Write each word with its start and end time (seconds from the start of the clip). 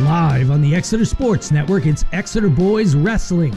Live 0.00 0.50
on 0.50 0.60
the 0.60 0.74
Exeter 0.74 1.04
Sports 1.04 1.52
Network, 1.52 1.86
it's 1.86 2.04
Exeter 2.12 2.48
Boys 2.48 2.96
Wrestling. 2.96 3.54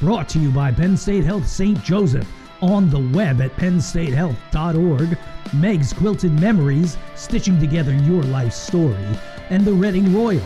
Brought 0.00 0.28
to 0.30 0.40
you 0.40 0.50
by 0.50 0.72
Penn 0.72 0.96
State 0.96 1.22
Health 1.22 1.46
St. 1.46 1.80
Joseph. 1.84 2.26
On 2.60 2.90
the 2.90 2.98
web 3.16 3.40
at 3.40 3.54
pennstatehealth.org. 3.54 5.16
Meg's 5.54 5.92
Quilted 5.92 6.32
Memories, 6.40 6.98
stitching 7.14 7.60
together 7.60 7.94
your 7.94 8.24
life 8.24 8.52
story. 8.52 9.06
And 9.48 9.64
the 9.64 9.72
Reading 9.72 10.12
Royals. 10.12 10.42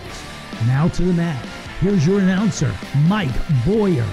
Now 0.67 0.89
to 0.89 1.03
the 1.05 1.15
mat. 1.15 1.43
Here's 1.81 2.07
your 2.07 2.21
announcer, 2.21 2.75
Mike 3.07 3.31
Boyer. 3.65 4.07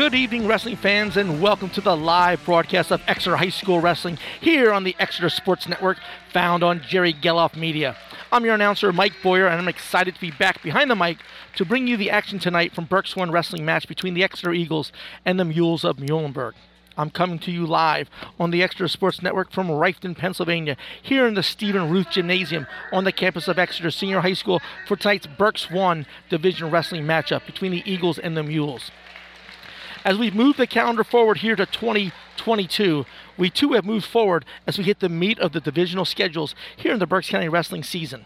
Good 0.00 0.14
evening, 0.14 0.46
wrestling 0.46 0.76
fans, 0.76 1.18
and 1.18 1.42
welcome 1.42 1.68
to 1.70 1.82
the 1.82 1.94
live 1.94 2.42
broadcast 2.46 2.90
of 2.90 3.02
Exeter 3.06 3.36
High 3.36 3.50
School 3.50 3.80
Wrestling 3.80 4.16
here 4.40 4.72
on 4.72 4.82
the 4.82 4.96
Exeter 4.98 5.28
Sports 5.28 5.68
Network, 5.68 5.98
found 6.32 6.64
on 6.64 6.80
Jerry 6.80 7.12
Geloff 7.12 7.54
Media. 7.54 7.94
I'm 8.32 8.46
your 8.46 8.54
announcer, 8.54 8.94
Mike 8.94 9.12
Boyer, 9.22 9.46
and 9.46 9.60
I'm 9.60 9.68
excited 9.68 10.14
to 10.14 10.20
be 10.22 10.30
back 10.30 10.62
behind 10.62 10.90
the 10.90 10.96
mic 10.96 11.18
to 11.56 11.66
bring 11.66 11.86
you 11.86 11.98
the 11.98 12.10
action 12.10 12.38
tonight 12.38 12.72
from 12.72 12.86
Berks 12.86 13.14
One 13.14 13.30
Wrestling 13.30 13.62
match 13.66 13.86
between 13.86 14.14
the 14.14 14.24
Exeter 14.24 14.54
Eagles 14.54 14.90
and 15.26 15.38
the 15.38 15.44
Mules 15.44 15.84
of 15.84 15.98
Muhlenberg. 15.98 16.54
I'm 16.96 17.10
coming 17.10 17.38
to 17.40 17.50
you 17.50 17.66
live 17.66 18.08
on 18.38 18.52
the 18.52 18.62
Exeter 18.62 18.88
Sports 18.88 19.20
Network 19.20 19.52
from 19.52 19.68
Reiffton, 19.68 20.16
Pennsylvania, 20.16 20.78
here 21.02 21.26
in 21.26 21.34
the 21.34 21.42
Stephen 21.42 21.90
Ruth 21.90 22.08
Gymnasium 22.10 22.66
on 22.90 23.04
the 23.04 23.12
campus 23.12 23.48
of 23.48 23.58
Exeter 23.58 23.90
Senior 23.90 24.20
High 24.20 24.32
School 24.32 24.62
for 24.88 24.96
tonight's 24.96 25.26
Berks 25.26 25.70
1 25.70 26.06
Division 26.30 26.70
Wrestling 26.70 27.04
matchup 27.04 27.44
between 27.44 27.72
the 27.72 27.82
Eagles 27.84 28.18
and 28.18 28.34
the 28.34 28.42
Mules. 28.42 28.90
As 30.02 30.16
we 30.16 30.30
move 30.30 30.56
the 30.56 30.66
calendar 30.66 31.04
forward 31.04 31.38
here 31.38 31.56
to 31.56 31.66
2022, 31.66 33.04
we 33.36 33.50
too 33.50 33.72
have 33.72 33.84
moved 33.84 34.06
forward 34.06 34.46
as 34.66 34.78
we 34.78 34.84
hit 34.84 35.00
the 35.00 35.10
meat 35.10 35.38
of 35.38 35.52
the 35.52 35.60
divisional 35.60 36.06
schedules 36.06 36.54
here 36.76 36.92
in 36.92 36.98
the 36.98 37.06
Berks 37.06 37.28
County 37.28 37.50
wrestling 37.50 37.82
season. 37.82 38.24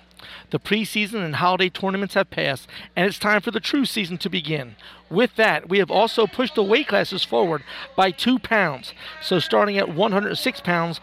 The 0.50 0.60
preseason 0.60 1.24
and 1.24 1.37
holiday 1.37 1.69
tournaments 1.69 2.14
have 2.14 2.31
passed, 2.31 2.69
and 2.94 3.06
it's 3.06 3.19
time 3.19 3.41
for 3.41 3.50
the 3.50 3.58
true 3.58 3.84
season 3.84 4.19
to 4.19 4.31
begin. 4.31 4.77
With 5.11 5.34
that, 5.34 5.69
we 5.69 5.78
have 5.78 5.91
also 5.91 6.28
pushed 6.28 6.55
the 6.55 6.62
weight 6.62 6.86
classes 6.86 7.25
forward 7.25 7.64
by 7.97 8.12
two 8.12 8.38
pounds. 8.38 8.94
So 9.20 9.41
starting 9.41 9.77
at 9.77 9.92
106 9.92 10.61
pounds 10.61 11.00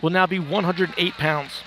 will 0.00 0.10
now 0.10 0.28
be 0.28 0.38
108 0.38 1.14
pounds. 1.14 1.62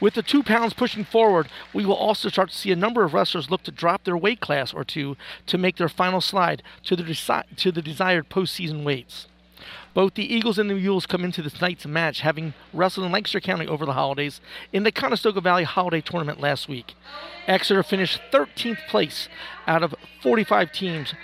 With 0.00 0.14
the 0.14 0.22
two 0.22 0.42
pounds 0.42 0.74
pushing 0.74 1.04
forward, 1.04 1.48
we 1.72 1.84
will 1.84 1.94
also 1.94 2.28
start 2.28 2.50
to 2.50 2.56
see 2.56 2.70
a 2.70 2.76
number 2.76 3.04
of 3.04 3.14
wrestlers 3.14 3.50
look 3.50 3.64
to 3.64 3.72
drop 3.72 4.04
their 4.04 4.16
weight 4.16 4.40
class 4.40 4.72
or 4.72 4.84
two 4.84 5.16
to 5.46 5.58
make 5.58 5.76
their 5.76 5.88
final 5.88 6.20
slide 6.20 6.62
to 6.84 6.94
the, 6.94 7.02
desi- 7.02 7.56
to 7.56 7.72
the 7.72 7.82
desired 7.82 8.28
postseason 8.28 8.84
weights. 8.84 9.26
Both 9.94 10.14
the 10.14 10.32
Eagles 10.32 10.58
and 10.58 10.70
the 10.70 10.74
Mules 10.74 11.06
come 11.06 11.24
into 11.24 11.42
this 11.42 11.60
night's 11.60 11.84
match 11.84 12.20
having 12.20 12.54
wrestled 12.72 13.06
in 13.06 13.12
Lancaster 13.12 13.40
County 13.40 13.66
over 13.66 13.84
the 13.84 13.94
holidays 13.94 14.40
in 14.72 14.84
the 14.84 14.92
Conestoga 14.92 15.40
Valley 15.40 15.64
Holiday 15.64 16.00
Tournament 16.00 16.40
last 16.40 16.68
week. 16.68 16.94
Exeter 17.48 17.82
finished 17.82 18.20
13th 18.32 18.86
place 18.86 19.28
out 19.66 19.82
of 19.82 19.96
45 20.22 20.70
teams 20.70 21.14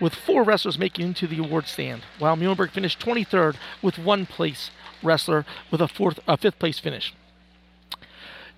with 0.00 0.14
four 0.14 0.42
wrestlers 0.42 0.78
making 0.78 1.06
into 1.06 1.28
the 1.28 1.38
award 1.38 1.68
stand, 1.68 2.02
while 2.18 2.36
Muhlenberg 2.36 2.70
finished 2.70 2.98
23rd 2.98 3.54
with 3.80 3.98
one 3.98 4.26
place 4.26 4.72
wrestler 5.02 5.46
with 5.70 5.80
a 5.80 5.86
fourth, 5.86 6.18
a 6.26 6.36
fifth 6.36 6.58
place 6.58 6.80
finish. 6.80 7.14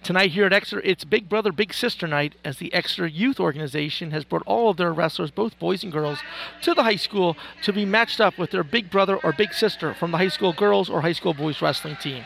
Tonight 0.07 0.31
here 0.31 0.47
at 0.47 0.53
Exeter, 0.53 0.81
it's 0.85 1.03
Big 1.03 1.29
Brother, 1.29 1.51
Big 1.51 1.75
Sister 1.75 2.07
night 2.07 2.37
as 2.45 2.59
the 2.59 2.73
Exeter 2.73 3.09
Youth 3.09 3.41
Organization 3.41 4.13
has 4.13 4.23
brought 4.23 4.45
all 4.47 4.71
of 4.71 4.77
their 4.77 4.93
wrestlers, 4.93 5.33
both 5.33 5.59
boys 5.59 5.83
and 5.83 5.93
girls, 5.93 6.21
to 6.63 6.75
the 6.75 6.85
high 6.85 6.95
school 6.95 7.37
to 7.63 7.73
be 7.73 7.85
matched 7.85 8.21
up 8.21 8.39
with 8.39 8.53
their 8.53 8.63
big 8.63 8.89
brother 8.89 9.17
or 9.17 9.33
big 9.33 9.53
sister 9.53 9.95
from 9.95 10.13
the 10.13 10.19
high 10.19 10.29
school 10.29 10.53
girls 10.53 10.89
or 10.89 11.01
high 11.01 11.11
school 11.11 11.35
boys 11.35 11.61
wrestling 11.61 11.97
team. 11.97 12.23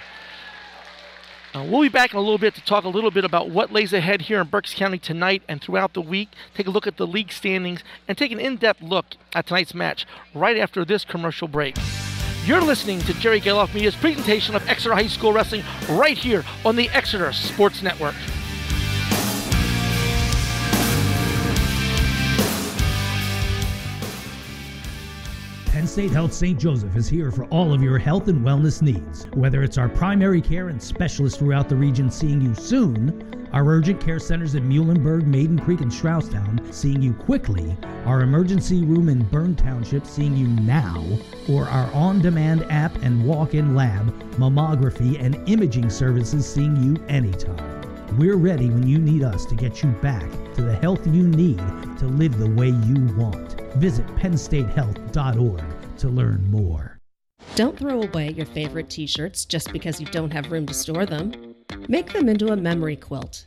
Uh, 1.54 1.66
we'll 1.70 1.80
be 1.80 1.88
back 1.88 2.12
in 2.12 2.18
a 2.18 2.20
little 2.20 2.36
bit 2.36 2.54
to 2.56 2.60
talk 2.60 2.84
a 2.84 2.88
little 2.90 3.10
bit 3.10 3.24
about 3.24 3.48
what 3.48 3.72
lays 3.72 3.94
ahead 3.94 4.20
here 4.20 4.42
in 4.42 4.46
Berks 4.46 4.74
County 4.74 4.98
tonight 4.98 5.42
and 5.48 5.62
throughout 5.62 5.94
the 5.94 6.02
week. 6.02 6.28
Take 6.54 6.66
a 6.66 6.70
look 6.70 6.86
at 6.86 6.98
the 6.98 7.06
league 7.06 7.32
standings 7.32 7.82
and 8.06 8.18
take 8.18 8.30
an 8.30 8.38
in 8.38 8.56
depth 8.56 8.82
look 8.82 9.06
at 9.34 9.46
tonight's 9.46 9.72
match 9.72 10.04
right 10.34 10.58
after 10.58 10.84
this 10.84 11.02
commercial 11.02 11.48
break. 11.48 11.78
You're 12.46 12.62
listening 12.62 13.00
to 13.00 13.12
Jerry 13.12 13.38
Geloff 13.38 13.74
Media's 13.74 13.94
presentation 13.94 14.54
of 14.54 14.66
Exeter 14.66 14.94
High 14.94 15.08
School 15.08 15.30
Wrestling 15.30 15.62
right 15.90 16.16
here 16.16 16.42
on 16.64 16.74
the 16.74 16.88
Exeter 16.88 17.34
Sports 17.34 17.82
Network. 17.82 18.14
Penn 25.66 25.86
State 25.86 26.10
Health 26.12 26.32
St. 26.32 26.58
Joseph 26.58 26.96
is 26.96 27.10
here 27.10 27.30
for 27.30 27.44
all 27.46 27.74
of 27.74 27.82
your 27.82 27.98
health 27.98 28.28
and 28.28 28.40
wellness 28.40 28.80
needs. 28.80 29.26
Whether 29.34 29.62
it's 29.62 29.76
our 29.76 29.90
primary 29.90 30.40
care 30.40 30.70
and 30.70 30.82
specialists 30.82 31.38
throughout 31.38 31.68
the 31.68 31.76
region 31.76 32.10
seeing 32.10 32.40
you 32.40 32.54
soon, 32.54 33.39
our 33.52 33.66
urgent 33.66 34.00
care 34.00 34.18
centers 34.18 34.54
in 34.54 34.68
Muhlenberg, 34.68 35.26
Maiden 35.26 35.58
Creek, 35.58 35.80
and 35.80 35.90
Strausstown 35.90 36.72
seeing 36.72 37.02
you 37.02 37.12
quickly, 37.12 37.76
our 38.06 38.22
emergency 38.22 38.84
room 38.84 39.08
in 39.08 39.24
Bern 39.24 39.56
Township 39.56 40.06
seeing 40.06 40.36
you 40.36 40.46
now, 40.46 41.04
or 41.48 41.66
our 41.66 41.90
on 41.92 42.20
demand 42.20 42.64
app 42.70 42.94
and 43.02 43.24
walk 43.24 43.54
in 43.54 43.74
lab, 43.74 44.12
mammography, 44.34 45.20
and 45.20 45.36
imaging 45.48 45.90
services 45.90 46.46
seeing 46.46 46.76
you 46.76 46.96
anytime. 47.08 47.80
We're 48.18 48.36
ready 48.36 48.68
when 48.70 48.86
you 48.86 48.98
need 48.98 49.22
us 49.22 49.46
to 49.46 49.54
get 49.54 49.82
you 49.82 49.90
back 50.02 50.28
to 50.54 50.62
the 50.62 50.74
health 50.76 51.06
you 51.06 51.28
need 51.28 51.58
to 51.98 52.06
live 52.06 52.38
the 52.38 52.50
way 52.50 52.68
you 52.68 53.06
want. 53.16 53.60
Visit 53.74 54.06
pennstatehealth.org 54.16 55.96
to 55.98 56.08
learn 56.08 56.50
more. 56.50 56.98
Don't 57.54 57.78
throw 57.78 58.02
away 58.02 58.30
your 58.30 58.46
favorite 58.46 58.90
t 58.90 59.06
shirts 59.06 59.44
just 59.44 59.72
because 59.72 60.00
you 60.00 60.06
don't 60.06 60.32
have 60.32 60.50
room 60.50 60.66
to 60.66 60.74
store 60.74 61.06
them. 61.06 61.49
Make 61.88 62.12
them 62.12 62.28
into 62.28 62.52
a 62.52 62.56
memory 62.56 62.96
quilt. 62.96 63.46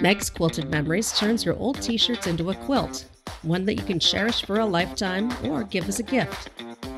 Meg's 0.00 0.30
Quilted 0.30 0.70
Memories 0.70 1.12
turns 1.18 1.44
your 1.44 1.56
old 1.56 1.82
t 1.82 1.96
shirts 1.96 2.26
into 2.26 2.50
a 2.50 2.54
quilt, 2.54 3.06
one 3.42 3.64
that 3.64 3.74
you 3.74 3.82
can 3.82 3.98
cherish 3.98 4.44
for 4.44 4.60
a 4.60 4.66
lifetime 4.66 5.32
or 5.46 5.64
give 5.64 5.88
as 5.88 5.98
a 5.98 6.04
gift. 6.04 6.50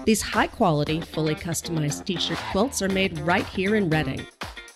These 0.04 0.22
high 0.22 0.46
quality, 0.46 1.00
fully 1.00 1.34
customized 1.34 2.04
t 2.04 2.16
shirt 2.16 2.38
quilts 2.50 2.82
are 2.82 2.88
made 2.88 3.18
right 3.20 3.46
here 3.46 3.76
in 3.76 3.90
Reading. 3.90 4.26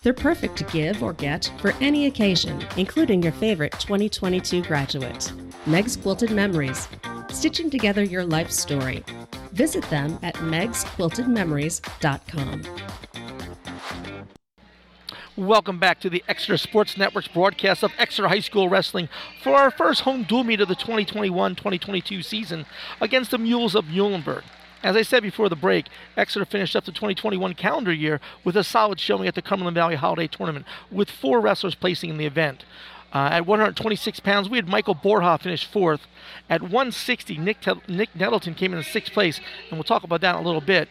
They're 0.02 0.12
perfect 0.12 0.56
to 0.58 0.64
give 0.64 1.02
or 1.02 1.14
get 1.14 1.50
for 1.58 1.72
any 1.80 2.06
occasion, 2.06 2.62
including 2.76 3.22
your 3.22 3.32
favorite 3.32 3.72
2022 3.72 4.62
graduate. 4.62 5.32
Meg's 5.66 5.96
Quilted 5.96 6.30
Memories, 6.30 6.88
stitching 7.30 7.70
together 7.70 8.02
your 8.02 8.24
life 8.24 8.50
story. 8.50 9.02
Visit 9.52 9.84
them 9.84 10.18
at 10.22 10.34
megsquiltedmemories.com. 10.36 12.62
Welcome 15.36 15.80
back 15.80 15.98
to 16.02 16.08
the 16.08 16.22
Exeter 16.28 16.56
Sports 16.56 16.96
Network's 16.96 17.26
broadcast 17.26 17.82
of 17.82 17.90
Exeter 17.98 18.28
High 18.28 18.38
School 18.38 18.68
Wrestling 18.68 19.08
for 19.42 19.56
our 19.56 19.72
first 19.72 20.02
home 20.02 20.22
dual 20.22 20.44
meet 20.44 20.60
of 20.60 20.68
the 20.68 20.76
2021 20.76 21.56
2022 21.56 22.22
season 22.22 22.66
against 23.00 23.32
the 23.32 23.38
Mules 23.38 23.74
of 23.74 23.86
Muhlenberg. 23.86 24.44
As 24.84 24.94
I 24.94 25.02
said 25.02 25.24
before 25.24 25.48
the 25.48 25.56
break, 25.56 25.86
Exeter 26.16 26.44
finished 26.44 26.76
up 26.76 26.84
the 26.84 26.92
2021 26.92 27.54
calendar 27.54 27.92
year 27.92 28.20
with 28.44 28.56
a 28.56 28.62
solid 28.62 29.00
showing 29.00 29.26
at 29.26 29.34
the 29.34 29.42
Cumberland 29.42 29.74
Valley 29.74 29.96
Holiday 29.96 30.28
Tournament, 30.28 30.66
with 30.88 31.10
four 31.10 31.40
wrestlers 31.40 31.74
placing 31.74 32.10
in 32.10 32.16
the 32.16 32.26
event. 32.26 32.64
Uh, 33.12 33.28
at 33.32 33.44
126 33.44 34.20
pounds, 34.20 34.48
we 34.48 34.58
had 34.58 34.68
Michael 34.68 34.94
Borhoff 34.94 35.42
finish 35.42 35.64
fourth. 35.64 36.06
At 36.48 36.62
160, 36.62 37.38
Nick, 37.38 37.58
Nick 37.88 38.14
Nettleton 38.14 38.54
came 38.54 38.72
in 38.72 38.82
sixth 38.84 39.12
place, 39.12 39.40
and 39.68 39.72
we'll 39.72 39.82
talk 39.82 40.04
about 40.04 40.20
that 40.20 40.36
in 40.36 40.42
a 40.42 40.46
little 40.46 40.60
bit. 40.60 40.88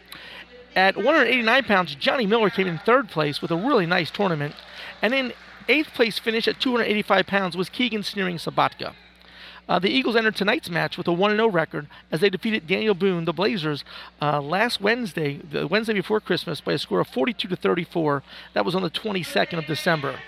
At 0.74 0.96
189 0.96 1.64
pounds, 1.64 1.94
Johnny 1.94 2.26
Miller 2.26 2.50
came 2.50 2.66
in 2.66 2.78
third 2.78 3.08
place 3.08 3.40
with 3.40 3.50
a 3.50 3.56
really 3.56 3.86
nice 3.86 4.10
tournament. 4.10 4.54
And 5.00 5.14
in 5.14 5.32
eighth 5.68 5.94
place 5.94 6.18
finish 6.18 6.48
at 6.48 6.60
285 6.60 7.26
pounds 7.26 7.56
was 7.56 7.68
Keegan 7.68 8.02
Sneering 8.02 8.36
Sabatka. 8.36 8.94
Uh, 9.66 9.78
the 9.78 9.88
Eagles 9.88 10.14
entered 10.14 10.36
tonight's 10.36 10.68
match 10.68 10.98
with 10.98 11.08
a 11.08 11.12
1 11.12 11.30
0 11.30 11.48
record 11.48 11.86
as 12.12 12.20
they 12.20 12.28
defeated 12.28 12.66
Daniel 12.66 12.94
Boone, 12.94 13.24
the 13.24 13.32
Blazers, 13.32 13.82
uh, 14.20 14.40
last 14.40 14.80
Wednesday, 14.80 15.38
the 15.38 15.66
Wednesday 15.66 15.94
before 15.94 16.20
Christmas, 16.20 16.60
by 16.60 16.72
a 16.72 16.78
score 16.78 17.00
of 17.00 17.08
42 17.08 17.48
to 17.48 17.56
34. 17.56 18.22
That 18.52 18.64
was 18.64 18.74
on 18.74 18.82
the 18.82 18.90
22nd 18.90 19.56
of 19.56 19.66
December. 19.66 20.18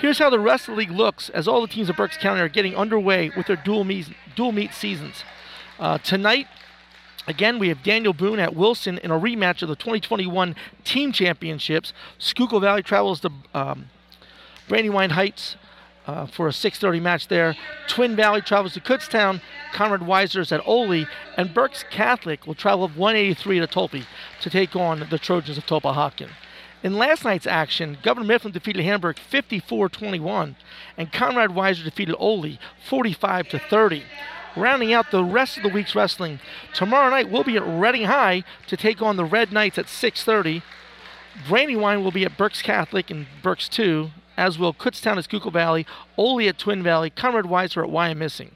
Here's 0.00 0.18
how 0.18 0.30
the 0.30 0.40
rest 0.40 0.68
of 0.68 0.74
the 0.74 0.78
league 0.78 0.90
looks 0.90 1.28
as 1.28 1.46
all 1.46 1.60
the 1.60 1.68
teams 1.68 1.90
of 1.90 1.96
Berks 1.96 2.16
County 2.16 2.40
are 2.40 2.48
getting 2.48 2.74
underway 2.74 3.30
with 3.36 3.46
their 3.46 3.56
dual 3.56 3.84
meet, 3.84 4.08
dual 4.34 4.50
meet 4.50 4.72
seasons. 4.72 5.22
Uh, 5.78 5.98
tonight, 5.98 6.48
Again, 7.30 7.60
we 7.60 7.68
have 7.68 7.84
Daniel 7.84 8.12
Boone 8.12 8.40
at 8.40 8.56
Wilson 8.56 8.98
in 8.98 9.12
a 9.12 9.18
rematch 9.18 9.62
of 9.62 9.68
the 9.68 9.76
2021 9.76 10.56
team 10.82 11.12
championships. 11.12 11.92
Schuylkill 12.18 12.58
Valley 12.58 12.82
travels 12.82 13.20
to 13.20 13.30
um, 13.54 13.86
Brandywine 14.66 15.10
Heights 15.10 15.54
uh, 16.08 16.26
for 16.26 16.48
a 16.48 16.50
6:30 16.50 17.00
match 17.00 17.28
there. 17.28 17.54
Twin 17.86 18.16
Valley 18.16 18.40
travels 18.40 18.74
to 18.74 18.80
Kutztown. 18.80 19.40
Conrad 19.72 20.00
Weiser 20.00 20.40
is 20.40 20.50
at 20.50 20.60
Oley, 20.66 21.06
and 21.36 21.54
Berks 21.54 21.84
Catholic 21.88 22.48
will 22.48 22.56
travel 22.56 22.88
183 22.88 23.60
to 23.60 23.66
Tolpe 23.68 24.02
to 24.40 24.50
take 24.50 24.74
on 24.74 25.06
the 25.08 25.18
Trojans 25.18 25.56
of 25.56 25.64
Tulpehocken. 25.66 26.30
In 26.82 26.98
last 26.98 27.24
night's 27.24 27.46
action, 27.46 27.96
Governor 28.02 28.26
Mifflin 28.26 28.52
defeated 28.52 28.84
Hamburg 28.84 29.18
54-21, 29.30 30.56
and 30.96 31.12
Conrad 31.12 31.50
Weiser 31.50 31.84
defeated 31.84 32.16
Oley 32.18 32.58
45 32.88 33.50
to 33.50 33.58
30. 33.60 34.02
Rounding 34.56 34.92
out 34.92 35.10
the 35.10 35.22
rest 35.22 35.56
of 35.56 35.62
the 35.62 35.68
week's 35.68 35.94
wrestling, 35.94 36.40
tomorrow 36.74 37.08
night 37.08 37.30
we'll 37.30 37.44
be 37.44 37.56
at 37.56 37.66
Reading 37.66 38.06
High 38.06 38.42
to 38.66 38.76
take 38.76 39.00
on 39.00 39.16
the 39.16 39.24
Red 39.24 39.52
Knights 39.52 39.78
at 39.78 39.86
6:30. 39.86 40.62
Brandywine 41.48 42.02
will 42.02 42.10
be 42.10 42.24
at 42.24 42.36
Berks 42.36 42.60
Catholic 42.60 43.10
and 43.10 43.26
Berks 43.42 43.68
2, 43.68 44.10
as 44.36 44.58
will 44.58 44.74
Kutztown 44.74 45.18
at 45.18 45.24
Schuylkill 45.24 45.52
Valley, 45.52 45.86
Oley 46.18 46.48
at 46.48 46.58
Twin 46.58 46.82
Valley, 46.82 47.10
Conrad 47.10 47.44
Weiser 47.44 47.84
at 47.84 47.90
Wyomissing. 47.90 48.50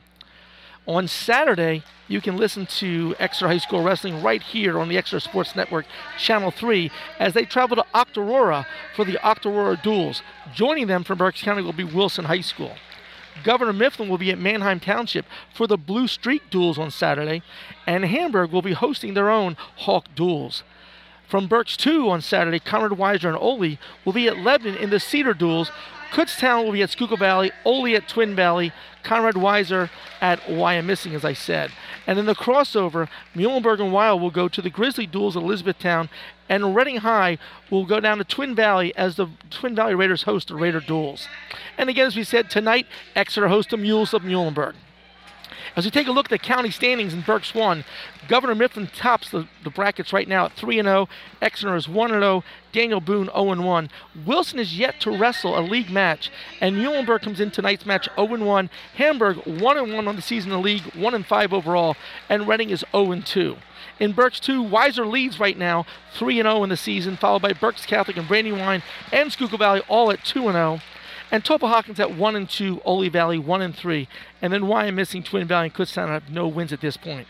On 0.86 1.06
Saturday, 1.06 1.84
you 2.08 2.20
can 2.20 2.36
listen 2.36 2.66
to 2.66 3.14
Exeter 3.18 3.48
High 3.48 3.58
School 3.58 3.82
Wrestling 3.82 4.20
right 4.20 4.42
here 4.42 4.78
on 4.78 4.88
the 4.88 4.98
Exeter 4.98 5.20
Sports 5.20 5.54
Network, 5.54 5.86
Channel 6.18 6.50
3, 6.50 6.90
as 7.18 7.32
they 7.32 7.44
travel 7.44 7.76
to 7.76 7.86
Octorara 7.94 8.66
for 8.94 9.04
the 9.04 9.18
Octorara 9.22 9.80
Duels. 9.80 10.22
Joining 10.52 10.88
them 10.88 11.04
from 11.04 11.18
Berks 11.18 11.42
County 11.42 11.62
will 11.62 11.72
be 11.72 11.84
Wilson 11.84 12.26
High 12.26 12.42
School. 12.42 12.76
Governor 13.42 13.72
Mifflin 13.72 14.08
will 14.08 14.18
be 14.18 14.30
at 14.30 14.38
Manheim 14.38 14.80
Township 14.80 15.26
for 15.52 15.66
the 15.66 15.76
Blue 15.76 16.06
Streak 16.06 16.48
Duels 16.50 16.78
on 16.78 16.90
Saturday, 16.90 17.42
and 17.86 18.04
Hamburg 18.04 18.52
will 18.52 18.62
be 18.62 18.72
hosting 18.72 19.14
their 19.14 19.30
own 19.30 19.56
Hawk 19.78 20.06
Duels. 20.14 20.62
From 21.26 21.48
Berks 21.48 21.76
2 21.76 22.08
on 22.10 22.20
Saturday, 22.20 22.60
Conrad 22.60 22.92
Weiser 22.92 23.28
and 23.28 23.38
Oley 23.38 23.78
will 24.04 24.12
be 24.12 24.28
at 24.28 24.38
Lebanon 24.38 24.76
in 24.76 24.90
the 24.90 25.00
Cedar 25.00 25.34
Duels. 25.34 25.72
Kutztown 26.12 26.64
will 26.64 26.72
be 26.72 26.82
at 26.82 26.90
Schuylkill 26.90 27.16
Valley, 27.16 27.50
Oley 27.64 27.96
at 27.96 28.08
Twin 28.08 28.36
Valley, 28.36 28.72
Conrad 29.04 29.34
Weiser 29.34 29.90
at 30.20 30.40
Wyomissing, 30.40 31.14
as 31.14 31.24
I 31.24 31.32
said. 31.32 31.70
And 32.06 32.18
in 32.18 32.26
the 32.26 32.34
crossover, 32.34 33.08
Muhlenberg 33.34 33.80
and 33.80 33.92
Weil 33.92 34.18
will 34.18 34.30
go 34.30 34.48
to 34.48 34.60
the 34.60 34.70
Grizzly 34.70 35.06
Duels 35.06 35.36
at 35.36 35.42
Elizabethtown, 35.42 36.08
and 36.48 36.74
Reading 36.74 36.98
High 36.98 37.38
will 37.70 37.86
go 37.86 38.00
down 38.00 38.18
to 38.18 38.24
Twin 38.24 38.54
Valley 38.54 38.94
as 38.96 39.16
the 39.16 39.28
Twin 39.50 39.74
Valley 39.74 39.94
Raiders 39.94 40.24
host 40.24 40.48
the 40.48 40.56
Raider 40.56 40.80
Duels. 40.80 41.28
And 41.78 41.88
again, 41.88 42.06
as 42.06 42.16
we 42.16 42.24
said, 42.24 42.50
tonight, 42.50 42.86
Exeter 43.14 43.48
hosts 43.48 43.70
the 43.70 43.76
Mules 43.76 44.12
of 44.12 44.22
Muhlenberg. 44.22 44.74
As 45.76 45.84
we 45.84 45.90
take 45.90 46.06
a 46.06 46.12
look 46.12 46.26
at 46.26 46.30
the 46.30 46.38
county 46.38 46.70
standings 46.70 47.12
in 47.12 47.22
Berks 47.22 47.52
1, 47.52 47.84
Governor 48.28 48.54
Mifflin 48.54 48.86
tops 48.86 49.30
the, 49.30 49.48
the 49.64 49.70
brackets 49.70 50.12
right 50.12 50.28
now 50.28 50.44
at 50.46 50.52
3 50.52 50.80
0. 50.80 51.08
Exeter 51.42 51.74
is 51.74 51.88
1 51.88 52.10
0. 52.10 52.44
Daniel 52.72 53.00
Boone 53.00 53.26
0 53.26 53.60
1. 53.60 53.90
Wilson 54.24 54.60
is 54.60 54.78
yet 54.78 55.00
to 55.00 55.10
wrestle 55.10 55.58
a 55.58 55.62
league 55.62 55.90
match, 55.90 56.30
and 56.60 56.76
Muhlenberg 56.76 57.22
comes 57.22 57.40
in 57.40 57.50
tonight's 57.50 57.86
match 57.86 58.08
0 58.14 58.44
1. 58.44 58.70
Hamburg 58.94 59.38
1 59.46 59.60
1 59.92 60.08
on 60.08 60.16
the 60.16 60.22
season 60.22 60.52
in 60.52 60.58
the 60.58 60.62
league, 60.62 60.82
1 60.94 61.24
5 61.24 61.52
overall, 61.52 61.96
and 62.28 62.46
Reading 62.46 62.70
is 62.70 62.84
0 62.92 63.20
2. 63.22 63.56
In 63.98 64.12
Berks 64.12 64.38
2, 64.38 64.62
Weiser 64.62 65.10
leads 65.10 65.40
right 65.40 65.58
now 65.58 65.86
3 66.14 66.36
0 66.36 66.62
in 66.62 66.68
the 66.70 66.76
season, 66.76 67.16
followed 67.16 67.42
by 67.42 67.52
Berks 67.52 67.84
Catholic 67.84 68.16
and 68.16 68.28
Brandywine 68.28 68.84
and 69.12 69.32
Schuylkill 69.32 69.58
Valley 69.58 69.82
all 69.88 70.12
at 70.12 70.24
2 70.24 70.40
0. 70.40 70.80
And 71.34 71.42
Tulpehocken 71.42 71.98
at 71.98 72.16
1 72.16 72.36
and 72.36 72.48
2, 72.48 72.82
Oley 72.84 73.08
Valley 73.08 73.40
1 73.40 73.60
and 73.60 73.74
3. 73.74 74.06
And 74.40 74.52
then 74.52 74.62
Wyomissing 74.62 75.24
Twin 75.24 75.48
Valley 75.48 75.64
and 75.64 75.74
Kutztown 75.74 76.06
have 76.06 76.30
no 76.30 76.46
wins 76.46 76.72
at 76.72 76.80
this 76.80 76.96
point. 76.96 77.26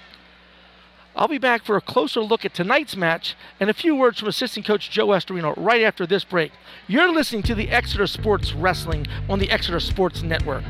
I'll 1.16 1.26
be 1.26 1.38
back 1.38 1.64
for 1.64 1.78
a 1.78 1.80
closer 1.80 2.20
look 2.20 2.44
at 2.44 2.52
tonight's 2.52 2.96
match 2.96 3.34
and 3.58 3.70
a 3.70 3.72
few 3.72 3.96
words 3.96 4.18
from 4.18 4.28
assistant 4.28 4.66
coach 4.66 4.90
Joe 4.90 5.06
Astorino 5.06 5.54
right 5.56 5.80
after 5.80 6.06
this 6.06 6.22
break. 6.22 6.52
You're 6.86 7.14
listening 7.14 7.44
to 7.44 7.54
the 7.54 7.70
Exeter 7.70 8.06
Sports 8.06 8.52
Wrestling 8.52 9.06
on 9.26 9.38
the 9.38 9.50
Exeter 9.50 9.80
Sports 9.80 10.22
Network. 10.22 10.64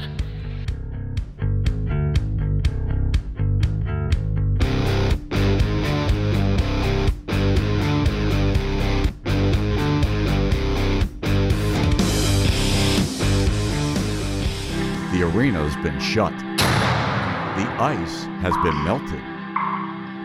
Arena's 15.34 15.74
been 15.78 15.98
shut. 15.98 16.32
The 16.38 17.66
ice 17.80 18.22
has 18.40 18.54
been 18.62 18.84
melted. 18.84 19.20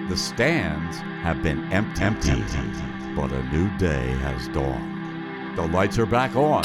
The 0.08 0.16
stands 0.16 0.98
have 1.24 1.42
been 1.42 1.64
empty, 1.74 2.04
empty, 2.04 3.16
but 3.16 3.32
a 3.32 3.42
new 3.52 3.76
day 3.80 4.08
has 4.20 4.48
dawned. 4.50 5.58
The 5.58 5.66
lights 5.66 5.98
are 5.98 6.06
back 6.06 6.36
on. 6.36 6.62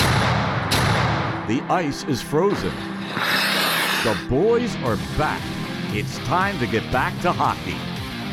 The 1.48 1.62
ice 1.70 2.04
is 2.04 2.20
frozen. 2.20 2.74
The 4.04 4.18
boys 4.28 4.76
are 4.84 4.98
back. 5.16 5.40
It's 5.94 6.18
time 6.26 6.58
to 6.58 6.66
get 6.66 6.82
back 6.92 7.18
to 7.22 7.32
hockey. 7.32 7.78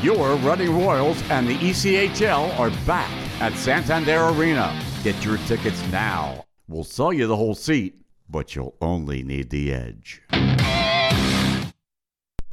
Your 0.06 0.36
Reading 0.36 0.78
Royals 0.78 1.22
and 1.30 1.48
the 1.48 1.56
ECHL 1.56 2.60
are 2.60 2.72
back 2.86 3.10
at 3.42 3.54
Santander 3.54 4.25
Arena. 4.25 4.78
Get 5.06 5.24
your 5.24 5.38
tickets 5.48 5.81
now. 5.90 6.44
We'll 6.68 6.84
sell 6.84 7.13
you 7.13 7.28
the 7.28 7.38
whole 7.38 7.56
seat, 7.56 8.00
but 8.31 8.56
you'll 8.56 8.75
only 8.81 9.24
need 9.24 9.50
the 9.50 9.74
edge. 9.74 10.22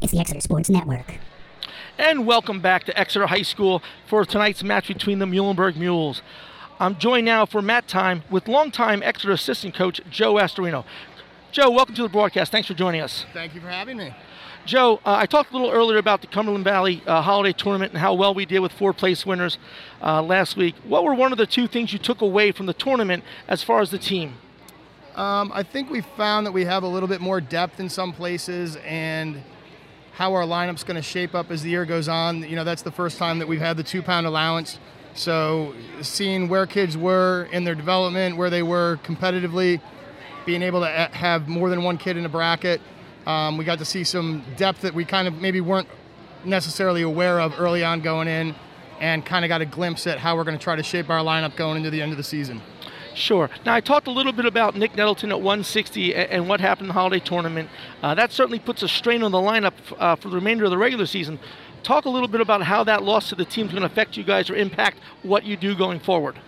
It's 0.01 0.13
the 0.13 0.19
Exeter 0.21 0.41
Sports 0.41 0.69
Network. 0.69 1.19
And 1.99 2.27
welcome 2.27 2.61
back 2.61 2.85
to 2.85 2.99
Exeter 2.99 3.27
High 3.27 3.43
School 3.43 3.83
for 4.07 4.25
tonight's 4.25 4.63
match 4.63 4.89
between 4.89 5.19
the 5.19 5.27
Muhlenberg 5.27 5.77
Mules. 5.77 6.23
I'm 6.81 6.97
joined 6.97 7.25
now 7.25 7.45
for 7.45 7.61
mat 7.61 7.89
time 7.89 8.23
with 8.31 8.47
longtime 8.47 9.03
Exeter 9.03 9.33
assistant 9.33 9.75
coach 9.75 10.01
Joe 10.09 10.35
Astorino. 10.35 10.85
Joe, 11.51 11.71
welcome 11.71 11.95
to 11.97 12.03
the 12.03 12.09
broadcast. 12.09 12.53
Thanks 12.53 12.69
for 12.69 12.75
joining 12.75 13.01
us. 13.01 13.25
Thank 13.33 13.55
you 13.55 13.61
for 13.61 13.69
having 13.69 13.97
me. 13.97 14.15
Joe, 14.65 15.01
uh, 15.05 15.17
I 15.17 15.27
talked 15.27 15.51
a 15.51 15.57
little 15.57 15.73
earlier 15.73 15.99
about 15.99 16.21
the 16.21 16.27
Cumberland 16.27 16.65
Valley 16.65 17.03
uh, 17.07 17.23
Holiday 17.23 17.53
Tournament 17.53 17.93
and 17.93 18.01
how 18.01 18.15
well 18.15 18.35
we 18.35 18.45
did 18.45 18.61
with 18.61 18.71
four 18.71 18.93
place 18.93 19.25
winners 19.25 19.59
uh, 20.03 20.23
last 20.23 20.57
week. 20.57 20.75
What 20.85 21.05
were 21.05 21.15
one 21.15 21.33
of 21.33 21.39
the 21.39 21.47
two 21.47 21.67
things 21.67 21.93
you 21.93 21.99
took 21.99 22.21
away 22.21 22.53
from 22.53 22.67
the 22.67 22.75
tournament 22.75 23.25
as 23.49 23.63
far 23.63 23.81
as 23.81 23.91
the 23.91 23.99
team? 23.99 24.35
Um, 25.19 25.51
I 25.53 25.65
think 25.65 25.91
we 25.91 26.01
found 26.01 26.47
that 26.47 26.53
we 26.53 26.65
have 26.65 26.85
a 26.85 26.87
little 26.87 27.09
bit 27.09 27.21
more 27.21 27.41
depth 27.41 27.81
in 27.81 27.89
some 27.89 28.13
places 28.13 28.77
and 28.85 29.43
how 30.13 30.33
our 30.35 30.45
lineup's 30.45 30.85
going 30.85 30.95
to 30.95 31.03
shape 31.03 31.35
up 31.35 31.51
as 31.51 31.65
the 31.65 31.71
year 31.71 31.85
goes 31.85 32.09
on. 32.09 32.49
You 32.49 32.55
know, 32.55 32.63
that's 32.63 32.83
the 32.83 32.93
first 32.93 33.19
time 33.19 33.41
that 33.41 33.49
we've 33.49 33.59
had 33.59 33.77
the 33.77 33.83
two 33.83 34.01
pound 34.01 34.29
allowance. 34.29 34.79
So 35.15 35.75
seeing 36.03 36.49
where 36.49 36.69
kids 36.69 36.97
were 36.97 37.49
in 37.51 37.65
their 37.65 37.75
development, 37.75 38.37
where 38.37 38.49
they 38.49 38.63
were 38.63 39.01
competitively, 39.03 39.81
being 40.47 40.63
able 40.63 40.83
to 40.83 40.89
have 40.89 41.49
more 41.49 41.69
than 41.69 41.83
one 41.83 41.99
kid 41.99 42.17
in 42.17 42.25
a 42.25 42.29
bracket, 42.29 42.81
um, 43.27 43.59
we 43.59 43.65
got 43.65 43.81
to 43.81 43.85
see 43.85 44.05
some 44.05 44.45
depth 44.57 44.83
that 44.83 44.95
we 44.95 45.05
kind 45.05 45.27
of 45.27 45.35
maybe 45.41 45.61
weren't 45.61 45.89
necessarily 46.45 47.03
aware 47.03 47.41
of 47.41 47.59
early 47.59 47.83
on 47.83 48.03
going 48.03 48.29
in, 48.29 48.55
and 49.01 49.27
kind 49.27 49.45
of 49.45 49.49
got 49.49 49.63
a 49.63 49.67
glimpse 49.67 50.07
at 50.07 50.19
how 50.19 50.37
we're 50.37 50.45
going 50.45 50.57
to 50.57 50.63
try 50.63 50.77
to 50.77 50.83
shape 50.85 51.11
our 51.11 51.25
lineup 51.25 51.57
going 51.57 51.77
into 51.77 51.91
the 51.91 52.01
end 52.01 52.13
of 52.13 52.19
the 52.19 52.23
season. 52.23 52.63
Sure. 53.19 53.51
Now, 53.67 53.75
I 53.75 53.81
talked 53.81 54.07
a 54.07 54.13
little 54.13 54.33
bit 54.33 54.47
about 54.47 54.77
Nick 54.77 54.95
Nettleton 54.95 55.31
at 55.31 55.39
160 55.39 56.15
and 56.15 56.49
what 56.49 56.61
happened 56.61 56.85
in 56.85 56.89
the 56.89 56.95
holiday 56.95 57.19
tournament. 57.19 57.69
Uh, 58.01 58.15
that 58.15 58.31
certainly 58.31 58.61
puts 58.61 58.85
a 58.85 58.89
strain 58.89 59.25
on 59.25 59.33
the 59.33 59.39
lineup 59.39 59.73
uh, 59.99 60.15
for 60.15 60.29
the 60.29 60.37
remainder 60.37 60.65
of 60.65 60.71
the 60.71 60.79
regular 60.79 61.05
season. 61.05 61.39
Talk 61.83 62.05
a 62.05 62.09
little 62.09 62.29
bit 62.29 62.41
about 62.41 62.63
how 62.63 62.85
that 62.85 63.03
loss 63.03 63.29
to 63.31 63.35
the 63.35 63.45
team 63.45 63.67
is 63.67 63.73
going 63.73 63.83
to 63.83 63.87
affect 63.87 64.17
you 64.17 64.23
guys 64.23 64.49
or 64.49 64.55
impact 64.55 64.99
what 65.25 65.45
you 65.45 65.57
do 65.57 65.75
going 65.75 65.99
forward. 65.99 66.39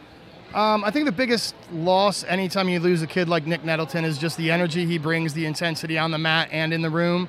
Um, 0.54 0.84
I 0.84 0.92
think 0.92 1.06
the 1.06 1.12
biggest 1.12 1.56
loss 1.72 2.22
anytime 2.24 2.68
you 2.68 2.78
lose 2.78 3.02
a 3.02 3.06
kid 3.06 3.28
like 3.28 3.46
Nick 3.46 3.64
Nettleton 3.64 4.04
is 4.04 4.16
just 4.16 4.36
the 4.36 4.52
energy 4.52 4.86
he 4.86 4.98
brings, 4.98 5.34
the 5.34 5.46
intensity 5.46 5.98
on 5.98 6.12
the 6.12 6.18
mat 6.18 6.48
and 6.52 6.72
in 6.72 6.82
the 6.82 6.90
room. 6.90 7.28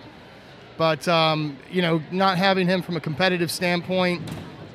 But 0.77 1.07
um, 1.07 1.57
you 1.71 1.81
know, 1.81 2.01
not 2.11 2.37
having 2.37 2.67
him 2.67 2.83
from 2.83 2.95
a 2.95 3.01
competitive 3.01 3.49
standpoint 3.49 4.21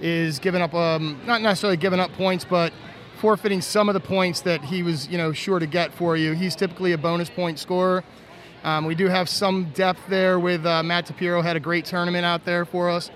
is 0.00 0.40
giving 0.40 0.60
up, 0.60 0.74
um, 0.74 1.20
not 1.24 1.40
necessarily 1.40 1.76
giving 1.76 2.00
up 2.00 2.12
points, 2.12 2.44
but 2.44 2.72
forfeiting 3.16 3.60
some 3.60 3.88
of 3.88 3.94
the 3.94 4.00
points 4.00 4.42
that 4.42 4.62
he 4.64 4.82
was, 4.82 5.08
you 5.08 5.18
know, 5.18 5.32
sure 5.32 5.58
to 5.58 5.66
get 5.66 5.92
for 5.94 6.16
you. 6.16 6.32
He's 6.32 6.54
typically 6.54 6.92
a 6.92 6.98
bonus 6.98 7.30
point 7.30 7.58
scorer. 7.58 8.04
Um, 8.64 8.84
we 8.84 8.94
do 8.94 9.06
have 9.06 9.28
some 9.28 9.70
depth 9.74 10.00
there 10.08 10.38
with 10.38 10.66
uh, 10.66 10.82
Matt 10.82 11.06
DePiro 11.06 11.42
had 11.42 11.56
a 11.56 11.60
great 11.60 11.84
tournament 11.84 12.24
out 12.24 12.44
there 12.44 12.64
for 12.64 12.90
us, 12.90 13.10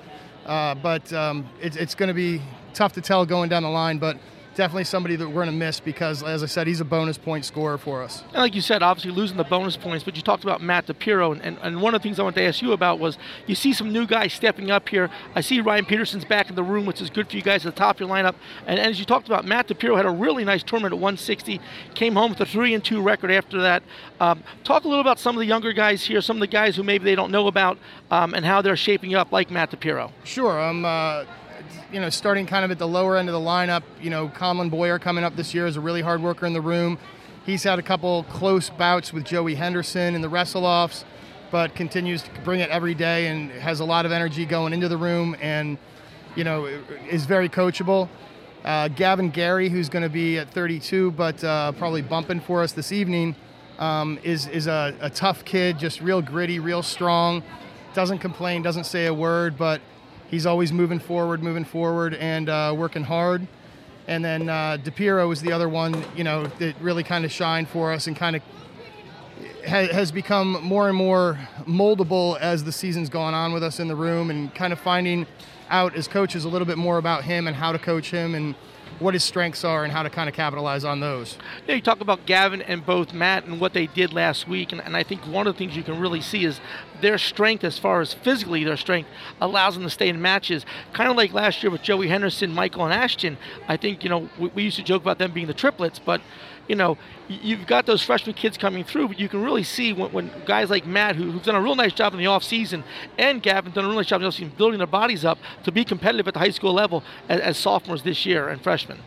uh, 0.47 0.75
but 0.77 1.13
um, 1.13 1.49
it's, 1.61 1.77
it's 1.77 1.95
going 1.95 2.09
to 2.09 2.15
be 2.15 2.41
tough 2.73 2.93
to 2.93 3.01
tell 3.01 3.27
going 3.27 3.49
down 3.49 3.63
the 3.63 3.69
line. 3.69 3.99
But 3.99 4.17
definitely 4.55 4.85
somebody 4.85 5.17
that 5.17 5.27
we're 5.27 5.35
going 5.35 5.47
to 5.47 5.53
miss 5.53 5.81
because, 5.81 6.23
as 6.23 6.43
I 6.43 6.47
said, 6.47 6.67
he's 6.67 6.81
a 6.81 6.85
bonus 6.85 7.19
point 7.19 7.45
scorer 7.45 7.79
for 7.79 8.03
us. 8.03 8.23
And 8.33 8.43
like 8.43 8.55
you 8.55 8.61
said, 8.61 8.83
obviously 8.83 9.11
losing 9.13 9.37
the 9.37 9.45
bonus 9.45 9.77
points, 9.77 10.05
but 10.05 10.17
you 10.17 10.23
talked 10.23 10.45
about 10.45 10.61
Matt 10.63 10.87
DePiro, 10.87 11.33
and, 11.33 11.43
and, 11.43 11.59
and 11.63 11.81
one 11.81 11.95
of 11.95 12.03
the 12.03 12.09
things 12.09 12.19
I 12.19 12.23
wanted 12.23 12.41
to 12.41 12.47
ask 12.47 12.63
you 12.63 12.73
about 12.73 12.99
was 12.99 13.19
you 13.47 13.55
see 13.55 13.73
some 13.73 13.93
new 13.93 14.07
guys 14.07 14.33
stepping 14.33 14.71
up 14.71 14.89
here. 14.89 15.11
I 15.35 15.41
see 15.41 15.61
Ryan 15.61 15.85
Peterson's 15.85 16.25
back 16.25 16.49
in 16.49 16.57
the 16.57 16.63
room, 16.63 16.87
which 16.87 17.01
is 17.01 17.11
good 17.11 17.29
for 17.29 17.37
you 17.37 17.43
guys 17.43 17.65
at 17.65 17.75
the 17.75 17.79
top 17.79 17.97
of 17.97 18.01
your 18.01 18.09
lineup. 18.09 18.35
And, 18.67 18.79
and 18.79 18.91
as 18.91 18.99
you 18.99 19.05
talked 19.05 19.27
about, 19.27 19.45
Matt 19.45 19.69
DePiro 19.69 19.97
had 19.97 20.07
a 20.07 20.11
really 20.11 20.45
nice 20.45 20.63
tournament 20.63 20.93
at 20.93 20.99
160, 20.99 21.61
came 21.95 22.15
home 22.15 22.31
with 22.31 22.41
a 22.41 22.47
3 22.47 22.75
and 22.75 22.85
2 22.85 23.01
record 23.01 23.31
after 23.31 23.61
that. 23.63 23.83
Um, 24.21 24.43
talk 24.65 24.85
a 24.85 24.89
little 24.89 25.01
about 25.01 25.19
some 25.19 25.37
of 25.37 25.41
the 25.41 25.47
younger 25.47 25.73
guys 25.73 26.05
here, 26.05 26.21
some 26.21 26.37
of 26.37 26.41
the 26.41 26.47
guys 26.47 26.77
who 26.77 26.83
maybe 26.83 27.05
they 27.05 27.15
don't 27.15 27.31
know 27.31 27.47
about, 27.47 27.79
um, 28.11 28.35
and 28.35 28.45
how 28.45 28.63
they're 28.63 28.77
shaping 28.77 29.15
up, 29.15 29.33
like 29.33 29.51
Matt 29.51 29.71
DePiro. 29.71 30.13
Sure. 30.25 30.61
Um, 30.61 30.85
uh, 30.85 31.25
you 31.93 32.01
know, 32.01 32.09
starting 32.09 32.47
kind 32.47 32.65
of 32.65 32.71
at 32.71 32.79
the 32.79 32.87
lower 32.87 33.17
end 33.17 33.29
of 33.29 33.33
the 33.33 33.41
lineup, 33.41 33.83
you 34.01 34.11
know, 34.11 34.29
Conlon 34.29 34.71
Boyer 34.71 34.99
coming 34.99 35.25
up 35.25 35.35
this 35.35 35.55
year 35.55 35.67
is 35.67 35.77
a 35.77 35.81
really 35.81 36.03
hard 36.03 36.23
worker 36.23 36.47
in 36.47 36.53
the 36.53 36.61
room. 36.61 36.99
He's 37.45 37.65
had 37.65 37.79
a 37.79 37.83
couple 37.83 38.25
close 38.25 38.71
bouts 38.71 39.13
with 39.13 39.25
Joey 39.25 39.57
Henderson 39.57 40.15
in 40.15 40.21
the 40.21 40.29
wrestle 40.29 40.65
offs, 40.65 41.05
but 41.51 41.75
continues 41.75 42.23
to 42.23 42.31
bring 42.45 42.61
it 42.61 42.71
every 42.71 42.95
day 42.95 43.27
and 43.27 43.51
has 43.51 43.81
a 43.81 43.85
lot 43.85 44.07
of 44.07 44.13
energy 44.13 44.47
going 44.47 44.73
into 44.73 44.89
the 44.89 44.97
room 44.97 45.37
and, 45.41 45.79
you 46.37 46.45
know, 46.45 46.67
is 47.09 47.27
very 47.27 47.49
coachable. 47.49 48.09
Uh, 48.65 48.89
Gavin 48.89 49.31
Gary, 49.31 49.69
who's 49.69 49.89
going 49.89 50.03
to 50.03 50.09
be 50.11 50.39
at 50.39 50.51
32, 50.51 51.11
but 51.13 51.43
uh, 51.43 51.73
probably 51.73 52.03
bumping 52.03 52.41
for 52.41 52.63
us 52.63 52.73
this 52.73 52.93
evening, 52.93 53.35
um, 53.81 54.19
is, 54.23 54.47
is 54.47 54.69
a, 54.69 54.95
a 55.01 55.11
tough 55.11 55.45
kid, 55.45 55.79
just 55.79 56.01
real 56.03 56.23
gritty, 56.23 56.61
real 56.61 56.83
strong, 56.83 57.43
doesn't 57.95 58.19
complain, 58.19 58.63
doesn't 58.63 58.85
say 58.85 59.07
a 59.07 59.15
word, 59.15 59.57
but 59.57 59.81
he's 60.31 60.47
always 60.47 60.73
moving 60.73 61.01
forward, 61.01 61.43
moving 61.43 61.65
forward, 61.65 62.15
and 62.15 62.49
uh, 62.49 62.73
working 62.77 63.05
hard. 63.05 63.47
And 64.07 64.25
then 64.25 64.49
uh, 64.49 64.79
DePiro 64.83 65.29
was 65.29 65.41
the 65.43 65.53
other 65.53 65.69
one, 65.69 66.05
you 66.17 66.25
know, 66.25 66.47
that 66.59 66.81
really 66.81 67.05
kind 67.05 67.25
of 67.25 67.33
shined 67.33 67.69
for 67.69 67.93
us 67.93 68.07
and 68.07 68.17
kind 68.17 68.37
of 68.37 68.43
ha- 69.67 69.93
has 69.93 70.11
become 70.11 70.63
more 70.63 70.89
and 70.89 70.97
more 70.97 71.39
moldable 71.61 72.39
as 72.41 72.65
the 72.65 72.73
season's 72.73 73.09
gone 73.09 73.35
on 73.35 73.53
with 73.53 73.63
us 73.63 73.79
in 73.79 73.89
the 73.89 73.97
room 73.97 74.31
and 74.31 74.55
kind 74.55 74.73
of 74.73 74.81
finding 74.81 75.27
out 75.69 75.95
as 75.95 76.09
coaches 76.09 76.45
a 76.45 76.49
little 76.49 76.67
bit 76.67 76.79
more 76.79 76.99
about 76.99 77.25
him 77.25 77.47
and 77.47 77.55
how 77.57 77.71
to 77.73 77.79
coach 77.79 78.11
him 78.11 78.35
and 78.35 78.55
what 79.01 79.15
his 79.15 79.25
strengths 79.25 79.65
are 79.65 79.83
and 79.83 79.93
how 79.93 80.03
to 80.03 80.11
kind 80.11 80.29
of 80.29 80.35
capitalize 80.35 80.85
on 80.85 81.01
those. 81.01 81.37
Yeah, 81.67 81.75
you 81.75 81.83
talk 81.83 82.01
about 82.01 82.27
Gavin 82.27 82.63
and 82.63 82.87
both 82.87 83.13
Matt 83.13 83.45
and 83.45 83.61
what 83.61 83.73
they 83.73 83.87
did 83.87 84.13
last 84.13 84.47
week, 84.47 84.71
and, 84.73 84.81
and 84.83 84.97
I 84.97 85.03
think 85.03 85.23
one 85.23 85.47
of 85.47 85.55
the 85.55 85.59
things 85.59 85.77
you 85.77 85.83
can 85.83 85.99
really 85.99 86.21
see 86.21 86.45
is 86.45 86.61
their 87.01 87.19
strength 87.19 87.65
as 87.65 87.79
far 87.79 88.01
as 88.01 88.13
physically 88.13 88.63
their 88.63 88.77
strength 88.77 89.09
allows 89.41 89.75
them 89.75 89.83
to 89.85 89.91
stay 89.91 90.09
in 90.09 90.21
matches. 90.21 90.65
Kind 90.93 91.11
of 91.11 91.17
like 91.17 91.33
last 91.33 91.63
year 91.63 91.71
with 91.71 91.83
Joey 91.83 92.09
Henderson, 92.09 92.53
Michael, 92.53 92.85
and 92.85 92.95
Ashton. 92.95 93.39
I 93.67 93.77
think, 93.77 94.05
you 94.05 94.11
know, 94.11 94.29
we, 94.39 94.49
we 94.49 94.63
used 94.65 94.77
to 94.77 94.83
joke 94.83 95.03
about 95.03 95.19
them 95.19 95.33
being 95.33 95.47
the 95.47 95.55
triplets, 95.55 95.99
but 95.99 96.21
you 96.71 96.77
know, 96.77 96.97
you've 97.29 97.67
got 97.67 97.85
those 97.85 98.01
freshman 98.01 98.35
kids 98.35 98.57
coming 98.57 98.85
through, 98.85 99.09
but 99.09 99.19
you 99.19 99.29
can 99.29 99.43
really 99.43 99.65
see 99.65 99.93
when, 99.93 100.13
when 100.13 100.31
guys 100.47 100.71
like 100.71 100.87
Matt, 100.87 101.17
who, 101.17 101.33
who's 101.33 101.43
done 101.43 101.57
a 101.57 101.61
real 101.61 101.75
nice 101.75 101.93
job 101.93 102.15
in 102.15 102.19
the 102.21 102.27
offseason, 102.27 102.85
and 103.19 103.43
Gavin 103.43 103.73
done 103.73 103.85
a 103.85 103.89
real 103.89 103.97
nice 103.97 104.07
job 104.07 104.23
in 104.23 104.29
the 104.29 104.31
offseason 104.31 104.57
building 104.57 104.79
their 104.79 104.87
bodies 104.87 105.25
up 105.25 105.39
to 105.65 105.73
be 105.73 105.85
competitive 105.85 106.29
at 106.29 106.35
the 106.35 106.41
high 106.41 106.51
school 106.51 106.73
level 106.73 107.03
as, 107.29 107.41
as 107.41 107.59
sophomores 107.59 108.05
this 108.05 108.25
year 108.25 108.49
and 108.49 108.63
freshmen. 108.63 109.01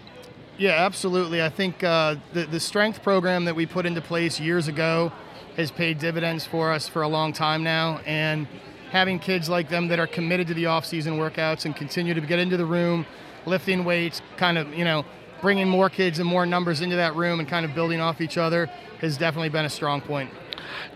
Yeah, 0.57 0.85
absolutely. 0.85 1.41
I 1.41 1.49
think 1.49 1.83
uh, 1.83 2.17
the, 2.33 2.43
the 2.45 2.59
strength 2.59 3.01
program 3.01 3.45
that 3.45 3.55
we 3.55 3.65
put 3.65 3.85
into 3.85 4.01
place 4.01 4.41
years 4.41 4.67
ago 4.67 5.13
has 5.55 5.71
paid 5.71 5.99
dividends 5.99 6.45
for 6.45 6.69
us 6.69 6.89
for 6.89 7.01
a 7.01 7.07
long 7.07 7.31
time 7.31 7.63
now. 7.63 8.01
And 8.05 8.45
having 8.91 9.19
kids 9.19 9.47
like 9.47 9.69
them 9.69 9.87
that 9.87 9.99
are 9.99 10.07
committed 10.07 10.47
to 10.47 10.53
the 10.53 10.65
off-season 10.65 11.17
workouts 11.17 11.65
and 11.65 11.75
continue 11.75 12.13
to 12.13 12.21
get 12.21 12.39
into 12.39 12.57
the 12.57 12.65
room, 12.65 13.05
lifting 13.45 13.85
weights, 13.85 14.21
kind 14.37 14.57
of, 14.57 14.73
you 14.73 14.83
know, 14.83 15.05
bringing 15.43 15.67
more 15.67 15.89
kids 15.89 16.19
and 16.19 16.27
more 16.27 16.45
numbers 16.45 16.79
into 16.79 16.95
that 16.95 17.15
room 17.15 17.41
and 17.41 17.49
kind 17.49 17.65
of 17.65 17.75
building 17.75 17.99
off 17.99 18.21
each 18.21 18.37
other 18.37 18.67
has 19.01 19.17
definitely 19.17 19.49
been 19.49 19.65
a 19.65 19.69
strong 19.69 19.99
point. 19.99 20.31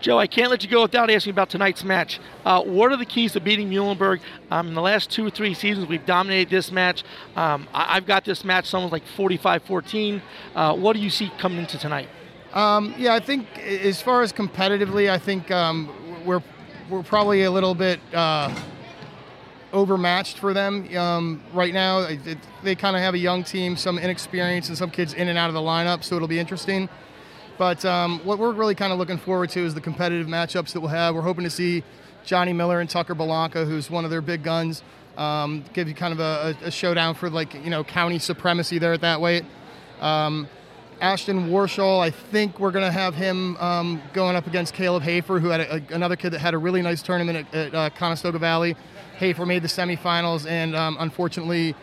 Joe, 0.00 0.18
I 0.18 0.26
can't 0.26 0.50
let 0.50 0.64
you 0.64 0.70
go 0.70 0.80
without 0.82 1.10
asking 1.10 1.32
about 1.32 1.50
tonight's 1.50 1.84
match. 1.84 2.18
Uh, 2.46 2.62
what 2.62 2.90
are 2.90 2.96
the 2.96 3.04
keys 3.04 3.32
to 3.32 3.40
beating 3.40 3.68
Muhlenberg? 3.68 4.20
Um, 4.50 4.68
in 4.68 4.74
the 4.74 4.80
last 4.80 5.10
two 5.10 5.26
or 5.26 5.30
three 5.30 5.52
seasons, 5.52 5.86
we've 5.86 6.04
dominated 6.06 6.48
this 6.48 6.72
match. 6.72 7.04
Um, 7.36 7.68
I- 7.74 7.94
have 7.94 8.06
got 8.06 8.24
this 8.24 8.42
match 8.42 8.66
someone's 8.66 8.90
like 8.90 9.06
45 9.16 9.62
14. 9.64 10.22
Uh, 10.54 10.74
what 10.74 10.94
do 10.94 11.00
you 11.00 11.10
see 11.10 11.30
coming 11.38 11.58
into 11.58 11.76
tonight? 11.76 12.08
Um, 12.54 12.94
yeah, 12.96 13.14
I 13.14 13.20
think 13.20 13.58
as 13.58 14.00
far 14.00 14.22
as 14.22 14.32
competitively, 14.32 15.10
I 15.10 15.18
think 15.18 15.50
um, 15.50 15.90
we're, 16.24 16.42
we're 16.88 17.02
probably 17.02 17.42
a 17.42 17.50
little 17.50 17.74
bit. 17.74 18.00
Uh, 18.14 18.54
overmatched 19.72 20.38
for 20.38 20.54
them 20.54 20.96
um, 20.96 21.42
right 21.52 21.74
now. 21.74 22.00
It, 22.00 22.26
it, 22.26 22.38
they 22.62 22.74
kind 22.74 22.96
of 22.96 23.02
have 23.02 23.14
a 23.14 23.18
young 23.18 23.44
team, 23.44 23.76
some 23.76 23.98
inexperience, 23.98 24.68
and 24.68 24.78
some 24.78 24.90
kids 24.90 25.14
in 25.14 25.28
and 25.28 25.38
out 25.38 25.48
of 25.48 25.54
the 25.54 25.60
lineup, 25.60 26.04
so 26.04 26.16
it'll 26.16 26.28
be 26.28 26.38
interesting. 26.38 26.88
But 27.58 27.84
um, 27.84 28.20
what 28.24 28.38
we're 28.38 28.52
really 28.52 28.74
kind 28.74 28.92
of 28.92 28.98
looking 28.98 29.18
forward 29.18 29.50
to 29.50 29.60
is 29.60 29.74
the 29.74 29.80
competitive 29.80 30.26
matchups 30.26 30.72
that 30.72 30.80
we'll 30.80 30.90
have. 30.90 31.14
We're 31.14 31.22
hoping 31.22 31.44
to 31.44 31.50
see 31.50 31.82
Johnny 32.24 32.52
Miller 32.52 32.80
and 32.80 32.88
Tucker 32.88 33.14
Balanca, 33.14 33.64
who's 33.64 33.90
one 33.90 34.04
of 34.04 34.10
their 34.10 34.20
big 34.20 34.42
guns, 34.42 34.82
um, 35.16 35.64
give 35.72 35.88
you 35.88 35.94
kind 35.94 36.12
of 36.12 36.20
a, 36.20 36.56
a, 36.62 36.70
showdown 36.70 37.14
for 37.14 37.28
like 37.28 37.52
you 37.54 37.70
know 37.70 37.82
county 37.82 38.20
supremacy 38.20 38.78
there 38.78 38.92
at 38.92 39.00
that 39.00 39.20
weight. 39.20 39.44
Um, 40.00 40.48
Ashton 41.00 41.48
Warshall, 41.48 42.00
I 42.00 42.10
think 42.10 42.58
we're 42.60 42.70
going 42.70 42.84
to 42.84 42.92
have 42.92 43.14
him 43.14 43.56
um, 43.58 44.02
going 44.12 44.36
up 44.36 44.46
against 44.46 44.74
Caleb 44.74 45.02
Hafer, 45.02 45.38
who 45.38 45.48
had 45.48 45.60
a, 45.60 45.82
another 45.94 46.16
kid 46.16 46.30
that 46.30 46.40
had 46.40 46.54
a 46.54 46.58
really 46.58 46.82
nice 46.82 47.02
tournament 47.02 47.46
at, 47.52 47.54
at 47.54 47.74
uh, 47.74 47.90
Conestoga 47.90 48.38
Valley. 48.38 48.76
Hafer 49.18 49.44
made 49.44 49.62
the 49.62 49.68
semifinals, 49.68 50.48
and 50.48 50.76
um, 50.76 50.96
unfortunately, 51.00 51.74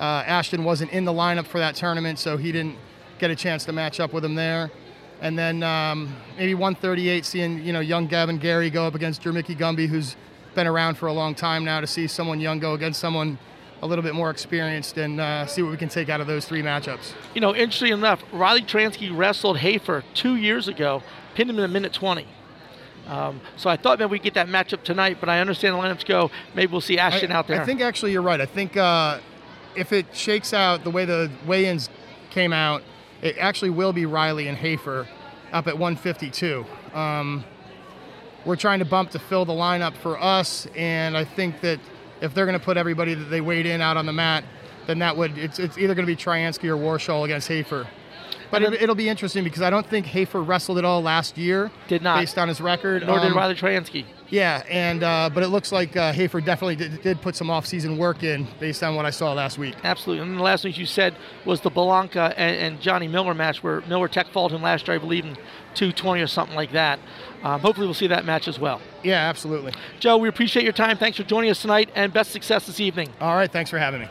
uh, 0.00 0.24
Ashton 0.26 0.64
wasn't 0.64 0.90
in 0.90 1.04
the 1.04 1.12
lineup 1.12 1.46
for 1.46 1.58
that 1.58 1.76
tournament, 1.76 2.18
so 2.18 2.36
he 2.36 2.50
didn't 2.50 2.76
get 3.18 3.30
a 3.30 3.36
chance 3.36 3.64
to 3.66 3.72
match 3.72 4.00
up 4.00 4.12
with 4.12 4.24
him 4.24 4.34
there. 4.34 4.70
And 5.20 5.38
then 5.38 5.62
um, 5.62 6.16
maybe 6.36 6.54
138, 6.54 7.24
seeing 7.24 7.62
you 7.62 7.72
know 7.72 7.80
young 7.80 8.06
Gavin 8.06 8.38
Gary 8.38 8.70
go 8.70 8.86
up 8.86 8.94
against 8.94 9.22
Jermicky 9.22 9.56
Gumby, 9.56 9.86
who's 9.86 10.16
been 10.54 10.66
around 10.66 10.96
for 10.96 11.06
a 11.06 11.12
long 11.12 11.34
time 11.34 11.64
now. 11.64 11.80
To 11.80 11.86
see 11.86 12.08
someone 12.08 12.40
young 12.40 12.58
go 12.58 12.74
against 12.74 12.98
someone 12.98 13.38
a 13.82 13.86
little 13.86 14.02
bit 14.02 14.14
more 14.14 14.30
experienced 14.30 14.98
and 14.98 15.20
uh, 15.20 15.46
see 15.46 15.62
what 15.62 15.70
we 15.70 15.76
can 15.76 15.88
take 15.88 16.08
out 16.08 16.20
of 16.20 16.26
those 16.26 16.44
three 16.46 16.62
matchups. 16.62 17.14
You 17.34 17.40
know, 17.40 17.54
interesting 17.54 17.92
enough, 17.92 18.22
Riley 18.32 18.62
Transky 18.62 19.16
wrestled 19.16 19.58
Hafer 19.58 20.04
two 20.12 20.36
years 20.36 20.68
ago, 20.68 21.02
pinned 21.34 21.48
him 21.48 21.58
in 21.58 21.64
a 21.64 21.68
minute 21.68 21.92
20. 21.92 22.26
Um, 23.10 23.40
so 23.56 23.68
I 23.68 23.76
thought 23.76 23.98
maybe 23.98 24.12
we'd 24.12 24.22
get 24.22 24.34
that 24.34 24.46
matchup 24.46 24.84
tonight, 24.84 25.16
but 25.18 25.28
I 25.28 25.40
understand 25.40 25.74
the 25.74 25.78
lineups 25.80 26.06
go. 26.06 26.30
Maybe 26.54 26.70
we'll 26.70 26.80
see 26.80 26.96
Ashton 26.96 27.32
I, 27.32 27.34
out 27.34 27.48
there. 27.48 27.60
I 27.60 27.64
think 27.64 27.80
actually 27.80 28.12
you're 28.12 28.22
right. 28.22 28.40
I 28.40 28.46
think 28.46 28.76
uh, 28.76 29.18
if 29.74 29.92
it 29.92 30.14
shakes 30.14 30.54
out 30.54 30.84
the 30.84 30.90
way 30.90 31.04
the 31.04 31.28
weigh-ins 31.44 31.90
came 32.30 32.52
out, 32.52 32.82
it 33.20 33.36
actually 33.38 33.70
will 33.70 33.92
be 33.92 34.06
Riley 34.06 34.46
and 34.46 34.56
Hafer 34.56 35.08
up 35.52 35.66
at 35.66 35.76
152. 35.76 36.64
Um, 36.94 37.44
we're 38.44 38.56
trying 38.56 38.78
to 38.78 38.84
bump 38.84 39.10
to 39.10 39.18
fill 39.18 39.44
the 39.44 39.52
lineup 39.52 39.96
for 39.96 40.20
us, 40.22 40.68
and 40.76 41.16
I 41.16 41.24
think 41.24 41.60
that 41.62 41.80
if 42.20 42.32
they're 42.32 42.46
going 42.46 42.58
to 42.58 42.64
put 42.64 42.76
everybody 42.76 43.14
that 43.14 43.24
they 43.24 43.40
weighed 43.40 43.66
in 43.66 43.80
out 43.80 43.96
on 43.96 44.06
the 44.06 44.12
mat, 44.12 44.44
then 44.86 45.00
that 45.00 45.16
would 45.16 45.36
it's, 45.36 45.58
it's 45.58 45.76
either 45.76 45.94
going 45.94 46.06
to 46.06 46.12
be 46.12 46.16
Tryansky 46.16 46.68
or 46.68 46.76
Warshall 46.76 47.24
against 47.24 47.48
Hafer. 47.48 47.86
But 48.50 48.62
it, 48.62 48.88
will 48.88 48.94
be 48.94 49.08
interesting 49.08 49.44
because 49.44 49.62
I 49.62 49.70
don't 49.70 49.86
think 49.86 50.06
Hafer 50.06 50.42
wrestled 50.42 50.78
at 50.78 50.84
all 50.84 51.02
last 51.02 51.38
year. 51.38 51.70
Did 51.88 52.02
not. 52.02 52.18
Based 52.18 52.36
on 52.36 52.48
his 52.48 52.60
record. 52.60 53.06
Nor 53.06 53.20
um, 53.20 53.28
did 53.28 53.34
Riley 53.34 53.54
Transky. 53.54 54.04
Yeah, 54.30 54.62
and 54.68 55.02
uh, 55.02 55.28
but 55.32 55.42
it 55.42 55.48
looks 55.48 55.72
like 55.72 55.96
uh, 55.96 56.12
Hafer 56.12 56.40
definitely 56.40 56.76
did, 56.76 57.02
did, 57.02 57.20
put 57.20 57.34
some 57.34 57.50
off-season 57.50 57.98
work 57.98 58.22
in 58.22 58.46
based 58.60 58.82
on 58.84 58.94
what 58.94 59.04
I 59.04 59.10
saw 59.10 59.32
last 59.32 59.58
week. 59.58 59.74
Absolutely. 59.82 60.24
And 60.24 60.38
the 60.38 60.42
last 60.42 60.62
thing 60.62 60.72
you 60.74 60.86
said 60.86 61.16
was 61.44 61.60
the 61.60 61.70
Balanca 61.70 62.32
and, 62.36 62.56
and 62.56 62.80
Johnny 62.80 63.08
Miller 63.08 63.34
match 63.34 63.62
where 63.62 63.80
Miller 63.82 64.06
Tech 64.06 64.28
faulted 64.28 64.56
him 64.56 64.62
last 64.62 64.86
year, 64.86 64.94
I 64.94 64.98
believe, 64.98 65.24
in 65.24 65.34
220 65.74 66.20
or 66.20 66.26
something 66.28 66.54
like 66.54 66.72
that. 66.72 67.00
Um, 67.42 67.60
hopefully 67.60 67.86
we'll 67.86 67.94
see 67.94 68.06
that 68.06 68.24
match 68.24 68.46
as 68.46 68.58
well. 68.58 68.80
Yeah, 69.02 69.28
absolutely. 69.28 69.72
Joe, 69.98 70.18
we 70.18 70.28
appreciate 70.28 70.62
your 70.62 70.72
time. 70.72 70.96
Thanks 70.96 71.16
for 71.16 71.24
joining 71.24 71.50
us 71.50 71.60
tonight, 71.60 71.90
and 71.94 72.12
best 72.12 72.30
success 72.30 72.66
this 72.66 72.78
evening. 72.80 73.08
All 73.20 73.34
right, 73.34 73.50
thanks 73.50 73.70
for 73.70 73.78
having 73.78 74.02
me. 74.02 74.08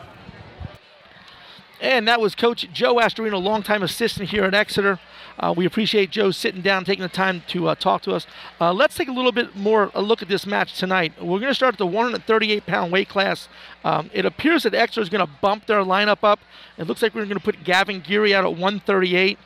And 1.80 2.06
that 2.08 2.20
was 2.20 2.34
Coach 2.34 2.68
Joe 2.74 2.96
Astorino, 2.96 3.42
longtime 3.42 3.82
assistant 3.82 4.28
here 4.28 4.44
at 4.44 4.52
Exeter. 4.52 5.00
Uh, 5.38 5.54
we 5.56 5.64
appreciate 5.64 6.10
Joe 6.10 6.30
sitting 6.30 6.60
down, 6.60 6.84
taking 6.84 7.02
the 7.02 7.08
time 7.08 7.42
to 7.48 7.68
uh, 7.68 7.74
talk 7.74 8.02
to 8.02 8.12
us. 8.12 8.26
Uh, 8.60 8.74
let's 8.74 8.94
take 8.94 9.08
a 9.08 9.12
little 9.12 9.32
bit 9.32 9.56
more 9.56 9.90
a 9.94 10.02
look 10.02 10.20
at 10.20 10.28
this 10.28 10.44
match 10.44 10.78
tonight. 10.78 11.14
We're 11.18 11.38
going 11.38 11.50
to 11.50 11.54
start 11.54 11.74
at 11.74 11.78
the 11.78 11.86
138 11.86 12.66
pound 12.66 12.92
weight 12.92 13.08
class. 13.08 13.48
Um, 13.82 14.10
it 14.12 14.26
appears 14.26 14.64
that 14.64 14.74
Exeter 14.74 15.00
is 15.00 15.08
going 15.08 15.26
to 15.26 15.32
bump 15.40 15.66
their 15.66 15.82
lineup 15.82 16.22
up. 16.22 16.40
It 16.76 16.86
looks 16.86 17.00
like 17.00 17.14
we're 17.14 17.24
going 17.24 17.38
to 17.38 17.44
put 17.44 17.64
Gavin 17.64 18.00
Geary 18.00 18.34
out 18.34 18.44
at 18.44 18.50
138. 18.50 19.38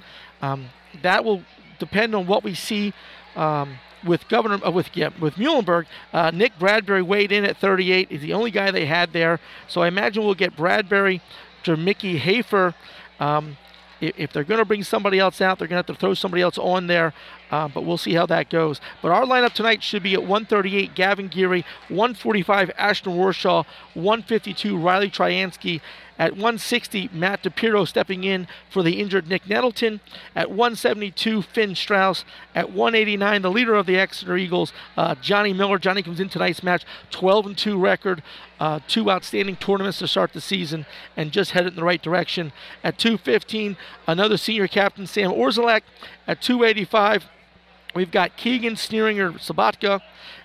Um, 0.43 0.71
that 1.03 1.25
will 1.25 1.43
depend 1.79 2.17
on 2.17 2.27
what 2.27 2.43
we 2.43 2.55
see. 2.55 2.93
Um, 3.37 3.79
with 4.05 4.29
Governor 4.29 4.65
uh, 4.65 4.71
with 4.71 4.91
yeah, 4.95 5.09
with 5.19 5.37
Muhlenberg, 5.37 5.87
uh, 6.13 6.31
Nick 6.31 6.59
Bradbury 6.59 7.01
weighed 7.01 7.33
in 7.33 7.45
at 7.45 7.57
38. 7.57 8.11
He's 8.11 8.21
the 8.21 8.35
only 8.35 8.51
guy 8.51 8.71
they 8.71 8.85
had 8.85 9.15
there, 9.15 9.41
so 9.67 9.81
I 9.81 9.89
imagine 9.89 10.25
we'll 10.25 10.35
get 10.35 10.55
Bradbury 10.57 11.23
Mickey 11.73 12.19
Hafer. 12.19 12.75
Um, 13.21 13.57
if 14.01 14.33
they're 14.33 14.45
going 14.45 14.59
to 14.59 14.65
bring 14.65 14.83
somebody 14.83 15.19
else 15.19 15.41
out, 15.41 15.59
they're 15.59 15.69
going 15.69 15.83
to 15.83 15.87
have 15.89 15.97
to 15.97 16.01
throw 16.01 16.15
somebody 16.15 16.43
else 16.43 16.59
on 16.59 16.87
there. 16.87 17.15
Uh, 17.51 17.69
but 17.69 17.85
we'll 17.85 17.99
see 17.99 18.15
how 18.15 18.27
that 18.27 18.51
goes. 18.51 18.81
But 19.01 19.13
our 19.13 19.25
lineup 19.25 19.53
tonight 19.53 19.83
should 19.83 20.03
be 20.03 20.15
at 20.15 20.21
138 20.21 20.95
Gavin 20.95 21.29
Geary, 21.29 21.65
145 21.89 22.71
Ashton 22.77 23.13
Warshaw, 23.15 23.65
152 23.95 24.77
Riley 24.77 25.11
Tryansky, 25.11 25.81
at 26.19 26.33
160, 26.33 27.11
Matt 27.13 27.43
DePiro 27.43 27.87
stepping 27.87 28.23
in 28.23 28.47
for 28.71 28.83
the 28.83 29.01
injured 29.01 29.29
Nick 29.29 29.49
Nettleton. 29.49 30.01
At 30.37 30.51
172, 30.51 31.43
Finn 31.43 31.75
Strauss. 31.75 32.25
At 32.55 32.71
189, 32.71 33.43
the 33.43 33.51
leader 33.51 33.75
of 33.75 33.87
the 33.87 33.99
Exeter 33.99 34.37
Eagles, 34.37 34.73
uh, 34.97 35.17
Johnny 35.17 35.53
Miller. 35.53 35.79
Johnny 35.79 36.03
comes 36.03 36.21
in 36.21 36.29
tonight's 36.29 36.63
match, 36.63 36.85
12 37.11 37.47
and 37.47 37.59
2 37.59 37.79
record, 37.79 38.23
uh, 38.61 38.79
two 38.87 39.11
outstanding 39.11 39.57
tournaments 39.57 39.99
to 39.99 40.09
start 40.09 40.33
the 40.33 40.41
season, 40.41 40.87
and 41.17 41.33
just 41.33 41.51
headed 41.51 41.73
in 41.73 41.77
the 41.77 41.85
right 41.85 42.03
direction. 42.03 42.53
At 42.85 42.99
215, 42.99 43.77
another 44.07 44.37
senior 44.37 44.69
captain, 44.69 45.07
Sam 45.07 45.33
Orzalek. 45.33 45.83
At 46.27 46.41
285, 46.41 47.27
We've 47.95 48.11
got 48.11 48.37
Keegan 48.37 48.75
Sneeringer 48.77 49.33
Sabatka. 49.35 50.01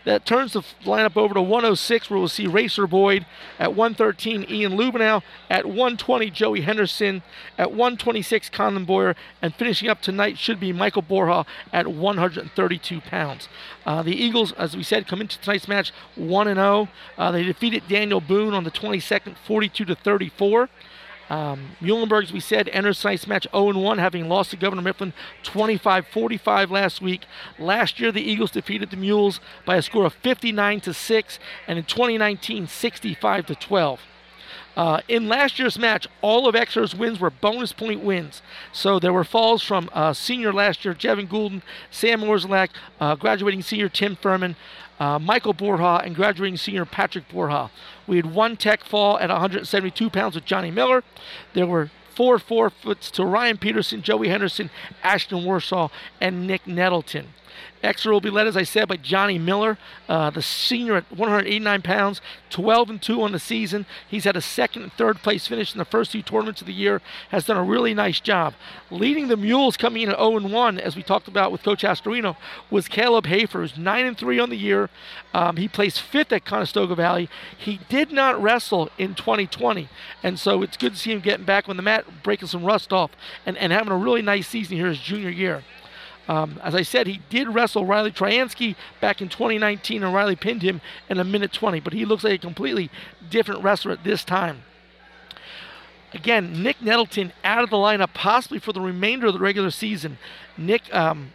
That 0.05 0.25
turns 0.25 0.53
the 0.53 0.61
lineup 0.83 1.17
over 1.17 1.33
to 1.33 1.41
106, 1.41 2.09
where 2.09 2.19
we'll 2.19 2.27
see 2.27 2.47
Racer 2.47 2.85
Boyd. 2.85 3.25
At 3.57 3.73
113, 3.75 4.45
Ian 4.49 4.73
Lubenow. 4.73 5.23
At 5.49 5.65
120, 5.65 6.29
Joey 6.29 6.61
Henderson. 6.61 7.23
At 7.57 7.71
126, 7.71 8.49
Conlon 8.51 8.85
Boyer. 8.85 9.15
And 9.41 9.53
finishing 9.55 9.89
up 9.89 10.01
tonight 10.01 10.37
should 10.37 10.59
be 10.59 10.71
Michael 10.71 11.01
Borja 11.01 11.45
at 11.73 11.87
132 11.87 13.01
pounds. 13.01 13.49
Uh, 13.85 14.03
the 14.03 14.15
Eagles, 14.15 14.51
as 14.53 14.77
we 14.77 14.83
said, 14.83 15.07
come 15.07 15.21
into 15.21 15.39
tonight's 15.39 15.67
match 15.67 15.91
1 16.15 16.47
0. 16.47 16.87
Uh, 17.17 17.31
they 17.31 17.43
defeated 17.43 17.83
Daniel 17.87 18.21
Boone 18.21 18.53
on 18.53 18.63
the 18.63 18.71
22nd, 18.71 19.35
42 19.37 19.85
to 19.85 19.95
34. 19.95 20.69
Um, 21.29 21.75
Muhlenberg, 21.81 22.23
as 22.23 22.33
we 22.33 22.39
said, 22.39 22.69
enters 22.69 22.99
tonight's 22.99 23.27
match 23.27 23.47
0-1, 23.53 23.99
having 23.99 24.27
lost 24.27 24.51
to 24.51 24.57
Governor 24.57 24.81
Mifflin 24.81 25.13
25-45 25.43 26.69
last 26.71 27.01
week. 27.01 27.25
Last 27.59 27.99
year, 27.99 28.11
the 28.11 28.21
Eagles 28.21 28.51
defeated 28.51 28.89
the 28.89 28.97
Mules 28.97 29.39
by 29.65 29.75
a 29.75 29.81
score 29.81 30.05
of 30.05 30.13
59 30.13 30.81
to 30.81 30.93
6, 30.93 31.39
and 31.67 31.77
in 31.77 31.85
2019, 31.85 32.67
65 32.67 33.45
to 33.45 33.55
12. 33.55 33.99
Uh, 34.75 35.01
in 35.07 35.27
last 35.27 35.59
year's 35.59 35.77
match, 35.77 36.07
all 36.21 36.47
of 36.47 36.55
Exeter's 36.55 36.95
wins 36.95 37.19
were 37.19 37.29
bonus 37.29 37.73
point 37.73 38.01
wins. 38.01 38.41
So 38.71 38.97
there 38.97 39.11
were 39.11 39.25
falls 39.25 39.61
from 39.61 39.89
uh, 39.93 40.13
senior 40.13 40.53
last 40.53 40.85
year, 40.85 40.93
Jevin 40.93 41.27
Goulden, 41.27 41.61
Sam 41.91 42.21
Orzelak, 42.21 42.69
uh, 42.99 43.15
graduating 43.15 43.61
senior 43.61 43.89
Tim 43.89 44.15
Furman, 44.15 44.55
uh, 44.99 45.19
Michael 45.19 45.53
Borja, 45.53 46.01
and 46.03 46.15
graduating 46.15 46.57
senior 46.57 46.85
Patrick 46.85 47.29
Borja. 47.29 47.71
We 48.07 48.17
had 48.17 48.33
one 48.33 48.57
tech 48.57 48.83
fall 48.83 49.17
at 49.19 49.29
172 49.29 50.09
pounds 50.09 50.35
with 50.35 50.45
Johnny 50.45 50.71
Miller. 50.71 51.03
There 51.53 51.67
were 51.67 51.89
four 52.13 52.37
forfeits 52.37 53.09
to 53.11 53.25
Ryan 53.25 53.57
Peterson, 53.57 54.01
Joey 54.01 54.27
Henderson, 54.27 54.69
Ashton 55.03 55.45
Warsaw, 55.45 55.89
and 56.19 56.45
Nick 56.45 56.67
Nettleton. 56.67 57.33
Exeter 57.81 58.11
will 58.11 58.21
be 58.21 58.29
led, 58.29 58.47
as 58.47 58.57
I 58.57 58.63
said, 58.63 58.87
by 58.87 58.97
Johnny 58.97 59.37
Miller, 59.37 59.77
uh, 60.07 60.29
the 60.29 60.41
senior 60.41 60.95
at 60.95 61.11
189 61.11 61.81
pounds, 61.81 62.21
12 62.49 62.89
and 62.89 63.01
2 63.01 63.21
on 63.21 63.31
the 63.31 63.39
season. 63.39 63.85
He's 64.07 64.25
had 64.25 64.35
a 64.35 64.41
second 64.41 64.83
and 64.83 64.93
third 64.93 65.19
place 65.19 65.47
finish 65.47 65.73
in 65.73 65.79
the 65.79 65.85
first 65.85 66.11
two 66.11 66.21
tournaments 66.21 66.61
of 66.61 66.67
the 66.67 66.73
year. 66.73 67.01
Has 67.29 67.45
done 67.45 67.57
a 67.57 67.63
really 67.63 67.93
nice 67.93 68.19
job. 68.19 68.53
Leading 68.91 69.27
the 69.27 69.37
Mules 69.37 69.77
coming 69.77 70.03
in 70.03 70.09
at 70.09 70.17
0 70.17 70.37
and 70.37 70.51
1, 70.51 70.79
as 70.79 70.95
we 70.95 71.03
talked 71.03 71.27
about 71.27 71.51
with 71.51 71.63
Coach 71.63 71.83
Astorino, 71.83 72.35
was 72.69 72.87
Caleb 72.87 73.27
Hafer, 73.27 73.61
who's 73.61 73.77
9 73.77 74.05
and 74.05 74.17
3 74.17 74.39
on 74.39 74.49
the 74.49 74.57
year. 74.57 74.89
Um, 75.33 75.57
he 75.57 75.67
placed 75.67 76.01
fifth 76.01 76.33
at 76.33 76.45
Conestoga 76.45 76.95
Valley. 76.95 77.29
He 77.57 77.79
did 77.87 78.11
not 78.11 78.41
wrestle 78.41 78.89
in 78.97 79.15
2020, 79.15 79.87
and 80.23 80.37
so 80.37 80.61
it's 80.63 80.75
good 80.75 80.93
to 80.93 80.99
see 80.99 81.11
him 81.11 81.21
getting 81.21 81.45
back 81.45 81.69
on 81.69 81.77
the 81.77 81.83
mat, 81.83 82.23
breaking 82.23 82.47
some 82.47 82.65
rust 82.65 82.91
off, 82.91 83.11
and, 83.45 83.57
and 83.57 83.71
having 83.71 83.93
a 83.93 83.97
really 83.97 84.21
nice 84.21 84.47
season 84.47 84.77
here 84.77 84.87
his 84.87 84.99
junior 84.99 85.29
year. 85.29 85.63
Um, 86.29 86.61
as 86.63 86.75
I 86.75 86.83
said, 86.83 87.07
he 87.07 87.21
did 87.31 87.47
wrestle 87.49 87.87
Riley 87.87 88.11
Tryansky 88.11 88.75
back 89.01 89.19
in 89.19 89.29
2019, 89.29 90.03
and 90.03 90.13
Riley 90.13 90.35
pinned 90.35 90.61
him 90.61 90.79
in 91.09 91.17
a 91.19 91.23
minute 91.23 91.51
20, 91.51 91.79
but 91.79 91.91
he 91.91 92.05
looks 92.05 92.23
like 92.23 92.33
a 92.33 92.37
completely 92.37 92.91
different 93.31 93.63
wrestler 93.63 93.91
at 93.93 94.03
this 94.03 94.23
time. 94.23 94.61
Again, 96.13 96.61
Nick 96.61 96.83
Nettleton 96.83 97.33
out 97.43 97.63
of 97.63 97.71
the 97.71 97.77
lineup, 97.77 98.13
possibly 98.13 98.59
for 98.59 98.73
the 98.73 98.79
remainder 98.79 99.25
of 99.25 99.33
the 99.33 99.39
regular 99.39 99.71
season. 99.71 100.19
Nick 100.55 100.93
um, 100.93 101.31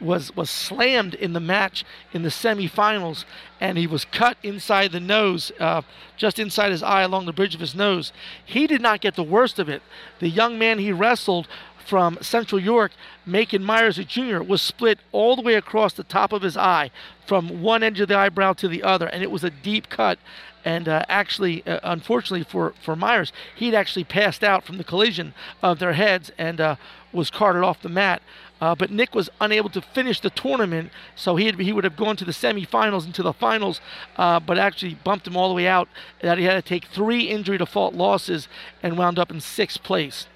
was 0.00 0.34
was 0.34 0.48
slammed 0.48 1.14
in 1.14 1.32
the 1.32 1.40
match 1.40 1.84
in 2.12 2.22
the 2.22 2.28
semifinals, 2.28 3.24
and 3.60 3.76
he 3.76 3.86
was 3.86 4.04
cut 4.06 4.38
inside 4.42 4.92
the 4.92 5.00
nose, 5.00 5.52
uh, 5.60 5.82
just 6.16 6.38
inside 6.38 6.70
his 6.70 6.82
eye, 6.82 7.02
along 7.02 7.26
the 7.26 7.32
bridge 7.32 7.54
of 7.54 7.60
his 7.60 7.74
nose. 7.74 8.12
He 8.44 8.66
did 8.66 8.80
not 8.80 9.00
get 9.00 9.14
the 9.14 9.22
worst 9.22 9.58
of 9.58 9.68
it. 9.68 9.82
The 10.20 10.28
young 10.28 10.58
man 10.58 10.78
he 10.78 10.92
wrestled 10.92 11.48
from 11.88 12.18
Central 12.20 12.60
York, 12.60 12.92
Macon 13.24 13.64
Myers, 13.64 13.96
junior, 13.96 14.42
was 14.42 14.60
split 14.60 14.98
all 15.10 15.36
the 15.36 15.42
way 15.42 15.54
across 15.54 15.94
the 15.94 16.04
top 16.04 16.32
of 16.34 16.42
his 16.42 16.56
eye 16.56 16.90
from 17.26 17.62
one 17.62 17.82
edge 17.82 17.98
of 17.98 18.08
the 18.08 18.16
eyebrow 18.16 18.52
to 18.52 18.68
the 18.68 18.82
other, 18.82 19.06
and 19.06 19.22
it 19.22 19.30
was 19.30 19.42
a 19.42 19.50
deep 19.50 19.88
cut. 19.88 20.18
And 20.66 20.86
uh, 20.86 21.04
actually, 21.08 21.66
uh, 21.66 21.80
unfortunately 21.82 22.44
for, 22.44 22.74
for 22.82 22.94
Myers, 22.94 23.32
he'd 23.56 23.74
actually 23.74 24.04
passed 24.04 24.44
out 24.44 24.64
from 24.64 24.76
the 24.76 24.84
collision 24.84 25.32
of 25.62 25.78
their 25.78 25.94
heads 25.94 26.30
and 26.36 26.60
uh, 26.60 26.76
was 27.10 27.30
carted 27.30 27.62
off 27.62 27.80
the 27.80 27.88
mat. 27.88 28.20
Uh, 28.60 28.74
but 28.74 28.90
Nick 28.90 29.14
was 29.14 29.30
unable 29.40 29.70
to 29.70 29.80
finish 29.80 30.20
the 30.20 30.30
tournament, 30.30 30.90
so 31.14 31.36
he, 31.36 31.50
he 31.52 31.72
would 31.72 31.84
have 31.84 31.96
gone 31.96 32.16
to 32.16 32.24
the 32.24 32.32
semifinals 32.32 33.04
and 33.04 33.14
to 33.14 33.22
the 33.22 33.32
finals, 33.32 33.80
uh, 34.16 34.40
but 34.40 34.58
actually 34.58 34.94
bumped 35.04 35.26
him 35.26 35.36
all 35.36 35.48
the 35.48 35.54
way 35.54 35.66
out. 35.66 35.88
That 36.20 36.36
he 36.36 36.44
had 36.44 36.62
to 36.62 36.68
take 36.68 36.86
three 36.86 37.28
injury 37.28 37.56
default 37.56 37.94
losses 37.94 38.46
and 38.82 38.98
wound 38.98 39.18
up 39.18 39.30
in 39.30 39.40
sixth 39.40 39.82
place. 39.82 40.26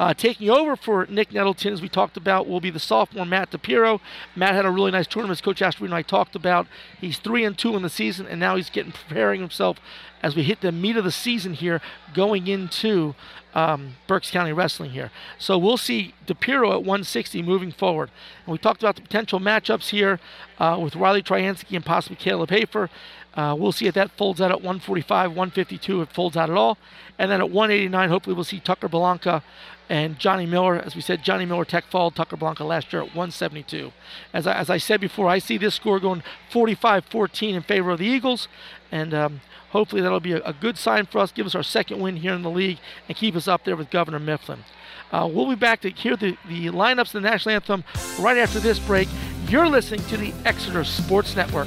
Uh, 0.00 0.14
taking 0.14 0.48
over 0.48 0.76
for 0.76 1.06
Nick 1.10 1.30
Nettleton, 1.30 1.74
as 1.74 1.82
we 1.82 1.88
talked 1.90 2.16
about, 2.16 2.48
will 2.48 2.58
be 2.58 2.70
the 2.70 2.78
sophomore 2.78 3.26
Matt 3.26 3.50
DePiro. 3.50 4.00
Matt 4.34 4.54
had 4.54 4.64
a 4.64 4.70
really 4.70 4.90
nice 4.90 5.06
tournament, 5.06 5.36
as 5.36 5.42
Coach 5.42 5.60
Astorino 5.60 5.84
and 5.84 5.94
I 5.94 6.00
talked 6.00 6.34
about. 6.34 6.66
He's 6.98 7.18
three 7.18 7.44
and 7.44 7.56
two 7.56 7.76
in 7.76 7.82
the 7.82 7.90
season, 7.90 8.26
and 8.26 8.40
now 8.40 8.56
he's 8.56 8.70
getting 8.70 8.92
preparing 8.92 9.42
himself 9.42 9.76
as 10.22 10.34
we 10.34 10.42
hit 10.42 10.62
the 10.62 10.72
meat 10.72 10.96
of 10.96 11.04
the 11.04 11.12
season 11.12 11.52
here, 11.52 11.82
going 12.14 12.46
into 12.46 13.14
um, 13.54 13.96
Berks 14.06 14.30
County 14.30 14.54
Wrestling 14.54 14.92
here. 14.92 15.10
So 15.38 15.58
we'll 15.58 15.76
see 15.76 16.14
DePiro 16.26 16.72
at 16.72 16.78
160 16.78 17.42
moving 17.42 17.70
forward. 17.70 18.10
And 18.46 18.52
we 18.52 18.56
talked 18.58 18.82
about 18.82 18.96
the 18.96 19.02
potential 19.02 19.38
matchups 19.38 19.90
here 19.90 20.18
uh, 20.58 20.78
with 20.82 20.96
Riley 20.96 21.22
Tryansky 21.22 21.76
and 21.76 21.84
possibly 21.84 22.16
Caleb 22.16 22.48
Hafer. 22.48 22.88
Uh, 23.34 23.54
we'll 23.58 23.72
see 23.72 23.86
if 23.86 23.94
that 23.94 24.10
folds 24.12 24.40
out 24.40 24.50
at 24.50 24.62
145, 24.62 25.30
152, 25.30 26.00
if 26.00 26.08
it 26.08 26.14
folds 26.14 26.38
out 26.38 26.48
at 26.48 26.56
all. 26.56 26.78
And 27.18 27.30
then 27.30 27.40
at 27.40 27.50
189, 27.50 28.08
hopefully 28.08 28.34
we'll 28.34 28.44
see 28.44 28.60
Tucker 28.60 28.88
Blanca 28.88 29.42
and 29.90 30.18
Johnny 30.20 30.46
Miller. 30.46 30.76
As 30.76 30.94
we 30.94 31.02
said, 31.02 31.22
Johnny 31.22 31.44
Miller 31.44 31.64
tech 31.66 31.84
fall, 31.90 32.10
Tucker 32.12 32.36
Blanca 32.36 32.64
last 32.64 32.92
year 32.92 33.02
at 33.02 33.08
172. 33.08 33.92
As 34.32 34.46
I, 34.46 34.54
as 34.54 34.70
I 34.70 34.78
said 34.78 35.00
before, 35.00 35.28
I 35.28 35.40
see 35.40 35.58
this 35.58 35.74
score 35.74 35.98
going 35.98 36.22
45-14 36.50 37.54
in 37.54 37.62
favor 37.62 37.90
of 37.90 37.98
the 37.98 38.06
Eagles, 38.06 38.46
and 38.92 39.12
um, 39.12 39.40
hopefully 39.70 40.00
that'll 40.00 40.20
be 40.20 40.32
a, 40.32 40.42
a, 40.42 40.52
good 40.52 40.78
sign 40.78 41.06
for 41.06 41.18
us, 41.18 41.32
give 41.32 41.44
us 41.44 41.56
our 41.56 41.64
second 41.64 42.00
win 42.00 42.16
here 42.16 42.32
in 42.32 42.42
the 42.42 42.50
league, 42.50 42.78
and 43.08 43.18
keep 43.18 43.34
us 43.34 43.48
up 43.48 43.64
there 43.64 43.76
with 43.76 43.90
Governor 43.90 44.20
Mifflin. 44.20 44.64
Uh, 45.10 45.28
we'll 45.30 45.48
be 45.48 45.56
back 45.56 45.80
to 45.80 45.90
hear 45.90 46.16
the, 46.16 46.36
the 46.48 46.66
lineups 46.68 47.08
of 47.08 47.12
the 47.14 47.20
national 47.22 47.56
anthem 47.56 47.82
right 48.20 48.38
after 48.38 48.60
this 48.60 48.78
break. 48.78 49.08
You're 49.48 49.66
listening 49.66 50.06
to 50.06 50.16
the 50.16 50.32
Exeter 50.44 50.84
Sports 50.84 51.34
Network. 51.34 51.66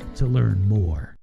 to 0.15 0.25
learn 0.25 0.67
more. 0.67 1.15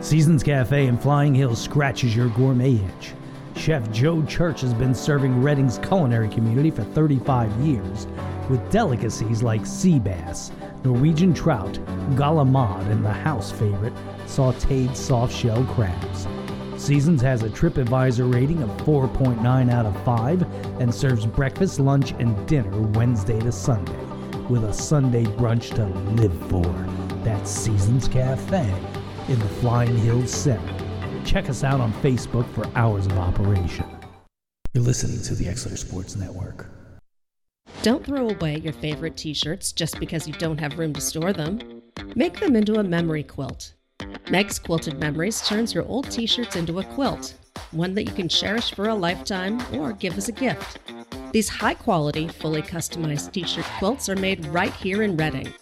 Seasons 0.00 0.42
Cafe 0.42 0.86
in 0.86 0.98
Flying 0.98 1.34
Hills 1.34 1.60
scratches 1.60 2.14
your 2.14 2.28
gourmet 2.30 2.74
itch. 2.74 3.12
Chef 3.56 3.90
Joe 3.92 4.22
Church 4.24 4.60
has 4.62 4.74
been 4.74 4.94
serving 4.94 5.42
Reading's 5.42 5.78
culinary 5.78 6.28
community 6.28 6.70
for 6.70 6.84
35 6.84 7.52
years 7.60 8.06
with 8.48 8.70
delicacies 8.70 9.42
like 9.42 9.64
sea 9.64 9.98
bass, 9.98 10.50
Norwegian 10.84 11.32
trout, 11.32 11.74
galamad, 12.16 12.90
and 12.90 13.04
the 13.04 13.12
house 13.12 13.52
favorite, 13.52 13.94
sauteed 14.26 14.96
soft 14.96 15.34
shell 15.34 15.64
crabs. 15.74 16.26
Seasons 16.76 17.22
has 17.22 17.42
a 17.42 17.48
TripAdvisor 17.48 18.32
rating 18.34 18.62
of 18.62 18.70
4.9 18.78 19.70
out 19.70 19.86
of 19.86 20.04
5 20.04 20.42
and 20.80 20.92
serves 20.92 21.26
breakfast, 21.26 21.78
lunch, 21.78 22.10
and 22.18 22.48
dinner 22.48 22.76
Wednesday 22.80 23.38
to 23.40 23.52
Sunday 23.52 24.04
with 24.48 24.64
a 24.64 24.72
Sunday 24.72 25.24
brunch 25.24 25.74
to 25.76 25.86
live 26.20 26.36
for. 26.48 27.01
That's 27.22 27.48
Seasons 27.48 28.08
Cafe 28.08 28.68
in 29.28 29.38
the 29.38 29.48
Flying 29.60 29.96
Hills 29.98 30.32
Center. 30.32 30.74
Check 31.24 31.48
us 31.48 31.62
out 31.62 31.80
on 31.80 31.92
Facebook 31.94 32.52
for 32.52 32.66
hours 32.76 33.06
of 33.06 33.16
operation. 33.16 33.86
You're 34.74 34.82
listening 34.82 35.22
to 35.22 35.36
the 35.36 35.46
Exeter 35.48 35.76
Sports 35.76 36.16
Network. 36.16 36.66
Don't 37.82 38.04
throw 38.04 38.28
away 38.28 38.58
your 38.58 38.72
favorite 38.72 39.16
t 39.16 39.34
shirts 39.34 39.70
just 39.70 40.00
because 40.00 40.26
you 40.26 40.34
don't 40.34 40.58
have 40.58 40.80
room 40.80 40.92
to 40.94 41.00
store 41.00 41.32
them. 41.32 41.82
Make 42.16 42.40
them 42.40 42.56
into 42.56 42.80
a 42.80 42.82
memory 42.82 43.22
quilt. 43.22 43.74
Meg's 44.28 44.58
Quilted 44.58 44.98
Memories 44.98 45.46
turns 45.46 45.72
your 45.72 45.86
old 45.86 46.10
t 46.10 46.26
shirts 46.26 46.56
into 46.56 46.80
a 46.80 46.84
quilt, 46.84 47.34
one 47.70 47.94
that 47.94 48.04
you 48.04 48.12
can 48.12 48.28
cherish 48.28 48.74
for 48.74 48.88
a 48.88 48.94
lifetime 48.94 49.62
or 49.76 49.92
give 49.92 50.18
as 50.18 50.28
a 50.28 50.32
gift. 50.32 50.80
These 51.30 51.48
high 51.48 51.74
quality, 51.74 52.26
fully 52.26 52.62
customized 52.62 53.30
t 53.30 53.44
shirt 53.44 53.66
quilts 53.78 54.08
are 54.08 54.16
made 54.16 54.44
right 54.46 54.72
here 54.72 55.04
in 55.04 55.16
Reading. 55.16 55.54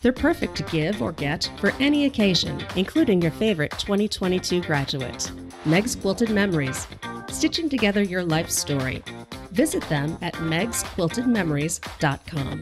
They're 0.00 0.12
perfect 0.12 0.54
to 0.56 0.62
give 0.64 1.00
or 1.02 1.12
get 1.12 1.50
for 1.58 1.72
any 1.80 2.06
occasion, 2.06 2.64
including 2.76 3.20
your 3.20 3.32
favorite 3.32 3.72
2022 3.72 4.62
graduate. 4.62 5.30
Meg's 5.64 5.96
Quilted 5.96 6.30
Memories, 6.30 6.86
stitching 7.28 7.68
together 7.68 8.00
your 8.02 8.24
life 8.24 8.48
story. 8.48 9.02
Visit 9.50 9.82
them 9.88 10.16
at 10.22 10.34
megsquiltedmemories.com. 10.34 12.60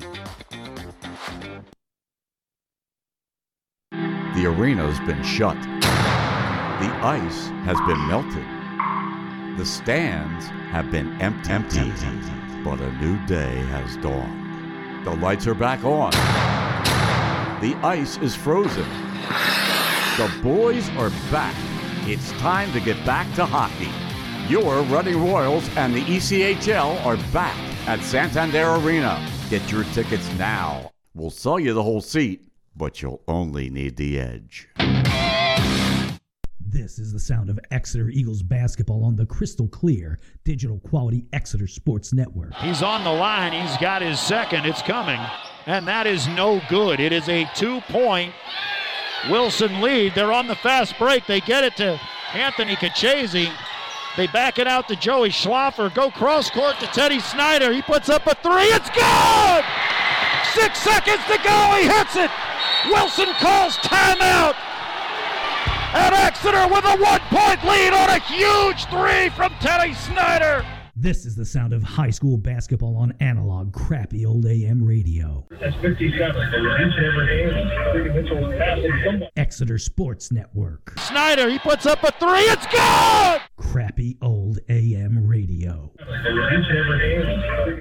The 4.37 4.47
arena's 4.47 4.99
been 5.01 5.23
shut. 5.23 5.61
The 5.63 6.91
ice 7.03 7.49
has 7.65 7.79
been 7.87 8.09
melted. 8.09 8.47
The 9.59 9.65
stands 9.65 10.47
have 10.71 10.91
been 10.91 11.21
emptied. 11.21 11.63
But 12.65 12.81
a 12.81 12.91
new 13.01 13.19
day 13.27 13.57
has 13.71 13.97
dawned. 13.99 14.47
The 15.07 15.15
lights 15.15 15.47
are 15.47 15.55
back 15.55 15.85
on. 15.85 16.11
The 17.63 17.75
ice 17.77 18.19
is 18.19 18.37
frozen. 18.37 18.87
The 20.19 20.31
boys 20.43 20.91
are 20.91 21.09
back. 21.31 21.57
It's 22.07 22.31
time 22.33 22.71
to 22.73 22.81
get 22.81 23.03
back 23.07 23.35
to 23.37 23.47
hockey. 23.47 23.89
Your 24.53 24.83
Reading 24.83 25.27
Royals 25.27 25.67
and 25.75 25.95
the 25.95 26.03
ECHL 26.03 27.03
are 27.07 27.17
back 27.33 27.57
at 27.89 28.01
Santander 28.01 28.75
Arena. 28.75 29.27
Get 29.49 29.73
your 29.73 29.85
tickets 29.95 30.31
now. 30.35 30.91
We'll 31.15 31.31
sell 31.31 31.59
you 31.59 31.73
the 31.73 31.83
whole 31.83 32.03
seat, 32.03 32.47
but 32.77 33.01
you'll 33.01 33.23
only 33.27 33.71
need 33.71 33.97
the 33.97 34.21
edge. 34.21 34.69
This 36.69 36.99
is 36.99 37.13
the 37.13 37.21
sound 37.21 37.49
of 37.49 37.61
Exeter 37.71 38.09
Eagles 38.09 38.43
basketball 38.43 39.05
on 39.05 39.15
the 39.15 39.25
crystal 39.25 39.69
clear, 39.69 40.19
digital 40.45 40.81
quality 40.81 41.25
Exeter 41.33 41.69
Sports 41.69 42.13
Network. 42.13 42.55
He's 42.55 42.83
on 42.83 43.05
the 43.05 43.13
line. 43.13 43.53
He's 43.53 43.77
got 43.77 44.03
his 44.03 44.19
second. 44.19 44.67
It's 44.67 44.83
coming. 44.83 45.21
And 45.67 45.87
that 45.87 46.09
is 46.09 46.27
no 46.27 46.61
good. 46.69 46.99
It 46.99 47.13
is 47.13 47.29
a 47.29 47.49
two 47.55 47.81
point 47.83 48.35
Wilson 49.31 49.81
lead. 49.81 50.17
They're 50.17 50.33
on 50.33 50.49
the 50.49 50.57
fast 50.57 50.99
break. 50.99 51.25
They 51.27 51.41
get 51.41 51.63
it 51.63 51.77
to 51.77 52.01
Anthony 52.35 52.75
Kachese. 52.75 53.53
They 54.17 54.27
back 54.27 54.59
it 54.59 54.67
out 54.67 54.89
to 54.89 54.97
Joey 54.97 55.29
Schlaffer. 55.29 55.95
Go 55.95 56.11
cross 56.11 56.51
court 56.51 56.81
to 56.81 56.87
Teddy 56.89 57.21
Snyder. 57.21 57.73
He 57.73 57.83
puts 57.83 58.09
up 58.09 58.27
a 58.27 58.35
three. 58.43 58.75
It's 58.75 58.91
good! 58.91 59.65
Six 60.53 60.81
seconds 60.81 61.23
to 61.27 61.39
go. 61.45 61.77
He 61.79 61.87
hits 61.87 62.17
it. 62.17 62.31
Wilson 62.91 63.33
calls 63.35 63.77
timeout. 63.79 64.57
And 65.97 66.15
Exeter 66.15 66.69
with 66.69 66.85
a 66.85 66.97
one 66.99 67.21
point 67.31 67.65
lead 67.65 67.95
on 67.95 68.11
a 68.11 68.19
huge 68.19 68.85
three 68.91 69.31
from 69.31 69.51
Teddy 69.61 69.95
Snyder. 69.95 70.63
This 70.99 71.27
is 71.27 71.37
the 71.37 71.45
sound 71.45 71.75
of 71.75 71.83
high 71.83 72.09
school 72.09 72.39
basketball 72.39 72.97
on 72.97 73.13
analog, 73.21 73.71
crappy 73.71 74.25
old 74.25 74.47
AM 74.47 74.83
radio. 74.83 75.47
That's 75.51 75.77
57. 75.83 76.49
Exeter 79.37 79.77
Sports 79.77 80.33
Network. 80.33 80.99
Snyder, 81.01 81.51
he 81.51 81.59
puts 81.59 81.85
up 81.85 82.03
a 82.03 82.11
three. 82.13 82.41
It's 82.49 82.67
good! 82.69 83.43
Crappy 83.59 84.17
old 84.23 84.61
AM 84.71 85.29
radio. 85.29 85.93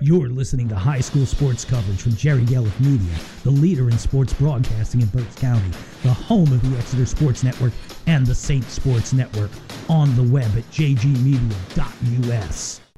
You're 0.02 0.28
listening 0.28 0.68
to 0.68 0.76
high 0.76 1.00
school 1.00 1.26
sports 1.26 1.64
coverage 1.64 2.02
from 2.02 2.18
Jerry 2.18 2.42
Gelliff 2.42 2.78
Media, 2.82 3.16
the 3.44 3.52
leader 3.52 3.90
in 3.90 3.98
sports 3.98 4.34
broadcasting 4.34 5.00
in 5.00 5.08
Berks 5.08 5.36
County, 5.36 5.72
the 6.04 6.12
home 6.12 6.52
of 6.52 6.70
the 6.70 6.78
Exeter 6.78 7.06
Sports 7.06 7.46
Network 7.46 7.72
and 8.08 8.28
the 8.28 8.36
Saint 8.36 8.66
Sports 8.66 9.14
Network, 9.14 9.52
on 9.88 10.14
the 10.18 10.24
web 10.24 10.52
at 10.58 10.70
jgmedia.us. 10.70 11.22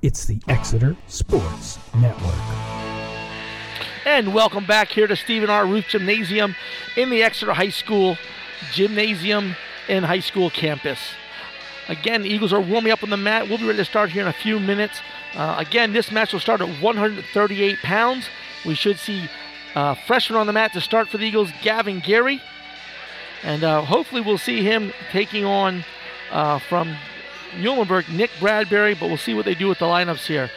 It's 0.04 0.26
the 0.26 0.40
Exeter 0.48 0.96
Sports 1.08 1.80
Network. 1.96 2.36
And 4.06 4.32
welcome 4.32 4.64
back 4.64 4.90
here 4.90 5.08
to 5.08 5.16
Stephen 5.16 5.50
R. 5.50 5.66
Ruth 5.66 5.86
Gymnasium 5.90 6.56
in 6.96 7.10
the 7.10 7.24
Exeter 7.24 7.52
High 7.52 7.72
School 7.72 8.16
Gymnasium 8.74 9.56
and 9.90 10.06
High 10.06 10.20
School 10.20 10.52
campus. 10.52 11.00
Again, 11.88 12.28
Eagles 12.28 12.54
are 12.54 12.62
warming 12.62 12.92
up 12.92 13.02
on 13.02 13.10
the 13.10 13.18
mat. 13.18 13.50
We'll 13.50 13.58
be 13.58 13.66
ready 13.66 13.80
to 13.80 13.86
start 13.86 14.12
here 14.12 14.22
in 14.22 14.28
a 14.28 14.34
few 14.34 14.60
minutes. 14.60 15.02
Uh, 15.34 15.56
again, 15.58 15.94
this 15.94 16.12
match 16.12 16.32
will 16.32 16.42
start 16.42 16.62
at 16.62 16.70
138 16.80 17.80
pounds. 17.80 18.30
We 18.68 18.76
should 18.76 19.00
see 19.00 19.28
uh, 19.74 19.96
freshman 20.06 20.40
on 20.40 20.46
the 20.46 20.54
mat 20.54 20.74
to 20.74 20.82
start 20.82 21.08
for 21.08 21.18
the 21.18 21.26
Eagles, 21.26 21.50
Gavin 21.64 22.02
Gary. 22.02 22.40
And 23.42 23.64
uh, 23.64 23.82
hopefully 23.82 24.22
we'll 24.22 24.38
see 24.38 24.62
him 24.62 24.94
taking 25.12 25.44
on 25.44 25.84
uh, 26.30 26.60
from 26.60 26.96
Muhlenberg, 27.56 28.10
Nick 28.10 28.32
Bradbury, 28.40 28.94
but 28.94 29.08
we'll 29.08 29.18
see 29.18 29.34
what 29.34 29.46
they 29.46 29.56
do 29.56 29.68
with 29.68 29.80
the 29.80 29.86
lineups 29.86 30.26
here. 30.26 30.50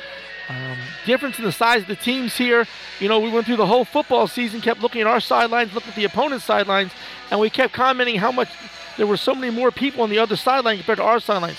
Um, 0.48 0.76
difference 1.06 1.38
in 1.38 1.44
the 1.44 1.52
size 1.52 1.82
of 1.82 1.88
the 1.88 1.94
teams 1.94 2.36
here. 2.36 2.66
You 2.98 3.08
know, 3.08 3.20
we 3.20 3.30
went 3.30 3.46
through 3.46 3.56
the 3.56 3.66
whole 3.66 3.84
football 3.84 4.26
season, 4.26 4.60
kept 4.60 4.80
looking 4.80 5.00
at 5.00 5.06
our 5.06 5.20
sidelines, 5.20 5.72
looked 5.72 5.86
at 5.86 5.94
the 5.94 6.04
opponent's 6.04 6.44
sidelines, 6.44 6.90
and 7.30 7.38
we 7.38 7.50
kept 7.50 7.72
commenting 7.72 8.16
how 8.16 8.32
much 8.32 8.48
there 8.96 9.06
were 9.06 9.16
so 9.16 9.34
many 9.34 9.54
more 9.54 9.70
people 9.70 10.02
on 10.02 10.10
the 10.10 10.18
other 10.18 10.34
sideline 10.34 10.76
compared 10.76 10.98
to 10.98 11.04
our 11.04 11.20
sidelines. 11.20 11.58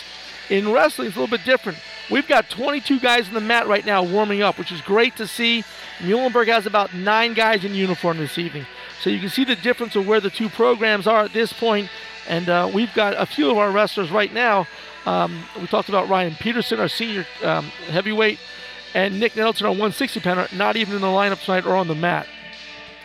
In 0.49 0.69
wrestling, 0.71 1.07
it's 1.07 1.15
a 1.15 1.19
little 1.21 1.37
bit 1.37 1.45
different. 1.45 1.77
We've 2.09 2.27
got 2.27 2.49
22 2.49 2.99
guys 2.99 3.29
in 3.29 3.33
the 3.33 3.39
mat 3.39 3.67
right 3.67 3.85
now 3.85 4.03
warming 4.03 4.41
up, 4.41 4.59
which 4.59 4.73
is 4.73 4.81
great 4.81 5.15
to 5.15 5.25
see. 5.25 5.63
Muhlenberg 5.99 6.47
has 6.47 6.65
about 6.65 6.93
nine 6.93 7.33
guys 7.33 7.63
in 7.63 7.73
uniform 7.73 8.17
this 8.17 8.37
evening. 8.37 8.65
So 9.01 9.09
you 9.09 9.19
can 9.19 9.29
see 9.29 9.45
the 9.45 9.55
difference 9.55 9.95
of 9.95 10.05
where 10.05 10.19
the 10.19 10.29
two 10.29 10.49
programs 10.49 11.07
are 11.07 11.23
at 11.23 11.31
this 11.31 11.53
point. 11.53 11.89
And 12.27 12.49
uh, 12.49 12.69
we've 12.73 12.93
got 12.93 13.13
a 13.17 13.25
few 13.25 13.49
of 13.49 13.57
our 13.57 13.71
wrestlers 13.71 14.11
right 14.11 14.33
now 14.33 14.67
um, 15.05 15.43
we 15.59 15.67
talked 15.67 15.89
about 15.89 16.09
Ryan 16.09 16.35
Peterson, 16.35 16.79
our 16.79 16.87
senior 16.87 17.25
um, 17.43 17.65
heavyweight, 17.89 18.39
and 18.93 19.19
Nick 19.19 19.35
Nettleton, 19.35 19.65
our 19.65 19.71
160 19.71 20.19
pounder, 20.19 20.47
not 20.53 20.75
even 20.75 20.95
in 20.95 21.01
the 21.01 21.07
lineup 21.07 21.43
tonight 21.43 21.65
or 21.65 21.75
on 21.75 21.87
the 21.87 21.95
mat. 21.95 22.27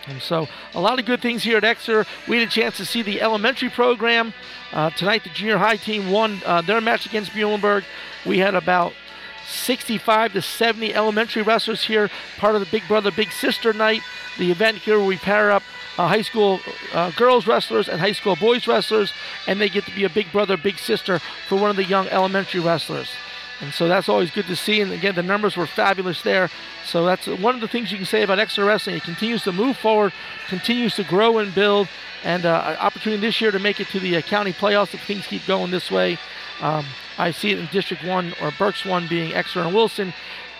And 0.08 0.22
so, 0.22 0.46
a 0.74 0.80
lot 0.80 1.00
of 1.00 1.06
good 1.06 1.20
things 1.20 1.42
here 1.42 1.56
at 1.56 1.64
Exeter. 1.64 2.06
We 2.28 2.38
had 2.38 2.46
a 2.46 2.50
chance 2.50 2.76
to 2.76 2.84
see 2.84 3.02
the 3.02 3.20
elementary 3.20 3.68
program. 3.68 4.34
Uh, 4.72 4.90
tonight, 4.90 5.24
the 5.24 5.30
junior 5.30 5.58
high 5.58 5.76
team 5.76 6.10
won 6.10 6.40
uh, 6.44 6.62
their 6.62 6.80
match 6.80 7.06
against 7.06 7.32
Muhlenberg. 7.32 7.84
We 8.24 8.38
had 8.38 8.54
about 8.54 8.92
65 9.48 10.34
to 10.34 10.42
70 10.42 10.94
elementary 10.94 11.42
wrestlers 11.42 11.84
here, 11.84 12.10
part 12.38 12.54
of 12.54 12.60
the 12.60 12.68
Big 12.70 12.86
Brother 12.86 13.10
Big 13.10 13.32
Sister 13.32 13.72
night, 13.72 14.02
the 14.38 14.50
event 14.50 14.78
here 14.78 14.98
where 14.98 15.06
we 15.06 15.16
pair 15.16 15.50
up 15.50 15.62
uh, 15.98 16.08
high 16.08 16.22
school 16.22 16.60
uh, 16.92 17.10
girls 17.12 17.46
wrestlers 17.46 17.88
and 17.88 18.00
high 18.00 18.12
school 18.12 18.36
boys 18.36 18.66
wrestlers, 18.66 19.12
and 19.46 19.60
they 19.60 19.68
get 19.68 19.84
to 19.84 19.94
be 19.94 20.04
a 20.04 20.10
big 20.10 20.30
brother, 20.32 20.56
big 20.56 20.78
sister 20.78 21.20
for 21.48 21.56
one 21.56 21.70
of 21.70 21.76
the 21.76 21.84
young 21.84 22.08
elementary 22.08 22.60
wrestlers. 22.60 23.10
And 23.60 23.72
so 23.72 23.88
that's 23.88 24.08
always 24.08 24.30
good 24.30 24.46
to 24.46 24.56
see. 24.56 24.80
And 24.80 24.92
again, 24.92 25.14
the 25.14 25.22
numbers 25.22 25.56
were 25.56 25.66
fabulous 25.66 26.20
there. 26.22 26.50
So 26.84 27.06
that's 27.06 27.26
one 27.26 27.54
of 27.54 27.60
the 27.60 27.68
things 27.68 27.90
you 27.90 27.96
can 27.96 28.06
say 28.06 28.22
about 28.22 28.38
Exeter 28.38 28.66
Wrestling. 28.66 28.96
It 28.96 29.02
continues 29.02 29.44
to 29.44 29.52
move 29.52 29.78
forward, 29.78 30.12
continues 30.48 30.94
to 30.96 31.04
grow 31.04 31.38
and 31.38 31.54
build, 31.54 31.88
and 32.22 32.44
uh, 32.44 32.76
opportunity 32.78 33.20
this 33.20 33.40
year 33.40 33.50
to 33.50 33.58
make 33.58 33.80
it 33.80 33.88
to 33.88 34.00
the 34.00 34.16
uh, 34.16 34.20
county 34.20 34.52
playoffs 34.52 34.92
if 34.92 35.02
things 35.04 35.26
keep 35.26 35.46
going 35.46 35.70
this 35.70 35.90
way. 35.90 36.18
Um, 36.60 36.84
I 37.18 37.30
see 37.30 37.50
it 37.50 37.58
in 37.58 37.66
District 37.66 38.04
1 38.04 38.34
or 38.42 38.52
Berks 38.58 38.84
1 38.84 39.08
being 39.08 39.32
Exeter 39.32 39.60
and 39.60 39.74
Wilson, 39.74 40.12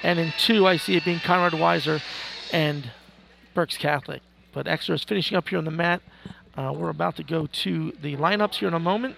and 0.02 0.18
in 0.18 0.32
2 0.38 0.66
I 0.66 0.76
see 0.76 0.96
it 0.96 1.04
being 1.04 1.20
Conrad 1.20 1.52
Weiser 1.52 2.00
and 2.52 2.90
Berks 3.54 3.76
Catholic. 3.76 4.22
But 4.56 4.66
Exeter 4.66 4.94
is 4.94 5.04
finishing 5.04 5.36
up 5.36 5.50
here 5.50 5.58
on 5.58 5.66
the 5.66 5.70
mat. 5.70 6.00
Uh, 6.56 6.72
we're 6.74 6.88
about 6.88 7.16
to 7.16 7.22
go 7.22 7.46
to 7.46 7.92
the 8.00 8.16
lineups 8.16 8.54
here 8.54 8.68
in 8.68 8.72
a 8.72 8.78
moment. 8.78 9.14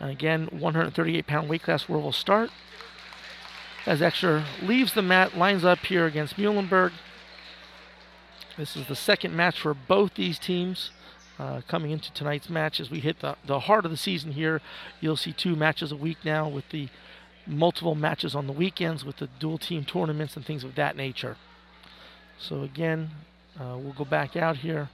And 0.00 0.10
again, 0.10 0.48
138 0.50 1.26
pound 1.26 1.50
weight 1.50 1.62
class 1.62 1.90
where 1.90 1.98
we'll 1.98 2.10
start. 2.10 2.48
As 3.84 4.00
Exeter 4.00 4.46
leaves 4.62 4.94
the 4.94 5.02
mat, 5.02 5.36
lines 5.36 5.62
up 5.62 5.80
here 5.80 6.06
against 6.06 6.38
Muhlenberg. 6.38 6.92
This 8.56 8.76
is 8.76 8.86
the 8.86 8.96
second 8.96 9.36
match 9.36 9.60
for 9.60 9.74
both 9.74 10.14
these 10.14 10.38
teams. 10.38 10.90
Uh, 11.38 11.60
coming 11.68 11.90
into 11.90 12.10
tonight's 12.14 12.48
match 12.48 12.80
as 12.80 12.90
we 12.90 13.00
hit 13.00 13.20
the, 13.20 13.36
the 13.46 13.60
heart 13.60 13.84
of 13.84 13.90
the 13.90 13.96
season 13.98 14.32
here. 14.32 14.62
You'll 15.02 15.18
see 15.18 15.34
two 15.34 15.54
matches 15.54 15.92
a 15.92 15.96
week 15.96 16.16
now 16.24 16.48
with 16.48 16.70
the 16.70 16.88
multiple 17.46 17.94
matches 17.94 18.34
on 18.34 18.46
the 18.46 18.54
weekends 18.54 19.04
with 19.04 19.18
the 19.18 19.28
dual 19.38 19.58
team 19.58 19.84
tournaments 19.84 20.34
and 20.34 20.46
things 20.46 20.64
of 20.64 20.76
that 20.76 20.96
nature. 20.96 21.36
So 22.38 22.62
again, 22.62 23.10
uh, 23.60 23.76
we'll 23.78 23.92
go 23.92 24.04
back 24.04 24.36
out 24.36 24.58
here 24.58 24.90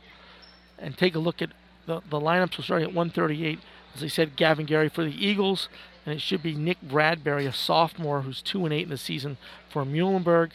and 0.79 0.97
take 0.97 1.15
a 1.15 1.19
look 1.19 1.41
at 1.43 1.51
the, 1.87 2.01
the 2.11 2.21
lineups. 2.21 2.59
We're 2.59 2.65
starting 2.65 2.89
at 2.89 2.95
138. 2.95 3.59
As 3.95 4.03
I 4.03 4.09
said, 4.09 4.37
Gavin 4.37 4.67
Gary 4.67 4.89
for 4.89 5.05
the 5.05 5.27
Eagles, 5.27 5.69
and 6.07 6.15
it 6.15 6.21
should 6.21 6.43
be 6.43 6.55
Nick 6.55 6.81
Bradbury, 6.83 7.47
a 7.47 7.53
sophomore 7.53 8.23
who's 8.23 8.43
2 8.43 8.65
and 8.65 8.75
8 8.75 8.83
in 8.85 8.89
the 8.91 8.97
season 8.97 9.37
for 9.69 9.85
Muhlenberg. 9.85 10.53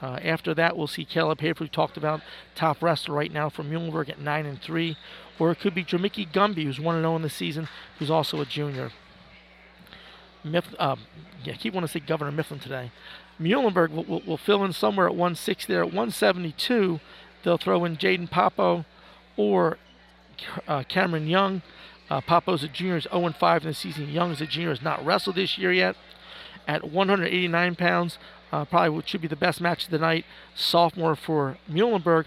Uh, 0.00 0.18
after 0.22 0.54
that, 0.54 0.76
we'll 0.76 0.86
see 0.86 1.04
Caleb 1.04 1.40
Hafer, 1.40 1.64
we 1.64 1.68
talked 1.68 1.96
about, 1.96 2.20
top 2.54 2.82
wrestler 2.82 3.14
right 3.14 3.32
now 3.32 3.48
for 3.48 3.64
Muhlenberg 3.64 4.08
at 4.08 4.20
9 4.20 4.46
and 4.46 4.60
3. 4.60 4.96
Or 5.38 5.50
it 5.50 5.60
could 5.60 5.74
be 5.74 5.84
Jamicki 5.84 6.30
Gumby, 6.32 6.64
who's 6.64 6.80
1 6.80 7.00
0 7.00 7.16
in 7.16 7.22
the 7.22 7.30
season, 7.30 7.68
who's 7.98 8.10
also 8.10 8.40
a 8.40 8.44
junior. 8.44 8.92
Uh, 10.44 10.96
yeah, 11.44 11.52
I 11.52 11.56
keep 11.56 11.74
wanting 11.74 11.88
to 11.88 11.92
say 11.92 12.00
Governor 12.00 12.32
Mifflin 12.32 12.60
today. 12.60 12.90
Muhlenberg 13.40 13.90
will, 13.90 14.04
will, 14.04 14.22
will, 14.26 14.36
fill 14.36 14.64
in 14.64 14.72
somewhere 14.72 15.06
at 15.06 15.12
160 15.12 15.72
there. 15.72 15.82
At 15.82 15.88
172, 15.88 17.00
they'll 17.48 17.56
throw 17.56 17.86
in 17.86 17.96
Jaden 17.96 18.28
Papo 18.28 18.84
or 19.38 19.78
uh, 20.66 20.82
Cameron 20.86 21.26
Young. 21.26 21.62
Uh, 22.10 22.20
Papo's 22.20 22.62
a 22.62 22.68
junior, 22.68 22.98
is 22.98 23.08
0 23.10 23.32
5 23.32 23.62
in 23.62 23.68
the 23.68 23.74
season. 23.74 24.10
Young 24.10 24.32
is 24.32 24.42
a 24.42 24.46
junior, 24.46 24.68
has 24.68 24.82
not 24.82 25.04
wrestled 25.04 25.36
this 25.36 25.56
year 25.56 25.72
yet. 25.72 25.96
At 26.66 26.90
189 26.90 27.74
pounds, 27.76 28.18
uh, 28.52 28.66
probably 28.66 29.02
should 29.06 29.22
be 29.22 29.28
the 29.28 29.36
best 29.36 29.62
match 29.62 29.86
of 29.86 29.90
the 29.90 29.98
night. 29.98 30.26
Sophomore 30.54 31.16
for 31.16 31.56
Muhlenberg. 31.70 32.26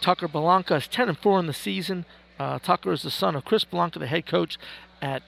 Tucker 0.00 0.26
Belanca 0.26 0.76
is 0.76 0.88
10 0.88 1.10
and 1.10 1.18
4 1.18 1.40
in 1.40 1.46
the 1.46 1.52
season. 1.52 2.06
Uh, 2.38 2.58
Tucker 2.58 2.92
is 2.92 3.02
the 3.02 3.10
son 3.10 3.36
of 3.36 3.44
Chris 3.44 3.64
Belanca, 3.64 3.98
the 3.98 4.06
head 4.06 4.24
coach 4.24 4.56
at 5.02 5.22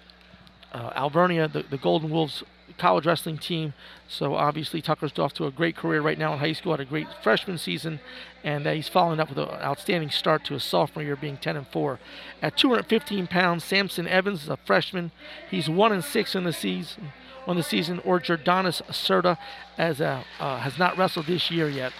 uh, 0.73 0.91
Alvernia, 0.95 1.49
the, 1.49 1.65
the 1.69 1.79
Golden 1.79 2.09
Wolves 2.09 2.43
college 2.77 3.07
wrestling 3.07 3.39
team. 3.39 3.73
So 4.09 4.35
obviously 4.35 4.83
Tucker's 4.83 5.19
off 5.19 5.35
to 5.35 5.47
a 5.47 5.51
great 5.51 5.77
career 5.77 6.01
right 6.01 6.19
now 6.19 6.33
in 6.33 6.39
high 6.39 6.53
school. 6.53 6.73
Had 6.73 6.81
a 6.81 6.85
great 6.85 7.09
freshman 7.23 7.59
season, 7.59 8.01
and 8.45 8.67
uh, 8.67 8.73
he's 8.73 8.89
following 8.89 9.21
up 9.21 9.29
with 9.29 9.39
an 9.39 9.49
outstanding 9.49 10.11
start 10.11 10.45
to 10.45 10.55
his 10.55 10.65
sophomore 10.65 11.05
year, 11.05 11.17
being 11.17 11.37
10 11.37 11.57
and 11.57 11.69
4. 11.69 11.99
At 12.43 12.57
215 12.57 13.27
pounds, 13.27 13.65
Samson 13.65 14.07
Evans 14.07 14.45
is 14.45 14.49
a 14.49 14.59
freshman. 14.59 15.13
He's 15.51 15.69
one 15.69 15.93
and 15.93 16.05
six 16.05 16.35
in 16.35 16.45
the 16.45 16.53
season. 16.53 17.13
On 17.47 17.57
the 17.57 17.63
season, 17.63 18.01
or 18.05 18.21
Jordanis 18.21 18.83
Serta 18.91 19.39
as 19.79 20.03
a, 20.03 20.23
uh, 20.39 20.59
has 20.59 20.79
not 20.79 20.99
wrestled 20.99 21.27
this 21.27 21.51
year 21.51 21.67
yet. 21.71 21.95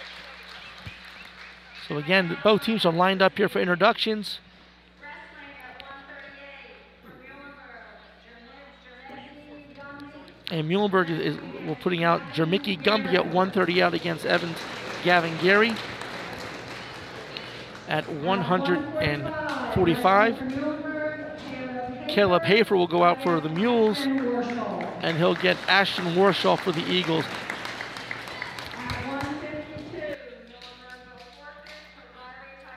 So 1.89 1.97
again, 1.97 2.37
both 2.45 2.65
teams 2.65 2.85
are 2.85 2.93
lined 2.93 3.23
up 3.23 3.39
here 3.39 3.49
for 3.49 3.59
introductions. 3.59 4.41
And 10.51 10.69
Muhlenberg 10.69 11.11
is, 11.11 11.37
is 11.37 11.39
putting 11.83 12.05
out 12.05 12.23
Jermicky 12.33 12.83
Gumby 12.83 13.13
at 13.15 13.27
130 13.27 13.83
out 13.83 13.93
against 13.95 14.25
Evans 14.25 14.57
Gavin 15.05 15.37
Gary 15.43 15.75
at 17.89 18.09
145. 18.09 20.39
Caleb 22.09 22.45
Hafer 22.45 22.77
will 22.77 22.87
go 22.87 23.05
out 23.05 23.23
for 23.23 23.41
the 23.41 23.51
Mules, 23.51 24.01
and 24.01 25.19
he'll 25.19 25.35
get 25.35 25.59
Ashton 25.69 26.05
Warshaw 26.15 26.59
for 26.59 26.73
the 26.73 26.91
Eagles. 26.91 27.27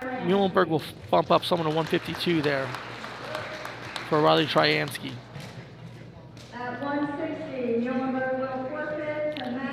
Muhlenberg 0.02 0.68
will 0.68 0.84
bump 1.10 1.32
up 1.32 1.44
someone 1.44 1.68
to 1.70 1.76
152 1.76 2.42
there 2.42 2.68
for 4.08 4.22
Riley 4.22 4.46
Tryansky. 4.46 5.14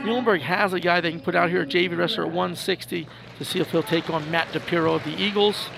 Muhlenberg 0.09 0.41
has 0.41 0.73
a 0.73 0.81
guy 0.81 1.01
they 1.01 1.11
can 1.11 1.21
put 1.21 1.35
out 1.35 1.51
here, 1.51 1.67
JV 1.67 1.97
wrestler 1.97 2.25
at 2.25 2.29
160, 2.33 3.07
to 3.39 3.45
see 3.45 3.61
if 3.61 3.71
he'll 3.71 3.83
take 3.83 4.09
on 4.09 4.31
Matt 4.31 4.49
DePiro 4.49 4.97
of 4.97 5.05
the 5.05 5.11
Eagles. 5.11 5.69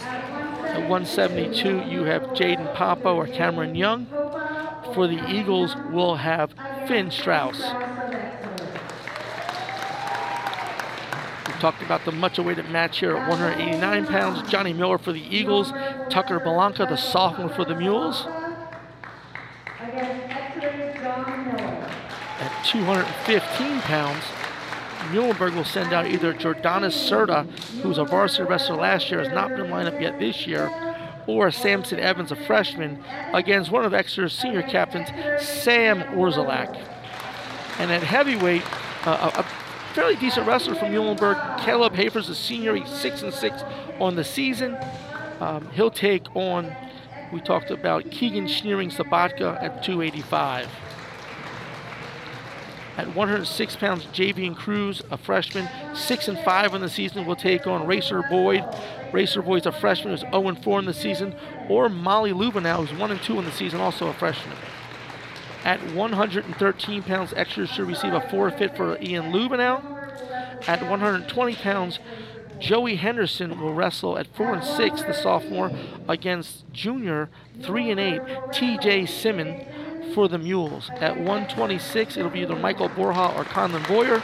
At 0.00 0.88
172, 0.88 1.84
you 1.88 2.04
have 2.04 2.22
Jaden 2.28 2.74
Papa 2.74 3.08
or 3.08 3.26
Cameron 3.26 3.74
Young. 3.74 4.06
For 4.94 5.06
the 5.06 5.28
Eagles, 5.30 5.74
we'll 5.90 6.16
have 6.16 6.54
Finn 6.86 7.10
Strauss. 7.10 7.58
We 11.46 11.60
talked 11.60 11.82
about 11.82 12.04
the 12.04 12.12
much 12.12 12.38
awaited 12.38 12.70
match 12.70 12.98
here 12.98 13.16
at 13.16 13.28
189 13.28 14.06
pounds. 14.06 14.48
Johnny 14.50 14.72
Miller 14.72 14.98
for 14.98 15.12
the 15.12 15.20
Eagles, 15.20 15.72
Tucker 16.08 16.38
Balanca, 16.40 16.86
the 16.86 16.96
sophomore 16.96 17.50
for 17.50 17.64
the 17.64 17.74
Mules. 17.74 18.26
At 22.38 22.64
215 22.66 23.80
pounds, 23.80 24.22
Muhlenberg 25.10 25.54
will 25.54 25.64
send 25.64 25.92
out 25.92 26.06
either 26.06 26.34
Jordanis 26.34 26.92
Serta, 27.08 27.46
who's 27.80 27.98
a 27.98 28.04
varsity 28.04 28.44
wrestler 28.44 28.76
last 28.76 29.10
year, 29.10 29.20
has 29.20 29.32
not 29.32 29.50
been 29.50 29.70
lined 29.70 29.88
up 29.88 30.00
yet 30.00 30.18
this 30.18 30.46
year, 30.46 30.70
or 31.26 31.50
Samson 31.50 31.98
Evans, 31.98 32.30
a 32.30 32.36
freshman, 32.36 33.02
against 33.32 33.70
one 33.70 33.84
of 33.84 33.94
Exeter's 33.94 34.36
senior 34.36 34.62
captains, 34.62 35.08
Sam 35.44 36.02
Orzelak. 36.14 36.76
And 37.78 37.90
at 37.90 38.02
heavyweight, 38.02 38.62
uh, 39.06 39.30
a, 39.34 39.44
fairly 39.94 40.16
decent 40.16 40.46
wrestler 40.46 40.74
from 40.74 40.92
Muhlenberg, 40.92 41.64
Caleb 41.64 41.94
Hafer's 41.94 42.28
a 42.28 42.34
senior. 42.34 42.74
He's 42.76 42.90
six 42.90 43.22
and 43.22 43.32
six 43.32 43.62
on 43.98 44.14
the 44.14 44.24
season. 44.24 44.76
Um, 45.40 45.70
he'll 45.70 45.90
take 45.90 46.36
on. 46.36 46.76
We 47.32 47.40
talked 47.40 47.70
about 47.70 48.10
Keegan 48.10 48.46
Schneering 48.46 48.92
Sabatka 48.92 49.60
at 49.62 49.82
285. 49.82 50.68
At 52.96 53.14
106 53.14 53.76
pounds, 53.76 54.04
Javian 54.06 54.56
Cruz, 54.56 55.02
a 55.10 55.18
freshman, 55.18 55.68
six 55.94 56.28
and 56.28 56.38
five 56.38 56.72
in 56.72 56.80
the 56.80 56.88
season, 56.88 57.26
will 57.26 57.36
take 57.36 57.66
on 57.66 57.86
Racer 57.86 58.22
Boyd. 58.30 58.64
Racer 59.12 59.42
Boyd's 59.42 59.66
a 59.66 59.72
freshman 59.72 60.12
who's 60.12 60.20
0 60.20 60.48
and 60.48 60.62
4 60.62 60.78
in 60.78 60.84
the 60.86 60.94
season, 60.94 61.34
or 61.68 61.88
Molly 61.88 62.32
Lubanow, 62.32 62.86
who's 62.86 62.98
1 62.98 63.10
and 63.10 63.22
2 63.22 63.38
in 63.38 63.44
the 63.44 63.52
season, 63.52 63.80
also 63.80 64.06
a 64.06 64.14
freshman. 64.14 64.56
At 65.64 65.82
113 65.94 67.02
pounds, 67.02 67.34
Exeter 67.34 67.66
should 67.66 67.88
receive 67.88 68.14
a 68.14 68.26
forfeit 68.30 68.76
for 68.76 68.96
Ian 69.02 69.32
Lubanow. 69.32 69.82
At 70.66 70.80
120 70.80 71.54
pounds, 71.56 71.98
Joey 72.58 72.96
Henderson 72.96 73.60
will 73.60 73.74
wrestle 73.74 74.18
at 74.18 74.26
4 74.34 74.54
and 74.54 74.64
6, 74.64 75.02
the 75.02 75.12
sophomore, 75.12 75.70
against 76.08 76.70
junior 76.72 77.28
3 77.62 77.90
and 77.90 78.00
8, 78.00 78.20
TJ 78.50 79.08
Simmon 79.08 79.66
for 80.14 80.28
the 80.28 80.38
Mules. 80.38 80.90
At 80.96 81.16
126, 81.16 82.16
it'll 82.16 82.30
be 82.30 82.40
either 82.40 82.56
Michael 82.56 82.88
Borja 82.88 83.34
or 83.36 83.44
Conlon 83.44 83.86
Boyer. 83.86 84.22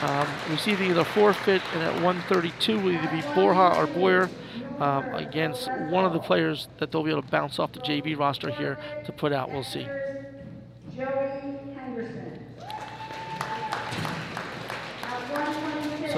Um, 0.00 0.28
receiving 0.48 0.88
the 0.88 1.00
either 1.00 1.04
forfeit, 1.04 1.60
and 1.74 1.82
at 1.82 1.94
132 2.02 2.78
will 2.78 2.92
either 2.92 3.08
be 3.08 3.20
Borja 3.34 3.76
or 3.76 3.86
Boyer 3.88 4.30
um, 4.78 5.12
against 5.14 5.68
one 5.90 6.04
of 6.04 6.12
the 6.12 6.20
players 6.20 6.68
that 6.78 6.92
they'll 6.92 7.02
be 7.02 7.10
able 7.10 7.22
to 7.22 7.28
bounce 7.28 7.58
off 7.58 7.72
the 7.72 7.80
JV 7.80 8.16
roster 8.16 8.50
here 8.50 8.78
to 9.06 9.12
put 9.12 9.32
out. 9.32 9.50
We'll 9.50 9.64
see. 9.64 9.86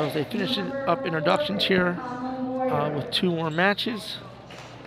So 0.00 0.08
they 0.08 0.24
finish 0.24 0.56
up 0.56 1.04
introductions 1.04 1.62
here 1.62 1.88
uh, 1.90 2.90
with 2.96 3.10
two 3.10 3.30
more 3.30 3.50
matches. 3.50 4.16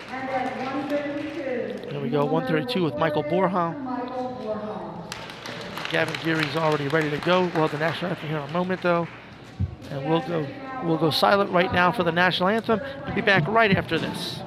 There 0.10 2.00
we 2.02 2.10
go, 2.10 2.26
132 2.26 2.84
with 2.84 2.98
Michael 2.98 3.22
Borja. 3.22 3.76
Gavin 5.92 6.16
Geary's 6.24 6.56
already 6.56 6.88
ready 6.88 7.12
to 7.12 7.20
go. 7.20 7.42
We'll 7.42 7.68
have 7.68 7.72
the 7.74 7.78
national 7.78 8.10
anthem 8.10 8.28
here 8.28 8.40
in 8.40 8.50
a 8.50 8.54
moment, 8.54 8.82
though, 8.82 9.08
and 9.92 10.10
we'll 10.10 10.28
go 10.28 10.48
we'll 10.84 10.98
go 10.98 11.12
silent 11.12 11.52
right 11.52 11.72
now 11.72 11.92
for 11.92 12.02
the 12.02 12.12
national 12.12 12.50
anthem 12.50 12.80
and 12.80 13.14
be 13.14 13.22
back 13.22 13.48
right 13.48 13.78
after 13.78 14.00
this. 14.00 14.40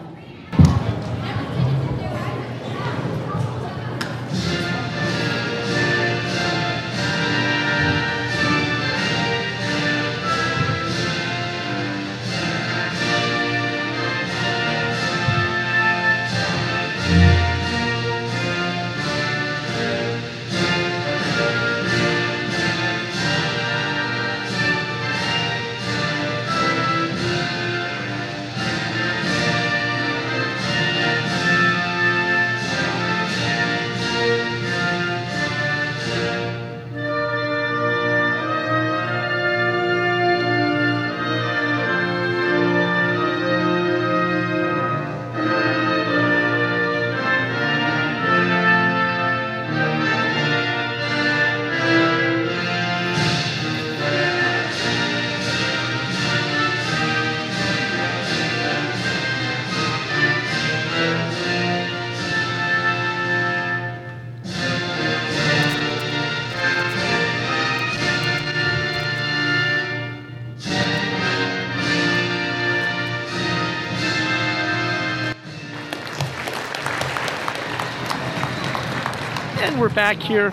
Back 79.97 80.19
here. 80.19 80.53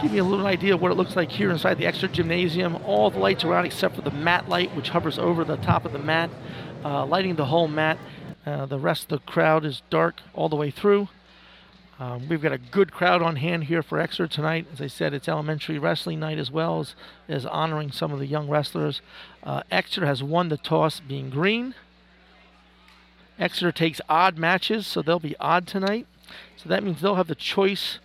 Give 0.00 0.14
you 0.14 0.22
a 0.22 0.24
little 0.24 0.46
idea 0.46 0.72
of 0.72 0.80
what 0.80 0.92
it 0.92 0.94
looks 0.94 1.16
like 1.16 1.32
here 1.32 1.50
inside 1.50 1.76
the 1.76 1.86
Exeter 1.86 2.06
gymnasium. 2.06 2.76
All 2.84 3.10
the 3.10 3.18
lights 3.18 3.42
are 3.42 3.52
on 3.52 3.66
except 3.66 3.96
for 3.96 4.02
the 4.02 4.12
mat 4.12 4.48
light, 4.48 4.76
which 4.76 4.90
hovers 4.90 5.18
over 5.18 5.42
the 5.42 5.56
top 5.56 5.84
of 5.84 5.92
the 5.92 5.98
mat, 5.98 6.30
uh, 6.84 7.04
lighting 7.04 7.34
the 7.34 7.46
whole 7.46 7.66
mat. 7.66 7.98
Uh, 8.46 8.64
the 8.64 8.78
rest 8.78 9.02
of 9.02 9.08
the 9.08 9.18
crowd 9.18 9.64
is 9.64 9.82
dark 9.90 10.20
all 10.34 10.48
the 10.48 10.54
way 10.54 10.70
through. 10.70 11.08
Um, 11.98 12.28
we've 12.28 12.40
got 12.40 12.52
a 12.52 12.58
good 12.58 12.92
crowd 12.92 13.22
on 13.22 13.34
hand 13.34 13.64
here 13.64 13.82
for 13.82 13.98
Exeter 13.98 14.28
tonight. 14.28 14.68
As 14.72 14.80
I 14.80 14.86
said, 14.86 15.12
it's 15.12 15.26
elementary 15.28 15.80
wrestling 15.80 16.20
night 16.20 16.38
as 16.38 16.52
well 16.52 16.78
as, 16.78 16.94
as 17.28 17.44
honoring 17.44 17.90
some 17.90 18.12
of 18.12 18.20
the 18.20 18.26
young 18.26 18.48
wrestlers. 18.48 19.00
Uh, 19.42 19.64
Exeter 19.68 20.06
has 20.06 20.22
won 20.22 20.48
the 20.48 20.58
toss 20.58 21.00
being 21.00 21.28
green. 21.28 21.74
Exeter 23.36 23.72
takes 23.72 24.00
odd 24.08 24.38
matches, 24.38 24.86
so 24.86 25.02
they'll 25.02 25.18
be 25.18 25.34
odd 25.40 25.66
tonight. 25.66 26.06
So 26.56 26.68
that 26.68 26.84
means 26.84 27.00
they'll 27.00 27.16
have 27.16 27.26
the 27.26 27.34
choice 27.34 27.98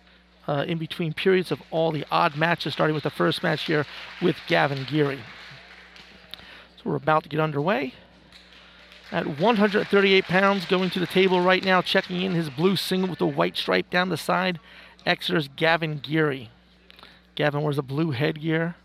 uh, 0.46 0.64
in 0.66 0.78
between 0.78 1.12
periods 1.12 1.50
of 1.50 1.62
all 1.70 1.92
the 1.92 2.04
odd 2.10 2.36
matches, 2.36 2.72
starting 2.72 2.94
with 2.94 3.04
the 3.04 3.10
first 3.10 3.42
match 3.42 3.64
here 3.64 3.86
with 4.20 4.36
Gavin 4.46 4.84
Geary. 4.88 5.20
So 6.76 6.82
we're 6.84 6.96
about 6.96 7.22
to 7.24 7.28
get 7.28 7.40
underway. 7.40 7.94
At 9.10 9.38
138 9.38 10.24
pounds, 10.24 10.64
going 10.64 10.90
to 10.90 10.98
the 10.98 11.06
table 11.06 11.40
right 11.40 11.62
now, 11.62 11.82
checking 11.82 12.22
in 12.22 12.32
his 12.32 12.48
blue 12.48 12.76
single 12.76 13.10
with 13.10 13.18
the 13.18 13.26
white 13.26 13.56
stripe 13.56 13.90
down 13.90 14.08
the 14.08 14.16
side, 14.16 14.58
Exeter's 15.04 15.48
Gavin 15.48 15.98
Geary. 15.98 16.50
Gavin 17.34 17.62
wears 17.62 17.78
a 17.78 17.82
blue 17.82 18.10
headgear 18.10 18.76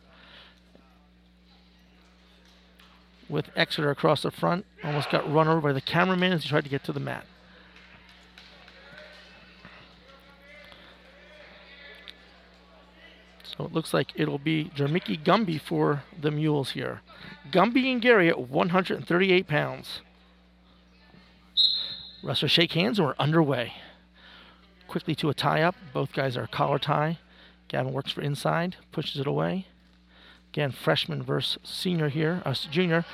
with 3.30 3.50
Exeter 3.56 3.90
across 3.90 4.22
the 4.22 4.32
front. 4.32 4.66
Almost 4.84 5.10
got 5.10 5.32
run 5.32 5.48
over 5.48 5.62
by 5.62 5.74
the 5.74 5.82
cameraman 5.82 6.34
as 6.34 6.44
he 6.44 6.50
tried 6.50 6.64
to 6.64 6.70
get 6.70 6.84
to 6.86 6.94
the 6.94 7.00
mat. 7.00 7.26
So 13.58 13.66
it 13.66 13.74
looks 13.74 13.94
like 13.94 14.12
it'll 14.16 14.38
be 14.38 14.72
Jermicky 14.76 15.22
Gumby 15.22 15.60
for 15.60 16.04
the 16.20 16.30
Mules 16.30 16.72
here. 16.72 17.02
Gumby 17.52 17.92
and 17.92 18.02
Gary 18.02 18.30
at 18.30 18.40
138 18.40 19.48
pounds. 19.48 20.02
Wrestlers 22.24 22.52
shake 22.52 22.74
hands 22.74 23.00
and 23.00 23.08
we're 23.08 23.16
underway. 23.18 23.74
Quickly 24.88 25.16
to 25.16 25.30
a 25.30 25.34
tie 25.34 25.64
up. 25.64 25.76
Both 25.92 26.14
guys 26.14 26.38
are 26.38 26.46
collar 26.46 26.78
tie. 26.78 27.18
Gavin 27.68 27.94
works 27.94 28.12
for 28.12 28.22
inside, 28.22 28.78
pushes 28.92 29.20
it 29.20 29.28
away. 29.28 29.66
Again, 30.54 30.72
freshman 30.72 31.24
versus 31.24 31.58
senior 31.64 32.10
here, 32.10 32.42
uh, 32.46 32.54
junior. 32.54 33.06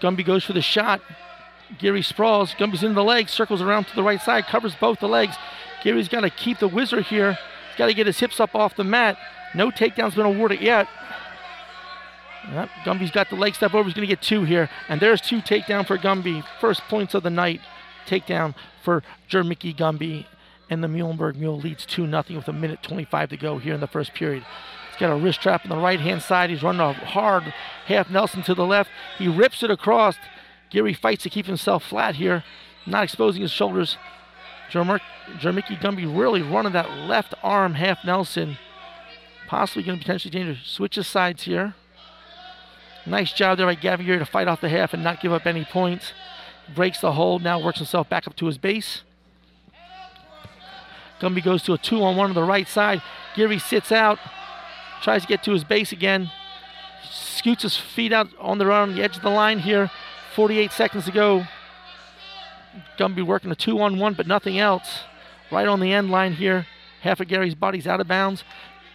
Gumby 0.00 0.24
goes 0.24 0.44
for 0.44 0.52
the 0.52 0.62
shot. 0.62 1.00
Geary 1.78 2.02
sprawls. 2.02 2.54
Gumby's 2.54 2.82
in 2.82 2.94
the 2.94 3.04
leg, 3.04 3.28
circles 3.28 3.62
around 3.62 3.86
to 3.86 3.96
the 3.96 4.02
right 4.02 4.20
side, 4.20 4.46
covers 4.46 4.74
both 4.74 5.00
the 5.00 5.08
legs. 5.08 5.36
Gary's 5.82 6.08
got 6.08 6.20
to 6.20 6.30
keep 6.30 6.58
the 6.58 6.68
whizzer 6.68 7.00
here. 7.00 7.32
He's 7.32 7.78
got 7.78 7.86
to 7.86 7.94
get 7.94 8.06
his 8.06 8.18
hips 8.18 8.40
up 8.40 8.54
off 8.54 8.76
the 8.76 8.84
mat. 8.84 9.18
No 9.54 9.70
takedown's 9.70 10.14
been 10.14 10.26
awarded 10.26 10.60
yet. 10.60 10.88
Yep, 12.52 12.68
Gumby's 12.84 13.10
got 13.10 13.28
the 13.28 13.36
leg 13.36 13.54
step 13.54 13.74
over. 13.74 13.84
He's 13.84 13.94
going 13.94 14.08
to 14.08 14.12
get 14.12 14.22
two 14.22 14.44
here. 14.44 14.70
And 14.88 15.00
there's 15.00 15.20
two 15.20 15.40
takedown 15.40 15.86
for 15.86 15.98
Gumby. 15.98 16.44
First 16.60 16.82
points 16.82 17.14
of 17.14 17.22
the 17.22 17.30
night. 17.30 17.60
Takedown 18.06 18.54
for 18.82 19.02
Jermicky 19.28 19.76
Gumby. 19.76 20.26
And 20.70 20.82
the 20.82 20.88
Muhlenberg 20.88 21.36
Mule 21.36 21.58
leads 21.58 21.84
2 21.84 22.08
0 22.08 22.24
with 22.30 22.48
a 22.48 22.52
minute 22.52 22.82
25 22.82 23.30
to 23.30 23.36
go 23.36 23.58
here 23.58 23.74
in 23.74 23.80
the 23.80 23.88
first 23.88 24.14
period. 24.14 24.44
He's 24.90 25.00
got 25.00 25.12
a 25.12 25.16
wrist 25.16 25.42
trap 25.42 25.64
on 25.64 25.70
the 25.70 25.82
right 25.82 26.00
hand 26.00 26.22
side. 26.22 26.48
He's 26.48 26.62
running 26.62 26.80
a 26.80 26.92
hard 26.92 27.52
half 27.86 28.08
Nelson 28.08 28.42
to 28.44 28.54
the 28.54 28.64
left. 28.64 28.88
He 29.18 29.26
rips 29.26 29.62
it 29.64 29.70
across. 29.70 30.16
Geary 30.70 30.94
fights 30.94 31.24
to 31.24 31.30
keep 31.30 31.46
himself 31.46 31.82
flat 31.82 32.14
here, 32.14 32.44
not 32.86 33.02
exposing 33.02 33.42
his 33.42 33.50
shoulders. 33.50 33.98
Jermicky 34.70 35.80
Gumby 35.80 36.06
really 36.06 36.42
running 36.42 36.72
that 36.72 36.88
left 36.90 37.34
arm 37.42 37.74
half 37.74 38.04
Nelson. 38.04 38.56
Possibly 39.50 39.82
going 39.82 39.98
to 39.98 40.04
potentially 40.04 40.30
dangerous. 40.30 40.60
Switches 40.62 41.08
sides 41.08 41.42
here. 41.42 41.74
Nice 43.04 43.32
job 43.32 43.58
there 43.58 43.66
by 43.66 43.74
Gavin 43.74 44.06
Geary 44.06 44.20
to 44.20 44.24
fight 44.24 44.46
off 44.46 44.60
the 44.60 44.68
half 44.68 44.94
and 44.94 45.02
not 45.02 45.20
give 45.20 45.32
up 45.32 45.44
any 45.44 45.64
points. 45.64 46.12
Breaks 46.72 47.00
the 47.00 47.10
hold, 47.10 47.42
now 47.42 47.60
works 47.60 47.78
himself 47.78 48.08
back 48.08 48.28
up 48.28 48.36
to 48.36 48.46
his 48.46 48.58
base. 48.58 49.02
Gumby 51.20 51.42
goes 51.42 51.64
to 51.64 51.72
a 51.72 51.78
two 51.78 52.00
on 52.00 52.14
one 52.14 52.28
on 52.28 52.36
the 52.36 52.44
right 52.44 52.68
side. 52.68 53.02
Geary 53.34 53.58
sits 53.58 53.90
out, 53.90 54.20
tries 55.02 55.22
to 55.22 55.28
get 55.28 55.42
to 55.42 55.50
his 55.50 55.64
base 55.64 55.90
again. 55.90 56.30
Scoots 57.10 57.64
his 57.64 57.76
feet 57.76 58.12
out 58.12 58.28
on 58.38 58.58
the 58.58 58.66
run 58.66 58.90
on 58.90 58.94
the 58.94 59.02
edge 59.02 59.16
of 59.16 59.22
the 59.24 59.30
line 59.30 59.58
here. 59.58 59.90
48 60.36 60.70
seconds 60.70 61.06
to 61.06 61.10
go. 61.10 61.44
Gumby 62.96 63.26
working 63.26 63.50
a 63.50 63.56
two 63.56 63.80
on 63.80 63.98
one, 63.98 64.14
but 64.14 64.28
nothing 64.28 64.60
else. 64.60 65.00
Right 65.50 65.66
on 65.66 65.80
the 65.80 65.92
end 65.92 66.08
line 66.08 66.34
here. 66.34 66.68
Half 67.00 67.18
of 67.18 67.26
Gary's 67.26 67.56
body's 67.56 67.88
out 67.88 68.00
of 68.00 68.06
bounds. 68.06 68.44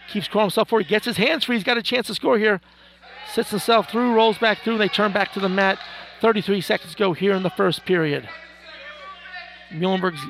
Keeps 0.08 0.28
crawling 0.28 0.46
himself 0.46 0.68
forward. 0.68 0.86
He 0.86 0.90
gets 0.90 1.06
his 1.06 1.16
hands 1.16 1.44
free. 1.44 1.56
He's 1.56 1.64
got 1.64 1.78
a 1.78 1.82
chance 1.82 2.06
to 2.06 2.14
score 2.14 2.38
here. 2.38 2.60
Sits 3.32 3.50
himself 3.50 3.90
through, 3.90 4.14
rolls 4.14 4.38
back 4.38 4.58
through, 4.58 4.74
and 4.74 4.80
they 4.80 4.88
turn 4.88 5.12
back 5.12 5.32
to 5.32 5.40
the 5.40 5.48
mat. 5.48 5.78
33 6.20 6.60
seconds 6.60 6.94
go 6.94 7.12
here 7.12 7.32
in 7.32 7.42
the 7.42 7.50
first 7.50 7.84
period. 7.84 8.28
Muhlenberg's 9.72 10.24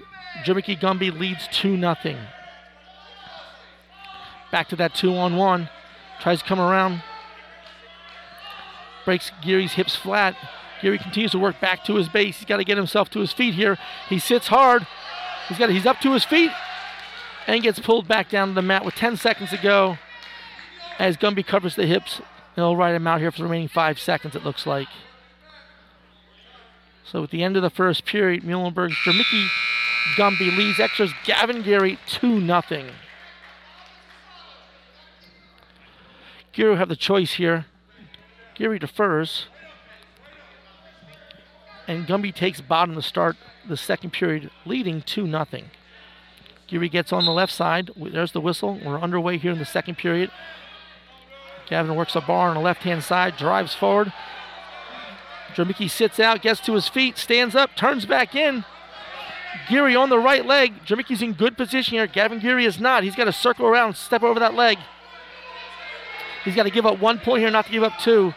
Jermicky 0.44 0.78
Gumby 0.78 1.16
leads 1.16 1.46
2 1.48 1.78
0. 1.78 1.96
Back 4.50 4.68
to 4.68 4.76
that 4.76 4.94
2 4.94 5.14
on 5.14 5.36
1. 5.36 5.68
Tries 6.20 6.40
to 6.40 6.48
come 6.48 6.60
around. 6.60 7.02
Breaks 9.04 9.30
Geary's 9.42 9.74
hips 9.74 9.94
flat. 9.94 10.36
Geary 10.80 10.98
continues 10.98 11.32
to 11.32 11.38
work 11.38 11.60
back 11.60 11.84
to 11.84 11.94
his 11.94 12.08
base. 12.08 12.38
He's 12.38 12.46
got 12.46 12.56
to 12.58 12.64
get 12.64 12.76
himself 12.76 13.08
to 13.10 13.20
his 13.20 13.32
feet 13.32 13.54
here. 13.54 13.78
He 14.08 14.18
sits 14.18 14.48
hard. 14.48 14.86
He's 15.48 15.58
got 15.58 15.70
he's 15.70 15.86
up 15.86 16.00
to 16.00 16.12
his 16.12 16.24
feet 16.24 16.50
and 17.46 17.62
gets 17.62 17.78
pulled 17.78 18.08
back 18.08 18.30
down 18.30 18.48
to 18.48 18.54
the 18.54 18.62
mat 18.62 18.84
with 18.84 18.94
10 18.94 19.16
seconds 19.16 19.50
to 19.50 19.56
go. 19.58 19.98
As 20.98 21.16
Gumby 21.16 21.46
covers 21.46 21.76
the 21.76 21.86
hips, 21.86 22.20
he'll 22.54 22.76
ride 22.76 22.94
him 22.94 23.06
out 23.06 23.20
here 23.20 23.30
for 23.30 23.38
the 23.38 23.44
remaining 23.44 23.68
five 23.68 24.00
seconds, 24.00 24.34
it 24.34 24.44
looks 24.44 24.66
like. 24.66 24.88
So 27.04 27.22
at 27.22 27.30
the 27.30 27.42
end 27.42 27.56
of 27.56 27.62
the 27.62 27.70
first 27.70 28.04
period, 28.04 28.42
Muhlenberg 28.42 28.92
for 28.94 29.12
Mickey 29.12 29.46
Gumby 30.14 30.56
leads 30.56 30.78
Exeter's 30.80 31.12
Gavin 31.24 31.62
Gary 31.62 31.98
2 32.06 32.46
0. 32.46 32.62
Gary 36.52 36.76
have 36.76 36.88
the 36.88 36.96
choice 36.96 37.34
here. 37.34 37.66
Gary 38.54 38.78
defers. 38.78 39.46
And 41.86 42.06
Gumby 42.06 42.34
takes 42.34 42.60
bottom 42.60 42.94
to 42.94 43.02
start 43.02 43.36
the 43.68 43.76
second 43.76 44.12
period, 44.12 44.50
leading 44.64 45.02
2 45.02 45.26
0. 45.26 45.46
Geary 46.66 46.88
gets 46.88 47.12
on 47.12 47.24
the 47.24 47.32
left 47.32 47.52
side. 47.52 47.90
There's 47.96 48.32
the 48.32 48.40
whistle. 48.40 48.80
We're 48.84 49.00
underway 49.00 49.38
here 49.38 49.52
in 49.52 49.58
the 49.58 49.64
second 49.64 49.98
period. 49.98 50.30
Gavin 51.68 51.94
works 51.94 52.16
a 52.16 52.20
bar 52.20 52.48
on 52.48 52.54
the 52.54 52.60
left 52.60 52.82
hand 52.82 53.02
side, 53.02 53.36
drives 53.36 53.74
forward. 53.74 54.12
Jermicky 55.54 55.90
sits 55.90 56.20
out, 56.20 56.42
gets 56.42 56.60
to 56.60 56.74
his 56.74 56.88
feet, 56.88 57.18
stands 57.18 57.54
up, 57.54 57.76
turns 57.76 58.04
back 58.04 58.34
in. 58.34 58.64
Geary 59.68 59.96
on 59.96 60.10
the 60.10 60.18
right 60.18 60.44
leg. 60.44 60.84
Jermicky's 60.84 61.22
in 61.22 61.32
good 61.32 61.56
position 61.56 61.94
here. 61.94 62.06
Gavin 62.06 62.40
Geary 62.40 62.66
is 62.66 62.78
not. 62.78 63.04
He's 63.04 63.16
got 63.16 63.24
to 63.24 63.32
circle 63.32 63.66
around, 63.66 63.96
step 63.96 64.22
over 64.22 64.38
that 64.38 64.54
leg. 64.54 64.78
He's 66.44 66.54
got 66.54 66.64
to 66.64 66.70
give 66.70 66.86
up 66.86 67.00
one 67.00 67.18
point 67.18 67.40
here, 67.40 67.50
not 67.50 67.66
to 67.66 67.72
give 67.72 67.82
up 67.82 67.98
two. 67.98 68.34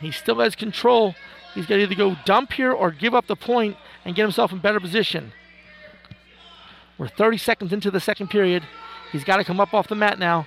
He 0.00 0.10
still 0.10 0.40
has 0.40 0.54
control. 0.54 1.14
He's 1.54 1.66
got 1.66 1.76
to 1.76 1.82
either 1.82 1.94
go 1.94 2.16
dump 2.24 2.52
here 2.52 2.72
or 2.72 2.90
give 2.90 3.14
up 3.14 3.26
the 3.26 3.36
point 3.36 3.76
and 4.04 4.14
get 4.14 4.22
himself 4.22 4.52
in 4.52 4.58
better 4.58 4.80
position. 4.80 5.32
We're 6.98 7.08
30 7.08 7.38
seconds 7.38 7.72
into 7.72 7.90
the 7.90 8.00
second 8.00 8.28
period. 8.28 8.62
He's 9.12 9.24
got 9.24 9.38
to 9.38 9.44
come 9.44 9.60
up 9.60 9.74
off 9.74 9.88
the 9.88 9.94
mat 9.94 10.18
now. 10.18 10.46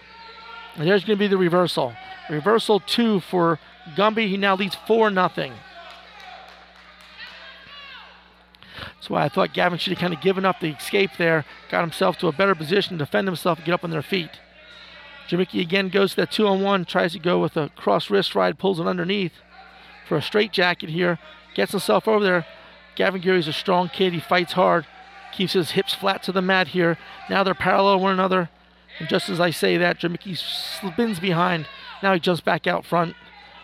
And 0.75 0.87
there's 0.87 1.03
going 1.03 1.17
to 1.17 1.19
be 1.19 1.27
the 1.27 1.37
reversal. 1.37 1.93
Reversal 2.29 2.81
two 2.81 3.19
for 3.19 3.59
Gumby. 3.95 4.27
He 4.27 4.37
now 4.37 4.55
leads 4.55 4.75
4 4.75 5.11
0. 5.11 5.53
That's 9.07 9.09
why 9.09 9.23
I 9.23 9.29
thought 9.29 9.53
Gavin 9.53 9.79
should 9.79 9.93
have 9.93 9.99
kind 9.99 10.13
of 10.13 10.21
given 10.21 10.45
up 10.45 10.59
the 10.59 10.75
escape 10.75 11.11
there, 11.17 11.45
got 11.69 11.81
himself 11.81 12.17
to 12.17 12.27
a 12.27 12.31
better 12.31 12.55
position 12.55 12.97
defend 12.97 13.27
himself 13.27 13.57
and 13.59 13.65
get 13.65 13.73
up 13.73 13.83
on 13.83 13.89
their 13.89 14.01
feet. 14.01 14.31
Jermicky 15.29 15.61
again 15.61 15.89
goes 15.89 16.11
to 16.11 16.17
that 16.17 16.31
two 16.31 16.47
on 16.47 16.61
one, 16.61 16.85
tries 16.85 17.13
to 17.13 17.19
go 17.19 17.39
with 17.39 17.57
a 17.57 17.69
cross 17.75 18.09
wrist 18.09 18.35
ride, 18.35 18.59
pulls 18.59 18.79
it 18.79 18.87
underneath 18.87 19.33
for 20.07 20.17
a 20.17 20.21
straight 20.21 20.51
jacket 20.51 20.89
here, 20.89 21.19
gets 21.53 21.71
himself 21.71 22.07
over 22.07 22.23
there. 22.23 22.45
Gavin 22.95 23.21
Geary's 23.21 23.47
a 23.47 23.53
strong 23.53 23.89
kid, 23.89 24.13
he 24.13 24.19
fights 24.19 24.53
hard, 24.53 24.85
keeps 25.31 25.53
his 25.53 25.71
hips 25.71 25.93
flat 25.93 26.23
to 26.23 26.31
the 26.31 26.41
mat 26.41 26.69
here. 26.69 26.97
Now 27.29 27.43
they're 27.43 27.53
parallel 27.53 27.99
one 27.99 28.13
another. 28.13 28.49
And 28.99 29.07
just 29.07 29.29
as 29.29 29.39
I 29.39 29.51
say 29.51 29.77
that, 29.77 29.99
Jermicky 29.99 30.37
spins 30.37 31.19
behind. 31.19 31.67
Now 32.01 32.13
he 32.13 32.19
jumps 32.19 32.41
back 32.41 32.67
out 32.67 32.85
front, 32.85 33.15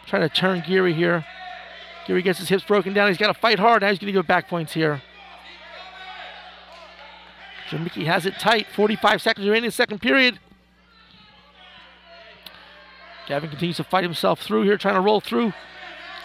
trying 0.06 0.22
to 0.22 0.30
turn 0.30 0.64
Geary 0.66 0.94
here. 0.94 1.26
Geary 2.06 2.22
gets 2.22 2.40
his 2.40 2.50
hips 2.50 2.64
broken 2.64 2.94
down. 2.94 3.08
He's 3.08 3.18
got 3.18 3.34
to 3.34 3.40
fight 3.40 3.60
hard. 3.60 3.82
Now 3.82 3.90
he's 3.90 4.00
going 4.00 4.14
to 4.14 4.20
go 4.20 4.24
back 4.24 4.48
points 4.48 4.74
here. 4.74 5.02
Jermicky 7.70 8.06
has 8.06 8.26
it 8.26 8.36
tight. 8.40 8.68
45 8.76 9.22
seconds 9.22 9.46
remaining 9.46 9.66
in 9.66 9.68
the 9.70 9.72
second 9.72 10.00
period. 10.00 10.40
Gavin 13.28 13.50
continues 13.50 13.78
to 13.78 13.84
fight 13.84 14.04
himself 14.04 14.42
through 14.42 14.64
here, 14.64 14.78
trying 14.78 14.96
to 14.96 15.02
roll 15.02 15.22
through. 15.22 15.54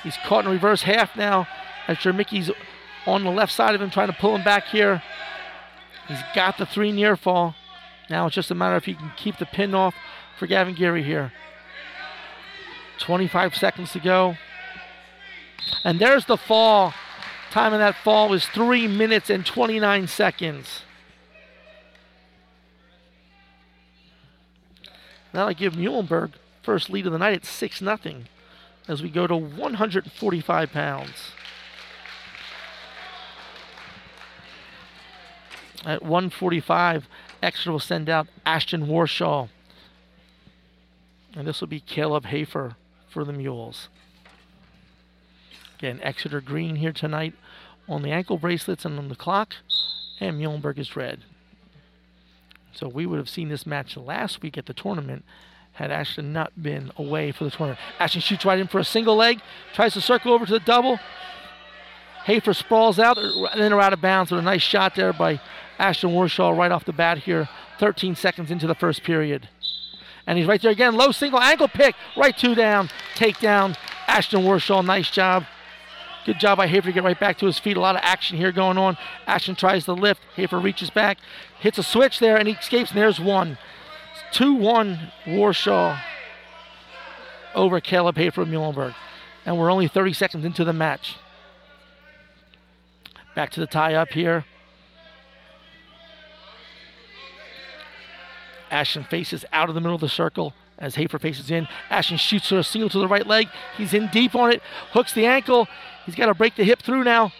He's 0.02 0.16
caught 0.24 0.44
in 0.44 0.50
reverse 0.50 0.82
half 0.82 1.16
now 1.16 1.46
as 1.86 1.96
Jermicky's 1.98 2.50
on 3.06 3.24
the 3.24 3.30
left 3.30 3.52
side 3.52 3.74
of 3.74 3.80
him, 3.80 3.90
trying 3.90 4.08
to 4.08 4.12
pull 4.12 4.34
him 4.34 4.44
back 4.44 4.66
here. 4.66 5.02
He's 6.08 6.22
got 6.34 6.58
the 6.58 6.66
three 6.66 6.90
near 6.90 7.16
fall. 7.16 7.54
Now 8.10 8.26
it's 8.26 8.34
just 8.34 8.50
a 8.50 8.54
matter 8.54 8.76
if 8.76 8.86
he 8.86 8.94
can 8.94 9.12
keep 9.16 9.38
the 9.38 9.46
pin 9.46 9.74
off 9.74 9.94
for 10.38 10.46
Gavin 10.46 10.74
Geary 10.74 11.02
here. 11.02 11.32
25 12.98 13.54
seconds 13.54 13.92
to 13.92 14.00
go. 14.00 14.36
And 15.84 15.98
there's 15.98 16.24
the 16.24 16.36
fall. 16.36 16.94
Time 17.50 17.72
of 17.72 17.78
that 17.78 17.96
fall 17.96 18.28
was 18.28 18.46
3 18.46 18.88
minutes 18.88 19.30
and 19.30 19.44
29 19.44 20.06
seconds. 20.06 20.82
That'll 25.32 25.54
give 25.54 25.74
Muhlenberg 25.74 26.32
first 26.62 26.90
lead 26.90 27.06
of 27.06 27.12
the 27.12 27.18
night 27.18 27.34
at 27.34 27.44
6 27.44 27.78
0 27.78 27.98
as 28.88 29.02
we 29.02 29.10
go 29.10 29.26
to 29.26 29.36
145 29.36 30.72
pounds. 30.72 31.32
At 35.84 36.02
145, 36.02 37.08
Exeter 37.42 37.72
will 37.72 37.78
send 37.78 38.08
out 38.08 38.26
Ashton 38.44 38.86
Warshaw. 38.86 39.48
And 41.34 41.46
this 41.46 41.60
will 41.60 41.68
be 41.68 41.80
Caleb 41.80 42.26
Hafer 42.26 42.76
for 43.08 43.24
the 43.24 43.32
Mules. 43.32 43.88
Again, 45.78 46.00
Exeter 46.02 46.40
green 46.40 46.76
here 46.76 46.92
tonight 46.92 47.34
on 47.88 48.02
the 48.02 48.10
ankle 48.10 48.38
bracelets 48.38 48.84
and 48.84 48.98
on 48.98 49.08
the 49.08 49.14
clock, 49.14 49.54
and 50.20 50.38
Muhlenberg 50.38 50.78
is 50.78 50.96
red. 50.96 51.20
So 52.72 52.88
we 52.88 53.06
would 53.06 53.18
have 53.18 53.28
seen 53.28 53.48
this 53.48 53.66
match 53.66 53.96
last 53.96 54.42
week 54.42 54.58
at 54.58 54.66
the 54.66 54.74
tournament 54.74 55.24
had 55.72 55.92
Ashton 55.92 56.32
not 56.32 56.60
been 56.60 56.90
away 56.96 57.30
for 57.30 57.44
the 57.44 57.50
tournament. 57.50 57.78
Ashton 58.00 58.20
shoots 58.20 58.44
right 58.44 58.58
in 58.58 58.66
for 58.66 58.80
a 58.80 58.84
single 58.84 59.14
leg, 59.14 59.40
tries 59.72 59.94
to 59.94 60.00
circle 60.00 60.32
over 60.32 60.44
to 60.44 60.52
the 60.52 60.60
double. 60.60 60.98
Hafer 62.24 62.52
sprawls 62.52 62.98
out, 62.98 63.16
and 63.16 63.60
then 63.60 63.72
out 63.72 63.92
of 63.92 64.00
bounds 64.00 64.32
with 64.32 64.40
a 64.40 64.42
nice 64.42 64.62
shot 64.62 64.96
there 64.96 65.12
by 65.12 65.40
Ashton 65.78 66.10
Warshaw 66.10 66.56
right 66.56 66.72
off 66.72 66.84
the 66.84 66.92
bat 66.92 67.18
here, 67.18 67.48
13 67.78 68.16
seconds 68.16 68.50
into 68.50 68.66
the 68.66 68.74
first 68.74 69.02
period. 69.02 69.48
And 70.26 70.36
he's 70.36 70.46
right 70.46 70.60
there 70.60 70.70
again. 70.70 70.94
Low 70.94 71.10
single 71.10 71.40
ankle 71.40 71.68
pick. 71.68 71.94
Right 72.16 72.36
two 72.36 72.54
down. 72.54 72.90
Takedown. 73.14 73.76
Ashton 74.06 74.42
Warshaw, 74.42 74.84
nice 74.84 75.10
job. 75.10 75.44
Good 76.26 76.38
job 76.38 76.58
by 76.58 76.66
Hafer 76.66 76.88
to 76.88 76.92
get 76.92 77.04
right 77.04 77.18
back 77.18 77.38
to 77.38 77.46
his 77.46 77.58
feet. 77.58 77.78
A 77.78 77.80
lot 77.80 77.94
of 77.94 78.02
action 78.04 78.36
here 78.36 78.52
going 78.52 78.76
on. 78.76 78.98
Ashton 79.26 79.54
tries 79.54 79.86
to 79.86 79.94
lift. 79.94 80.20
Hafer 80.36 80.58
reaches 80.58 80.90
back, 80.90 81.16
hits 81.58 81.78
a 81.78 81.82
switch 81.82 82.18
there, 82.18 82.36
and 82.36 82.46
he 82.46 82.54
escapes. 82.54 82.90
And 82.90 82.98
there's 82.98 83.18
one. 83.18 83.56
2 84.32 84.52
1 84.52 85.12
Warshaw 85.24 85.98
over 87.54 87.80
Caleb 87.80 88.16
Hafer 88.18 88.42
of 88.42 88.48
Muhlenberg. 88.48 88.94
And 89.46 89.58
we're 89.58 89.72
only 89.72 89.88
30 89.88 90.12
seconds 90.12 90.44
into 90.44 90.64
the 90.64 90.74
match. 90.74 91.16
Back 93.34 93.50
to 93.52 93.60
the 93.60 93.66
tie 93.66 93.94
up 93.94 94.10
here. 94.10 94.44
Ashton 98.70 99.04
faces 99.04 99.44
out 99.52 99.68
of 99.68 99.74
the 99.74 99.80
middle 99.80 99.94
of 99.94 100.00
the 100.00 100.08
circle 100.08 100.54
as 100.78 100.94
Hafer 100.94 101.18
faces 101.18 101.50
in. 101.50 101.68
Ashton 101.90 102.16
shoots 102.16 102.52
a 102.52 102.62
single 102.62 102.88
to 102.90 102.98
the 102.98 103.08
right 103.08 103.26
leg. 103.26 103.48
He's 103.76 103.94
in 103.94 104.08
deep 104.08 104.34
on 104.34 104.52
it, 104.52 104.62
hooks 104.92 105.12
the 105.12 105.26
ankle. 105.26 105.68
He's 106.06 106.14
got 106.14 106.26
to 106.26 106.34
break 106.34 106.56
the 106.56 106.64
hip 106.64 106.80
through 106.80 107.04
now. 107.04 107.32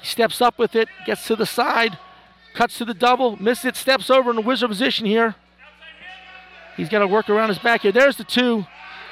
He 0.00 0.06
steps 0.06 0.40
up 0.40 0.58
with 0.58 0.74
it, 0.74 0.88
gets 1.06 1.26
to 1.26 1.36
the 1.36 1.46
side, 1.46 1.98
cuts 2.54 2.78
to 2.78 2.84
the 2.84 2.94
double, 2.94 3.36
misses 3.36 3.64
it, 3.64 3.76
steps 3.76 4.10
over 4.10 4.30
in 4.30 4.36
the 4.36 4.42
whizzer 4.42 4.68
position 4.68 5.06
here. 5.06 5.34
He's 6.76 6.88
got 6.88 7.00
to 7.00 7.06
work 7.06 7.28
around 7.28 7.48
his 7.48 7.58
back 7.58 7.82
here. 7.82 7.92
There's 7.92 8.16
the 8.16 8.24
two. 8.24 8.66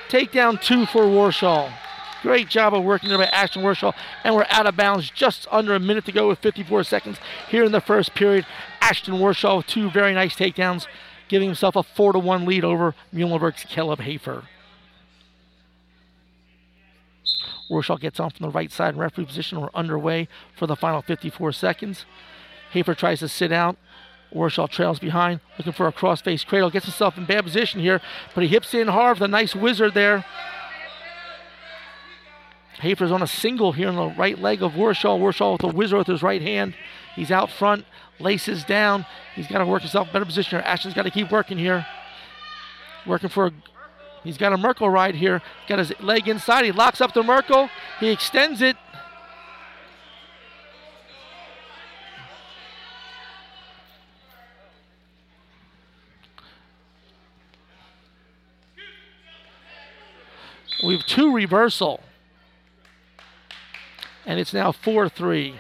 Takedown 0.09 0.61
two 0.61 0.87
for 0.87 1.03
Warshaw. 1.03 1.71
Great 2.23 2.49
job 2.49 2.75
of 2.75 2.83
working 2.83 3.11
there 3.11 3.19
by 3.19 3.27
Ashton 3.27 3.63
Warshaw. 3.63 3.95
And 4.25 4.35
we're 4.35 4.47
out 4.49 4.67
of 4.67 4.77
bounds 4.77 5.11
just 5.11 5.47
under 5.51 5.75
a 5.75 5.79
minute 5.79 6.05
to 6.07 6.13
go 6.13 6.29
with 6.29 6.39
54 6.39 6.85
seconds 6.85 7.19
here 7.49 7.65
in 7.65 7.73
the 7.73 7.81
first 7.81 8.15
period. 8.15 8.47
Ashton 8.81 9.15
Warshaw 9.15 9.59
with 9.59 9.67
two 9.67 9.91
very 9.91 10.15
nice 10.15 10.35
takedowns 10.35 10.87
giving 11.29 11.49
himself 11.49 11.77
a 11.77 11.83
4 11.83 12.13
to 12.13 12.19
1 12.19 12.45
lead 12.45 12.65
over 12.65 12.95
Muhlenberg's 13.15 13.65
Caleb 13.65 14.01
Hafer. 14.01 14.45
Warshaw 17.71 18.01
gets 18.01 18.19
on 18.19 18.31
from 18.31 18.47
the 18.47 18.51
right 18.51 18.73
side 18.73 18.95
in 18.95 19.01
referee 19.01 19.27
position. 19.27 19.61
We're 19.61 19.69
underway 19.75 20.29
for 20.57 20.67
the 20.67 20.77
final 20.77 21.03
54 21.03 21.53
seconds. 21.53 22.07
Hafer 22.73 22.95
tries 22.95 23.21
to 23.21 23.29
sit 23.29 23.53
out. 23.53 23.77
Warshaw 24.35 24.69
trails 24.69 24.99
behind, 24.99 25.41
looking 25.57 25.73
for 25.73 25.87
a 25.87 25.93
cross-face 25.93 26.45
cradle. 26.45 26.71
Gets 26.71 26.87
himself 26.87 27.17
in 27.17 27.25
bad 27.25 27.45
position 27.45 27.81
here, 27.81 28.01
but 28.35 28.43
he 28.43 28.49
hips 28.49 28.75
in 28.75 28.89
hard 28.89 29.19
with 29.19 29.25
a 29.25 29.29
nice 29.29 29.55
whizzer 29.55 29.91
there. 29.91 30.25
Hafer's 32.79 33.11
on 33.11 33.23
a 33.23 33.27
single 33.27 33.73
here 33.73 33.89
on 33.89 33.97
the 33.97 34.15
right 34.17 34.39
leg 34.39 34.63
of 34.63 34.73
Warshaw. 34.73 35.19
Warshaw 35.19 35.53
with 35.53 35.65
a 35.65 35.77
whizzer 35.77 35.99
with 35.99 36.07
his 36.07 36.23
right 36.23 36.43
hand. 36.43 36.75
He's 37.17 37.31
out 37.31 37.51
front, 37.51 37.85
laces 38.21 38.65
down. 38.65 39.07
He's 39.35 39.47
got 39.47 39.59
to 39.59 39.67
work 39.67 39.83
himself 39.83 40.13
better 40.13 40.25
position. 40.25 40.61
Ashton's 40.61 40.95
got 40.95 41.03
to 41.03 41.11
keep 41.11 41.31
working 41.31 41.59
here. 41.59 41.87
Working 43.07 43.29
for 43.29 43.47
a, 43.47 43.53
he's 44.25 44.39
got 44.39 44.53
a 44.53 44.57
Merkel 44.57 44.91
ride 44.91 45.15
here. 45.15 45.43
Got 45.69 45.79
his 45.79 45.93
leg 46.01 46.29
inside. 46.29 46.65
He 46.65 46.73
locks 46.73 47.01
up 47.01 47.15
the 47.15 47.23
Merkel. 47.23 47.71
He 48.01 48.11
extends 48.11 48.61
it. 48.63 48.77
We 60.83 60.97
have 60.97 61.05
two 61.07 61.35
reversal. 61.35 62.01
And 64.25 64.39
it's 64.39 64.53
now 64.53 64.71
4 64.73 65.09
3. 65.09 65.55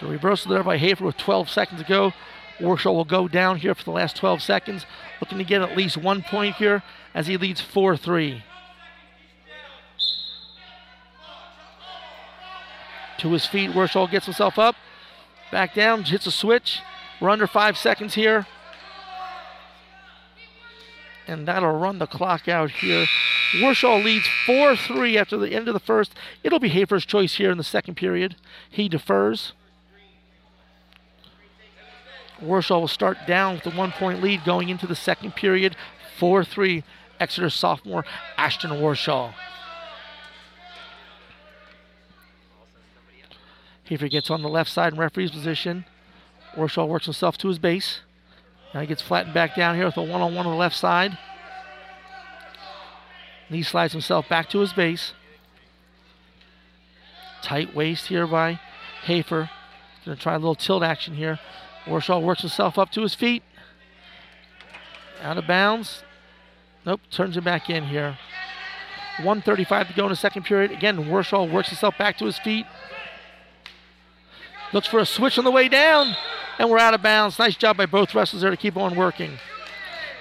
The 0.00 0.06
reversal 0.06 0.50
there 0.50 0.62
by 0.62 0.78
Hafer 0.78 1.04
with 1.04 1.16
12 1.16 1.50
seconds 1.50 1.82
to 1.82 1.86
go. 1.86 2.12
Warshaw 2.58 2.92
will 2.92 3.04
go 3.04 3.28
down 3.28 3.58
here 3.58 3.74
for 3.74 3.84
the 3.84 3.90
last 3.90 4.16
12 4.16 4.42
seconds, 4.42 4.86
looking 5.20 5.38
to 5.38 5.44
get 5.44 5.62
at 5.62 5.76
least 5.76 5.96
one 5.96 6.22
point 6.22 6.56
here 6.56 6.82
as 7.14 7.26
he 7.26 7.36
leads 7.36 7.60
4 7.60 7.96
3. 7.96 8.42
To 13.18 13.32
his 13.32 13.44
feet, 13.44 13.72
Warshaw 13.72 14.10
gets 14.10 14.24
himself 14.24 14.58
up, 14.58 14.76
back 15.52 15.74
down, 15.74 16.04
hits 16.04 16.26
a 16.26 16.30
switch. 16.30 16.80
We're 17.20 17.28
under 17.28 17.46
five 17.46 17.76
seconds 17.76 18.14
here. 18.14 18.46
And 21.26 21.46
that'll 21.46 21.78
run 21.78 21.98
the 21.98 22.06
clock 22.06 22.48
out 22.48 22.70
here. 22.70 23.06
Warshaw 23.56 24.02
leads 24.02 24.26
4 24.46 24.74
3 24.74 25.18
after 25.18 25.36
the 25.36 25.52
end 25.52 25.68
of 25.68 25.74
the 25.74 25.80
first. 25.80 26.14
It'll 26.42 26.58
be 26.58 26.70
Hafer's 26.70 27.04
choice 27.04 27.34
here 27.34 27.50
in 27.50 27.58
the 27.58 27.64
second 27.64 27.96
period. 27.96 28.36
He 28.70 28.88
defers. 28.88 29.52
Warshaw 32.42 32.80
will 32.80 32.88
start 32.88 33.18
down 33.26 33.56
with 33.56 33.66
a 33.66 33.76
one 33.76 33.92
point 33.92 34.22
lead 34.22 34.44
going 34.44 34.68
into 34.68 34.86
the 34.86 34.96
second 34.96 35.34
period. 35.34 35.76
4 36.18 36.44
3, 36.44 36.84
Exeter 37.18 37.50
sophomore 37.50 38.04
Ashton 38.36 38.70
Warshaw. 38.70 39.34
Hafer 43.84 44.08
gets 44.08 44.30
on 44.30 44.42
the 44.42 44.48
left 44.48 44.70
side 44.70 44.92
in 44.92 44.98
referee's 44.98 45.30
position. 45.30 45.84
Warshaw 46.54 46.86
works 46.86 47.06
himself 47.06 47.36
to 47.38 47.48
his 47.48 47.58
base. 47.58 48.00
Now 48.72 48.80
he 48.80 48.86
gets 48.86 49.02
flattened 49.02 49.34
back 49.34 49.56
down 49.56 49.74
here 49.74 49.86
with 49.86 49.96
a 49.96 50.02
one 50.02 50.20
on 50.20 50.34
one 50.34 50.46
on 50.46 50.52
the 50.52 50.58
left 50.58 50.76
side. 50.76 51.18
He 53.48 53.64
slides 53.64 53.92
himself 53.92 54.28
back 54.28 54.48
to 54.50 54.60
his 54.60 54.72
base. 54.72 55.12
Tight 57.42 57.74
waist 57.74 58.06
here 58.06 58.28
by 58.28 58.60
Hafer. 59.02 59.50
Gonna 60.04 60.16
try 60.16 60.34
a 60.34 60.38
little 60.38 60.54
tilt 60.54 60.84
action 60.84 61.14
here. 61.14 61.40
Warshaw 61.90 62.22
works 62.22 62.42
himself 62.42 62.78
up 62.78 62.90
to 62.92 63.02
his 63.02 63.14
feet. 63.14 63.42
Out 65.22 65.36
of 65.36 65.46
bounds. 65.46 66.04
Nope, 66.86 67.00
turns 67.10 67.36
it 67.36 67.44
back 67.44 67.68
in 67.68 67.84
here. 67.84 68.16
135 69.16 69.88
to 69.88 69.94
go 69.94 70.04
in 70.04 70.10
the 70.10 70.16
second 70.16 70.44
period. 70.44 70.70
Again, 70.70 70.96
Warshaw 71.06 71.50
works 71.50 71.68
himself 71.68 71.98
back 71.98 72.16
to 72.18 72.24
his 72.24 72.38
feet. 72.38 72.64
Looks 74.72 74.86
for 74.86 75.00
a 75.00 75.06
switch 75.06 75.36
on 75.36 75.44
the 75.44 75.50
way 75.50 75.68
down, 75.68 76.16
and 76.58 76.70
we're 76.70 76.78
out 76.78 76.94
of 76.94 77.02
bounds. 77.02 77.38
Nice 77.38 77.56
job 77.56 77.76
by 77.76 77.86
both 77.86 78.14
wrestlers 78.14 78.42
there 78.42 78.50
to 78.50 78.56
keep 78.56 78.76
on 78.76 78.94
working. 78.94 79.38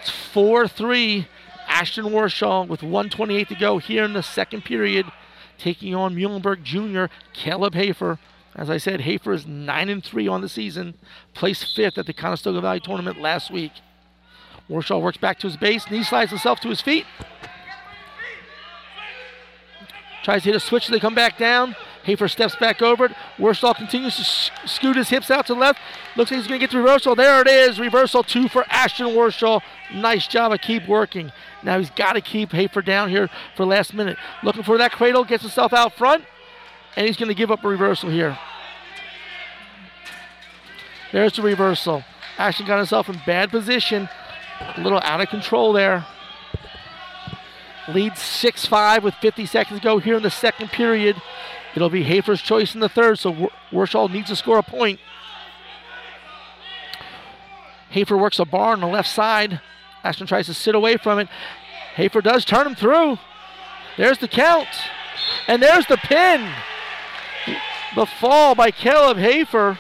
It's 0.02 0.10
4 0.10 0.68
3. 0.68 1.28
Ashton 1.68 2.06
Warshaw 2.06 2.68
with 2.68 2.82
128 2.82 3.48
to 3.48 3.56
go 3.56 3.78
here 3.78 4.04
in 4.04 4.14
the 4.14 4.24
second 4.24 4.66
period, 4.66 5.06
taking 5.60 5.94
on 5.94 6.16
Muhlenberg 6.16 6.64
Jr. 6.64 7.14
Caleb 7.32 7.76
Hafer. 7.76 8.18
As 8.56 8.70
I 8.70 8.78
said, 8.78 9.02
Hafer 9.02 9.34
is 9.34 9.46
9 9.46 9.90
and 9.90 10.04
3 10.04 10.28
on 10.28 10.42
the 10.42 10.50
season, 10.50 10.96
placed 11.34 11.76
fifth 11.76 11.98
at 11.98 12.06
the 12.06 12.14
Conestoga 12.14 12.62
Valley 12.62 12.80
tournament 12.80 13.20
last 13.20 13.52
week. 13.52 13.72
Warshaw 14.70 15.02
works 15.02 15.18
back 15.18 15.40
to 15.40 15.48
his 15.48 15.58
base, 15.58 15.90
knee 15.90 16.04
slides 16.04 16.32
himself 16.32 16.60
to 16.62 16.70
his 16.70 16.82
feet. 16.82 17.06
Tries 20.24 20.44
to 20.44 20.50
hit 20.50 20.56
a 20.56 20.60
switch, 20.60 20.88
they 20.88 21.00
come 21.00 21.16
back 21.16 21.38
down. 21.38 21.76
Hafer 22.04 22.28
steps 22.28 22.56
back 22.56 22.82
over 22.82 23.06
it. 23.06 23.12
Warshaw 23.38 23.76
continues 23.76 24.16
to 24.16 24.24
sh- 24.24 24.50
scoot 24.66 24.96
his 24.96 25.10
hips 25.10 25.30
out 25.30 25.46
to 25.48 25.54
the 25.54 25.60
left. 25.60 25.80
Looks 26.16 26.32
like 26.32 26.40
he's 26.40 26.48
going 26.48 26.60
to 26.60 26.64
get 26.66 26.72
the 26.72 26.78
reversal. 26.78 27.14
There 27.14 27.42
it 27.42 27.48
is. 27.48 27.80
Reversal 27.80 28.24
two 28.24 28.48
for 28.48 28.66
Ashton 28.70 29.08
Warshaw. 29.08 29.62
Nice 29.94 30.26
job 30.28 30.52
of 30.52 30.62
keep 30.62 30.88
working. 30.88 31.32
Now 31.62 31.78
he's 31.78 31.92
got 31.92 32.14
to 32.14 32.22
keep 32.22 32.52
Hafer 32.52 32.82
down 32.82 33.10
here 33.10 33.30
for 33.56 33.66
last 33.66 33.94
minute. 33.94 34.18
Looking 34.44 34.64
for 34.64 34.78
that 34.78 34.92
cradle, 34.92 35.24
gets 35.24 35.44
himself 35.44 35.74
out 35.74 35.94
front, 35.94 36.24
and 37.00 37.08
he's 37.08 37.16
going 37.16 37.30
to 37.30 37.34
give 37.34 37.50
up 37.50 37.64
a 37.64 37.68
reversal 37.68 38.10
here. 38.10 38.38
There's 41.14 41.34
the 41.34 41.42
reversal. 41.42 42.04
Ashton 42.38 42.68
got 42.68 42.76
himself 42.76 43.08
in 43.08 43.22
bad 43.26 43.52
position. 43.52 44.10
A 44.76 44.82
little 44.82 45.00
out 45.04 45.22
of 45.22 45.30
control 45.30 45.72
there. 45.72 46.06
Leads 47.88 48.22
6 48.22 48.66
5 48.66 49.06
with 49.06 49.16
50 49.16 49.46
seconds 49.46 49.80
to 49.80 49.84
go 49.84 50.00
here 50.00 50.18
in 50.18 50.24
the 50.24 50.30
second 50.30 50.72
period. 50.72 51.16
It'll 51.74 51.90
be 51.90 52.04
Hafer's 52.04 52.42
choice 52.42 52.76
in 52.76 52.82
the 52.82 52.90
third, 52.90 53.18
so 53.18 53.50
Warshaw 53.72 54.12
needs 54.12 54.28
to 54.28 54.36
score 54.36 54.58
a 54.58 54.64
point. 54.64 55.00
Hafer 57.92 58.18
works 58.18 58.40
a 58.40 58.46
bar 58.46 58.74
on 58.74 58.82
the 58.82 58.88
left 58.88 59.08
side. 59.08 59.62
Ashton 60.04 60.28
tries 60.28 60.48
to 60.48 60.54
sit 60.54 60.76
away 60.76 60.98
from 60.98 61.18
it. 61.20 61.30
Hafer 61.96 62.20
does 62.20 62.44
turn 62.44 62.68
him 62.68 62.76
through. 62.76 63.18
There's 63.96 64.18
the 64.18 64.28
count. 64.28 64.68
And 65.48 65.64
there's 65.64 65.86
the 65.86 65.98
pin. 65.98 66.52
The 67.96 68.06
fall 68.06 68.54
by 68.54 68.70
Caleb 68.70 69.18
Hafer. 69.18 69.80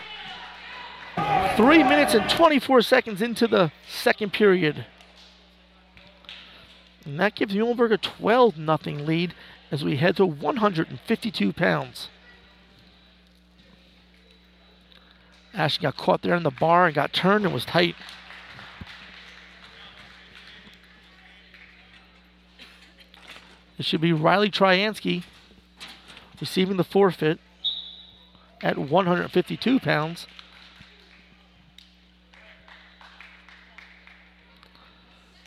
Three 1.56 1.84
minutes 1.84 2.14
and 2.14 2.30
24 2.30 2.82
seconds 2.82 3.22
into 3.22 3.48
the 3.48 3.72
second 3.88 4.34
period. 4.34 4.86
And 7.06 7.20
that 7.20 7.36
gives 7.36 7.54
Muhlenberg 7.54 7.92
a 7.92 7.98
12 7.98 8.56
0 8.56 8.78
lead 9.06 9.36
as 9.72 9.84
we 9.84 9.98
head 9.98 10.16
to 10.18 10.26
152 10.26 11.54
pounds. 11.54 12.10
Ashton 15.54 15.84
got 15.84 15.98
caught 15.98 16.22
there 16.22 16.36
in 16.36 16.44
the 16.44 16.52
bar 16.52 16.86
and 16.88 16.96
got 16.96 17.14
turned 17.14 17.46
and 17.46 17.54
was 17.54 17.66
tight. 17.66 17.96
It 23.78 23.86
should 23.86 24.02
be 24.02 24.14
Riley 24.14 24.50
Tryansky 24.50 25.24
receiving 26.40 26.78
the 26.78 26.84
forfeit 26.84 27.40
at 28.62 28.78
152 28.78 29.80
pounds. 29.80 30.28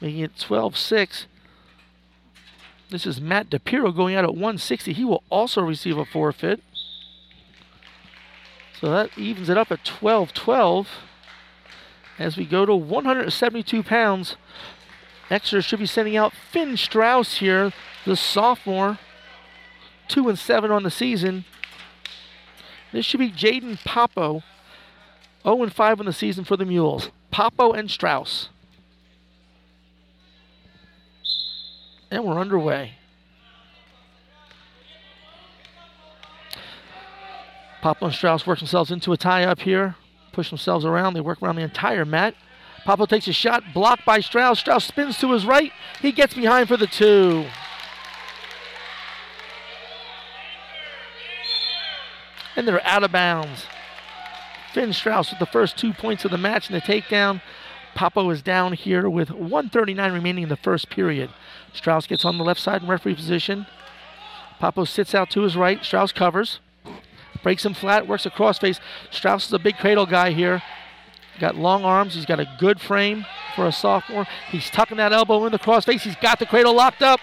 making 0.02 0.20
it 0.20 0.36
12 0.36 0.76
6. 0.76 1.26
This 2.90 3.06
is 3.06 3.20
Matt 3.20 3.48
DePiro 3.48 3.94
going 3.94 4.14
out 4.14 4.24
at 4.24 4.32
160. 4.32 4.92
He 4.92 5.04
will 5.04 5.22
also 5.30 5.62
receive 5.62 5.96
a 5.96 6.04
forfeit. 6.04 6.60
So 8.78 8.90
that 8.90 9.16
evens 9.16 9.48
it 9.48 9.56
up 9.56 9.70
at 9.70 9.84
12 9.84 10.34
12. 10.34 10.88
As 12.18 12.36
we 12.36 12.44
go 12.44 12.66
to 12.66 12.74
172 12.74 13.82
pounds, 13.82 14.36
Exeter 15.30 15.62
should 15.62 15.78
be 15.78 15.86
sending 15.86 16.16
out 16.16 16.34
Finn 16.50 16.76
Strauss 16.76 17.38
here, 17.38 17.72
the 18.04 18.16
sophomore. 18.16 18.98
2 20.08 20.28
and 20.28 20.38
7 20.38 20.70
on 20.70 20.82
the 20.82 20.90
season. 20.90 21.46
This 22.92 23.06
should 23.06 23.20
be 23.20 23.30
Jaden 23.30 23.82
Popo. 23.84 24.42
0 25.44 25.62
and 25.62 25.72
5 25.72 26.00
on 26.00 26.06
the 26.06 26.12
season 26.12 26.44
for 26.44 26.56
the 26.56 26.64
Mules. 26.64 27.10
Popo 27.30 27.72
and 27.72 27.90
Strauss. 27.90 28.50
And 32.10 32.24
we're 32.24 32.38
underway. 32.38 32.92
Popo 37.80 38.06
and 38.06 38.14
Strauss 38.14 38.46
work 38.46 38.58
themselves 38.58 38.92
into 38.92 39.12
a 39.12 39.16
tie 39.16 39.44
up 39.44 39.60
here, 39.60 39.96
push 40.32 40.50
themselves 40.50 40.84
around. 40.84 41.14
They 41.14 41.20
work 41.20 41.42
around 41.42 41.56
the 41.56 41.62
entire 41.62 42.04
mat. 42.04 42.34
Popo 42.84 43.06
takes 43.06 43.26
a 43.26 43.32
shot, 43.32 43.64
blocked 43.74 44.04
by 44.04 44.20
Strauss. 44.20 44.60
Strauss 44.60 44.84
spins 44.84 45.18
to 45.18 45.32
his 45.32 45.46
right. 45.46 45.72
He 46.00 46.12
gets 46.12 46.34
behind 46.34 46.68
for 46.68 46.76
the 46.76 46.86
two. 46.86 47.46
And 52.56 52.66
they're 52.66 52.84
out 52.86 53.04
of 53.04 53.12
bounds. 53.12 53.66
Finn 54.72 54.92
Strauss 54.92 55.30
with 55.30 55.38
the 55.38 55.46
first 55.46 55.76
two 55.76 55.92
points 55.92 56.24
of 56.24 56.30
the 56.30 56.38
match 56.38 56.68
and 56.68 56.76
the 56.76 56.80
takedown. 56.80 57.42
Papo 57.94 58.32
is 58.32 58.42
down 58.42 58.72
here 58.72 59.08
with 59.08 59.30
139 59.30 60.12
remaining 60.12 60.44
in 60.44 60.48
the 60.48 60.56
first 60.56 60.88
period. 60.88 61.30
Strauss 61.74 62.06
gets 62.06 62.24
on 62.24 62.38
the 62.38 62.44
left 62.44 62.60
side 62.60 62.82
in 62.82 62.88
referee 62.88 63.14
position. 63.14 63.66
Papo 64.60 64.86
sits 64.86 65.14
out 65.14 65.30
to 65.30 65.42
his 65.42 65.56
right. 65.56 65.84
Strauss 65.84 66.12
covers. 66.12 66.60
Breaks 67.42 67.64
him 67.64 67.74
flat, 67.74 68.06
works 68.06 68.24
a 68.24 68.30
crossface. 68.30 68.78
Strauss 69.10 69.46
is 69.46 69.52
a 69.52 69.58
big 69.58 69.76
cradle 69.76 70.06
guy 70.06 70.30
here. 70.30 70.62
Got 71.40 71.56
long 71.56 71.84
arms. 71.84 72.14
He's 72.14 72.26
got 72.26 72.40
a 72.40 72.48
good 72.58 72.80
frame 72.80 73.26
for 73.56 73.66
a 73.66 73.72
sophomore. 73.72 74.26
He's 74.50 74.70
tucking 74.70 74.98
that 74.98 75.12
elbow 75.12 75.44
in 75.46 75.52
the 75.52 75.58
crossface. 75.58 76.02
He's 76.02 76.16
got 76.16 76.38
the 76.38 76.46
cradle 76.46 76.74
locked 76.74 77.02
up. 77.02 77.20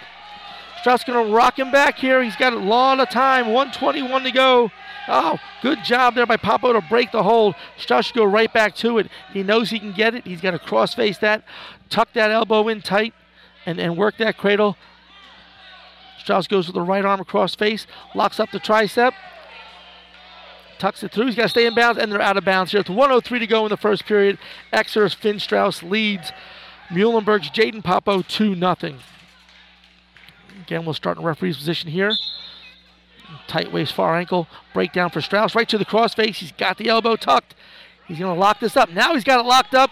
Strauss 0.79 1.03
going 1.03 1.27
to 1.27 1.33
rock 1.33 1.57
him 1.57 1.71
back 1.71 1.97
here. 1.97 2.23
He's 2.23 2.35
got 2.35 2.53
a 2.53 2.59
lot 2.59 2.99
of 2.99 3.09
time. 3.09 3.47
121 3.47 4.23
to 4.23 4.31
go. 4.31 4.71
Oh, 5.11 5.39
good 5.63 5.83
job 5.83 6.13
there 6.13 6.27
by 6.27 6.37
Papo 6.37 6.71
to 6.71 6.87
break 6.87 7.11
the 7.11 7.23
hold. 7.23 7.55
Strauss 7.77 8.05
should 8.05 8.15
go 8.15 8.25
right 8.25 8.51
back 8.53 8.75
to 8.75 8.99
it. 8.99 9.09
He 9.33 9.41
knows 9.41 9.71
he 9.71 9.79
can 9.79 9.91
get 9.91 10.13
it. 10.13 10.25
He's 10.25 10.39
got 10.39 10.51
to 10.51 10.59
cross 10.59 10.93
face 10.93 11.17
that, 11.17 11.43
tuck 11.89 12.13
that 12.13 12.29
elbow 12.29 12.67
in 12.67 12.81
tight, 12.81 13.15
and, 13.65 13.79
and 13.79 13.97
work 13.97 14.17
that 14.17 14.37
cradle. 14.37 14.77
Strauss 16.19 16.45
goes 16.47 16.67
with 16.67 16.75
the 16.75 16.81
right 16.81 17.03
arm 17.03 17.19
across 17.19 17.55
face, 17.55 17.87
locks 18.13 18.39
up 18.39 18.51
the 18.51 18.59
tricep, 18.59 19.13
tucks 20.77 21.01
it 21.01 21.11
through. 21.11 21.25
He's 21.25 21.35
got 21.35 21.43
to 21.43 21.49
stay 21.49 21.65
in 21.65 21.73
bounds, 21.73 21.99
and 21.99 22.11
they're 22.11 22.21
out 22.21 22.37
of 22.37 22.45
bounds 22.45 22.71
here. 22.71 22.81
It's 22.81 22.89
103 22.89 23.39
to 23.39 23.47
go 23.47 23.65
in 23.65 23.71
the 23.71 23.77
first 23.77 24.05
period. 24.05 24.37
Exeter's 24.71 25.15
Finn 25.15 25.39
Strauss 25.39 25.81
leads 25.81 26.31
Muhlenberg's 26.89 27.49
Jaden 27.49 27.81
Papo 27.81 28.25
2 28.27 28.55
0. 28.55 28.99
Again, 30.61 30.85
we'll 30.85 30.93
start 30.93 31.17
in 31.17 31.23
referee's 31.23 31.57
position 31.57 31.89
here. 31.89 32.13
Tight 33.47 33.71
waist, 33.71 33.93
far 33.93 34.17
ankle, 34.17 34.47
breakdown 34.73 35.09
for 35.09 35.21
Strauss. 35.21 35.55
Right 35.55 35.67
to 35.69 35.77
the 35.77 35.85
crossface. 35.85 36.35
He's 36.35 36.51
got 36.51 36.77
the 36.77 36.89
elbow 36.89 37.15
tucked. 37.15 37.55
He's 38.07 38.19
going 38.19 38.33
to 38.33 38.39
lock 38.39 38.59
this 38.59 38.75
up. 38.75 38.89
Now 38.89 39.13
he's 39.13 39.23
got 39.23 39.39
it 39.39 39.47
locked 39.47 39.73
up. 39.73 39.91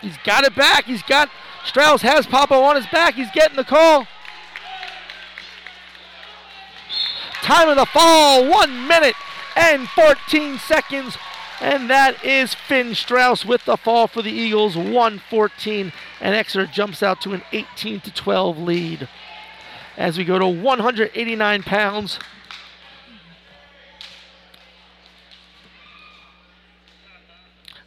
He's 0.00 0.16
got 0.24 0.44
it 0.44 0.54
back. 0.54 0.84
He's 0.84 1.02
got 1.02 1.30
Strauss 1.64 2.02
has 2.02 2.26
Papo 2.26 2.62
on 2.62 2.76
his 2.76 2.86
back. 2.86 3.14
He's 3.14 3.30
getting 3.30 3.56
the 3.56 3.64
call. 3.64 4.06
Time 7.42 7.68
of 7.68 7.76
the 7.76 7.86
fall, 7.86 8.48
one 8.50 8.86
minute 8.86 9.14
and 9.56 9.88
14 9.88 10.58
seconds. 10.58 11.16
And 11.60 11.88
that 11.88 12.22
is 12.24 12.54
Finn 12.54 12.94
Strauss 12.94 13.44
with 13.44 13.64
the 13.64 13.76
fall 13.76 14.06
for 14.06 14.22
the 14.22 14.30
Eagles, 14.30 14.76
114. 14.76 15.92
And 16.20 16.34
Exeter 16.34 16.66
jumps 16.66 17.02
out 17.02 17.20
to 17.22 17.32
an 17.32 17.42
18 17.52 18.00
to 18.00 18.12
12 18.12 18.58
lead. 18.58 19.08
As 19.96 20.18
we 20.18 20.24
go 20.24 20.38
to 20.38 20.46
189 20.46 21.62
pounds. 21.62 22.18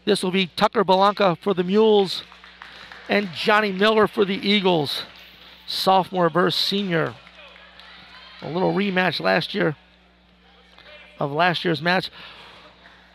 This 0.06 0.24
will 0.24 0.32
be 0.32 0.48
Tucker 0.56 0.86
Balanca 0.86 1.38
for 1.42 1.54
the 1.54 1.66
Mules 1.66 2.24
and 3.10 3.30
Johnny 3.34 3.74
Miller 3.74 4.08
for 4.08 4.24
the 4.24 4.36
Eagles. 4.36 5.04
Sophomore 5.66 6.30
versus 6.30 6.60
senior. 6.60 7.16
A 8.42 8.50
little 8.50 8.74
rematch 8.74 9.20
last 9.20 9.54
year 9.54 9.76
of 11.20 11.32
last 11.32 11.66
year's 11.66 11.82
match 11.82 12.10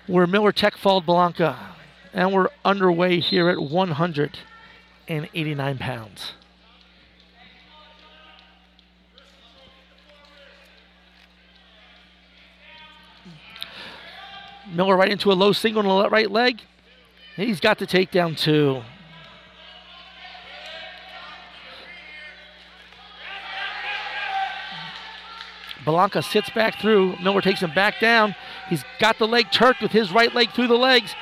where 0.07 0.27
Miller 0.27 0.53
Tech 0.53 0.77
followed 0.77 1.07
Balanca. 1.07 1.77
And 2.13 2.31
we're 2.33 2.49
underway 2.63 3.21
here 3.21 3.49
at 3.49 3.59
189 3.59 5.79
pounds. 5.79 6.35
Miller 14.73 14.97
right 14.97 15.11
into 15.11 15.31
a 15.31 15.35
low 15.35 15.53
single 15.53 15.87
on 15.87 16.03
the 16.03 16.09
right 16.09 16.31
leg. 16.31 16.61
He's 17.37 17.61
got 17.61 17.79
the 17.79 17.87
takedown 17.87 18.37
too. 18.37 18.83
Balanca 25.85 26.23
sits 26.23 26.49
back 26.51 26.81
through. 26.81 27.17
Miller 27.17 27.41
takes 27.41 27.61
him 27.61 27.75
back 27.75 28.01
down. 28.01 28.35
He's 28.69 28.85
got 29.01 29.19
the 29.19 29.27
leg 29.27 29.51
turked 29.51 29.83
with 29.83 29.93
his 29.93 30.13
right 30.13 30.33
leg 30.35 30.53
through 30.53 30.69
the 30.69 30.79
legs. 30.79 31.15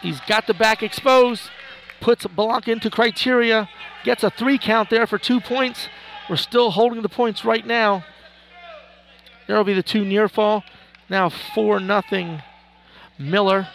He's 0.00 0.20
got 0.20 0.46
the 0.46 0.54
back 0.54 0.82
exposed. 0.82 1.50
Puts 2.00 2.26
Balanca 2.26 2.70
into 2.70 2.88
criteria. 2.88 3.68
Gets 4.04 4.22
a 4.22 4.30
three 4.30 4.58
count 4.58 4.90
there 4.90 5.06
for 5.06 5.18
two 5.18 5.40
points. 5.40 5.88
We're 6.28 6.36
still 6.36 6.70
holding 6.70 7.02
the 7.02 7.08
points 7.08 7.44
right 7.44 7.66
now. 7.66 8.04
There 9.46 9.56
will 9.56 9.64
be 9.64 9.74
the 9.74 9.82
two 9.82 10.04
near 10.04 10.28
fall. 10.28 10.62
Now 11.10 11.28
4 11.28 11.80
nothing. 11.80 12.42
Miller. 13.18 13.68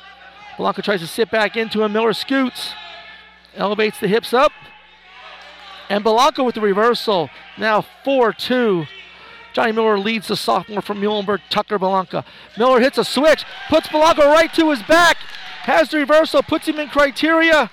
Balanca 0.57 0.81
tries 0.81 1.01
to 1.01 1.07
sit 1.07 1.29
back 1.29 1.55
into 1.57 1.83
him. 1.83 1.93
Miller 1.93 2.13
scoots. 2.13 2.71
Elevates 3.55 3.99
the 3.99 4.07
hips 4.07 4.33
up. 4.33 4.53
And 5.89 6.03
Balanca 6.03 6.43
with 6.43 6.55
the 6.55 6.61
reversal. 6.61 7.29
Now 7.57 7.85
4 8.03 8.33
2. 8.33 8.85
Johnny 9.53 9.71
Miller 9.71 9.99
leads 9.99 10.27
the 10.27 10.35
sophomore 10.35 10.81
from 10.81 10.99
Muhlenberg, 10.99 11.39
Tucker 11.49 11.77
Balanca. 11.77 12.25
Miller 12.57 12.81
hits 12.81 12.97
a 12.97 13.05
switch, 13.05 13.45
puts 13.69 13.87
Balanca 13.87 14.23
right 14.23 14.53
to 14.53 14.69
his 14.69 14.83
back, 14.83 15.15
has 15.61 15.89
the 15.89 15.97
reversal, 15.97 16.43
puts 16.43 16.67
him 16.67 16.77
in 16.77 16.89
criteria, 16.89 17.71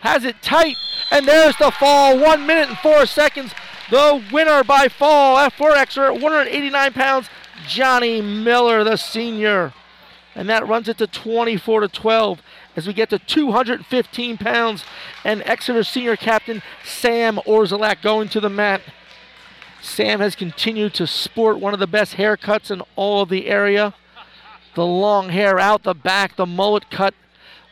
has 0.00 0.24
it 0.24 0.40
tight, 0.40 0.76
and 1.10 1.28
there's 1.28 1.56
the 1.58 1.70
fall. 1.72 2.18
One 2.18 2.46
minute 2.46 2.70
and 2.70 2.78
four 2.78 3.04
seconds. 3.04 3.52
The 3.90 4.24
winner 4.32 4.64
by 4.64 4.88
fall 4.88 5.36
F4 5.36 5.76
Exeter, 5.76 6.12
189 6.14 6.92
pounds, 6.94 7.28
Johnny 7.66 8.20
Miller, 8.20 8.84
the 8.84 8.96
senior. 8.96 9.72
And 10.34 10.48
that 10.48 10.66
runs 10.66 10.88
it 10.88 10.98
to 10.98 11.06
24 11.06 11.80
to 11.80 11.88
12 11.88 12.40
as 12.74 12.86
we 12.86 12.94
get 12.94 13.10
to 13.10 13.18
215 13.18 14.38
pounds. 14.38 14.84
And 15.24 15.42
Exeter 15.44 15.84
senior 15.84 16.16
captain 16.16 16.62
Sam 16.84 17.36
Orzalak 17.46 18.02
going 18.02 18.28
to 18.30 18.40
the 18.40 18.48
mat. 18.48 18.80
Sam 19.82 20.20
has 20.20 20.36
continued 20.36 20.94
to 20.94 21.06
sport 21.06 21.58
one 21.58 21.74
of 21.74 21.80
the 21.80 21.86
best 21.86 22.14
haircuts 22.14 22.70
in 22.70 22.82
all 22.96 23.22
of 23.22 23.28
the 23.28 23.48
area. 23.48 23.94
The 24.74 24.86
long 24.86 25.30
hair 25.30 25.58
out 25.58 25.82
the 25.82 25.92
back, 25.92 26.36
the 26.36 26.46
mullet 26.46 26.88
cut, 26.88 27.14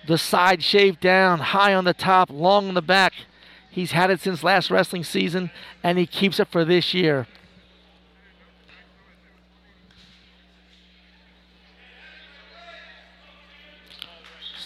the 0.07 0.19
side 0.19 0.63
shaved 0.63 1.01
down, 1.01 1.39
high 1.39 1.73
on 1.73 1.85
the 1.85 1.95
top, 1.95 2.29
long 2.31 2.69
on 2.69 2.75
the 2.75 2.83
back. 2.83 3.15
He's 3.71 3.93
had 3.93 4.11
it 4.11 4.21
since 4.21 4.43
last 4.43 4.71
wrestling 4.71 5.05
season, 5.05 5.51
and 5.83 5.99
he 5.99 6.07
keeps 6.07 6.41
it 6.41 6.49
for 6.49 6.65
this 6.65 6.93
year. 6.93 7.27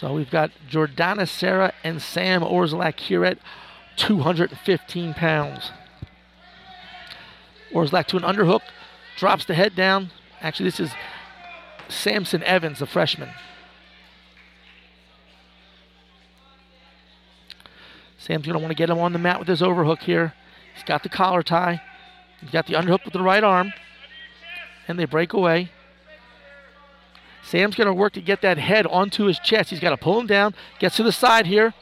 So 0.00 0.12
we've 0.12 0.30
got 0.30 0.50
Jordana 0.68 1.28
Sarah 1.28 1.72
and 1.84 2.02
Sam 2.02 2.42
Orzalak 2.42 2.98
here 2.98 3.24
at 3.24 3.38
215 3.96 5.14
pounds. 5.14 5.70
Orzalak 7.72 8.06
to 8.06 8.16
an 8.16 8.24
underhook, 8.24 8.62
drops 9.16 9.44
the 9.44 9.54
head 9.54 9.76
down. 9.76 10.10
Actually, 10.40 10.66
this 10.66 10.80
is 10.80 10.90
Samson 11.88 12.42
Evans, 12.42 12.82
a 12.82 12.86
freshman. 12.86 13.30
Sam's 18.18 18.46
going 18.46 18.54
to 18.54 18.58
want 18.58 18.70
to 18.70 18.74
get 18.74 18.90
him 18.90 18.98
on 18.98 19.12
the 19.12 19.18
mat 19.20 19.38
with 19.38 19.46
his 19.46 19.62
overhook 19.62 20.02
here. 20.02 20.34
He's 20.74 20.82
got 20.82 21.04
the 21.04 21.08
collar 21.08 21.44
tie. 21.44 21.80
He's 22.40 22.50
got 22.50 22.66
the 22.66 22.72
underhook 22.72 23.04
with 23.04 23.12
the 23.12 23.22
right 23.22 23.44
arm. 23.44 23.72
And 24.88 24.98
they 24.98 25.04
break 25.04 25.34
away. 25.34 25.70
Sam's 27.44 27.74
going 27.74 27.86
to 27.86 27.92
work 27.92 28.14
to 28.14 28.22
get 28.22 28.40
that 28.40 28.56
head 28.56 28.86
onto 28.86 29.24
his 29.24 29.38
chest. 29.38 29.70
He's 29.70 29.80
got 29.80 29.90
to 29.90 29.96
pull 29.98 30.18
him 30.18 30.26
down, 30.26 30.54
gets 30.78 30.96
to 30.96 31.02
the 31.02 31.12
side 31.12 31.46
here. 31.46 31.74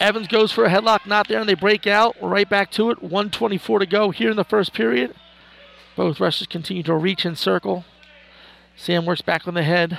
Evans 0.00 0.28
goes 0.28 0.52
for 0.52 0.64
a 0.64 0.68
headlock, 0.68 1.06
not 1.06 1.28
there, 1.28 1.40
and 1.40 1.48
they 1.48 1.54
break 1.54 1.86
out. 1.86 2.16
right 2.20 2.48
back 2.48 2.70
to 2.72 2.90
it. 2.90 3.02
124 3.02 3.80
to 3.80 3.86
go 3.86 4.10
here 4.10 4.30
in 4.30 4.36
the 4.36 4.44
first 4.44 4.72
period. 4.72 5.14
Both 5.96 6.20
wrestlers 6.20 6.46
continue 6.46 6.82
to 6.84 6.94
reach 6.94 7.24
and 7.24 7.38
circle. 7.38 7.84
Sam 8.76 9.06
works 9.06 9.22
back 9.22 9.46
on 9.48 9.54
the 9.54 9.62
head. 9.62 9.98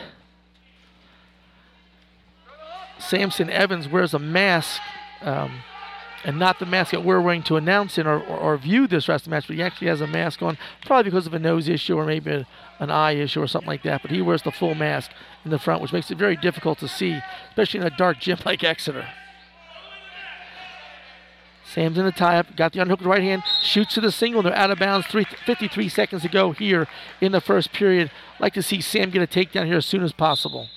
Samson 2.97 3.49
Evans 3.49 3.87
wears 3.87 4.13
a 4.13 4.19
mask, 4.19 4.81
um, 5.21 5.61
and 6.23 6.37
not 6.37 6.59
the 6.59 6.65
mask 6.65 6.91
that 6.91 7.03
we're 7.03 7.21
wearing 7.21 7.43
to 7.43 7.55
announce 7.55 7.97
it 7.97 8.05
or, 8.05 8.19
or, 8.19 8.37
or, 8.37 8.57
view 8.57 8.87
this 8.87 9.07
wrestling 9.07 9.31
match, 9.31 9.47
but 9.47 9.55
he 9.55 9.63
actually 9.63 9.87
has 9.87 10.01
a 10.01 10.07
mask 10.07 10.41
on, 10.41 10.57
probably 10.85 11.09
because 11.09 11.25
of 11.25 11.33
a 11.33 11.39
nose 11.39 11.69
issue 11.69 11.95
or 11.95 12.05
maybe 12.05 12.31
a, 12.31 12.47
an 12.79 12.89
eye 12.89 13.11
issue 13.11 13.41
or 13.41 13.47
something 13.47 13.67
like 13.67 13.83
that. 13.83 14.01
But 14.01 14.11
he 14.11 14.21
wears 14.21 14.41
the 14.41 14.51
full 14.51 14.75
mask 14.75 15.11
in 15.45 15.51
the 15.51 15.59
front, 15.59 15.81
which 15.81 15.93
makes 15.93 16.09
it 16.09 16.17
very 16.17 16.35
difficult 16.35 16.79
to 16.79 16.87
see, 16.87 17.19
especially 17.49 17.81
in 17.81 17.85
a 17.85 17.97
dark 17.97 18.19
gym 18.19 18.37
like 18.45 18.63
Exeter. 18.63 19.07
Sam's 21.63 21.99
in 21.99 22.05
the 22.05 22.11
tie 22.11 22.37
up, 22.37 22.55
got 22.55 22.73
the 22.73 22.79
unhooked 22.79 23.03
right 23.03 23.21
hand, 23.21 23.43
shoots 23.61 23.93
to 23.93 24.01
the 24.01 24.11
single. 24.11 24.41
They're 24.41 24.55
out 24.55 24.71
of 24.71 24.79
bounds. 24.79 25.05
Three, 25.05 25.25
53 25.45 25.87
seconds 25.87 26.23
to 26.23 26.29
go 26.29 26.51
here 26.51 26.87
in 27.21 27.31
the 27.31 27.41
first 27.41 27.71
period. 27.71 28.09
Like 28.39 28.55
to 28.55 28.63
see 28.63 28.81
Sam 28.81 29.11
get 29.11 29.21
a 29.21 29.27
takedown 29.27 29.67
here 29.67 29.77
as 29.77 29.85
soon 29.85 30.03
as 30.03 30.11
possible. 30.11 30.67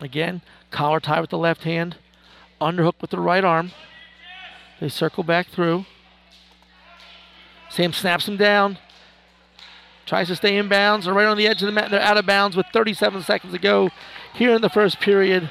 Again, 0.00 0.42
collar 0.70 1.00
tie 1.00 1.20
with 1.20 1.30
the 1.30 1.38
left 1.38 1.64
hand, 1.64 1.96
underhook 2.60 3.00
with 3.00 3.10
the 3.10 3.18
right 3.18 3.42
arm. 3.42 3.72
They 4.78 4.88
circle 4.88 5.24
back 5.24 5.48
through. 5.48 5.86
Sam 7.76 7.92
snaps 7.92 8.26
him 8.26 8.38
down. 8.38 8.78
Tries 10.06 10.28
to 10.28 10.36
stay 10.36 10.56
in 10.56 10.66
bounds. 10.66 11.04
They're 11.04 11.12
right 11.12 11.26
on 11.26 11.36
the 11.36 11.46
edge 11.46 11.60
of 11.60 11.66
the 11.66 11.72
mat. 11.72 11.90
They're 11.90 12.00
out 12.00 12.16
of 12.16 12.24
bounds 12.24 12.56
with 12.56 12.64
37 12.72 13.22
seconds 13.22 13.52
to 13.52 13.58
go 13.58 13.90
here 14.32 14.54
in 14.54 14.62
the 14.62 14.70
first 14.70 14.98
period. 14.98 15.50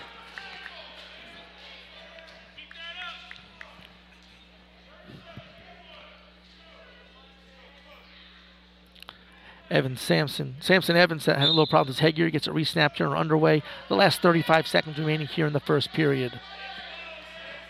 Evan 9.69 9.95
Sampson. 9.95 10.55
Samson 10.61 10.95
Evans 10.95 11.27
had 11.27 11.37
a 11.37 11.45
little 11.45 11.67
problem 11.67 11.89
with 11.89 11.97
his 11.97 12.01
headgear. 12.01 12.31
Gets 12.31 12.47
it 12.47 12.55
resnapped 12.55 12.95
here 12.95 13.05
and 13.05 13.15
underway. 13.15 13.61
The 13.87 13.95
last 13.95 14.23
35 14.23 14.65
seconds 14.65 14.97
remaining 14.97 15.27
here 15.27 15.45
in 15.45 15.53
the 15.53 15.59
first 15.59 15.93
period. 15.93 16.39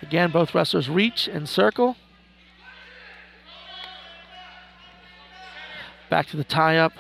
Again, 0.02 0.32
both 0.32 0.56
wrestlers 0.56 0.90
reach 0.90 1.28
and 1.28 1.50
circle. 1.50 1.98
Back 6.10 6.28
to 6.28 6.38
the 6.38 6.44
tie 6.44 6.78
up. 6.78 6.94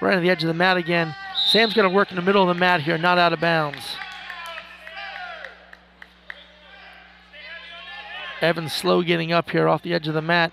Right 0.00 0.14
on 0.14 0.22
the 0.22 0.30
edge 0.30 0.42
of 0.42 0.48
the 0.48 0.54
mat 0.54 0.76
again. 0.76 1.14
Sam's 1.46 1.74
going 1.74 1.88
to 1.88 1.94
work 1.94 2.10
in 2.10 2.16
the 2.16 2.22
middle 2.22 2.42
of 2.42 2.48
the 2.48 2.58
mat 2.58 2.82
here, 2.82 2.98
not 2.98 3.18
out 3.18 3.32
of 3.32 3.40
bounds. 3.40 3.96
Evans 8.40 8.72
slow 8.72 9.02
getting 9.02 9.32
up 9.32 9.50
here 9.50 9.66
off 9.66 9.82
the 9.82 9.92
edge 9.92 10.06
of 10.06 10.14
the 10.14 10.22
mat. 10.22 10.52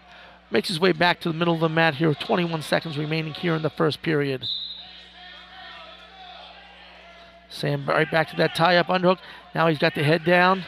Makes 0.51 0.69
his 0.69 0.79
way 0.79 0.91
back 0.91 1.19
to 1.21 1.29
the 1.29 1.37
middle 1.37 1.53
of 1.53 1.59
the 1.59 1.69
mat 1.69 1.95
here 1.95 2.09
with 2.09 2.19
21 2.19 2.61
seconds 2.61 2.97
remaining 2.97 3.33
here 3.33 3.55
in 3.55 3.61
the 3.61 3.69
first 3.69 4.01
period. 4.01 4.45
Sam 7.49 7.85
right 7.87 8.09
back 8.09 8.29
to 8.29 8.35
that 8.37 8.55
tie 8.55 8.77
up 8.77 8.87
underhook. 8.87 9.19
Now 9.53 9.67
he's 9.67 9.77
got 9.77 9.95
the 9.95 10.03
head 10.03 10.23
down. 10.25 10.63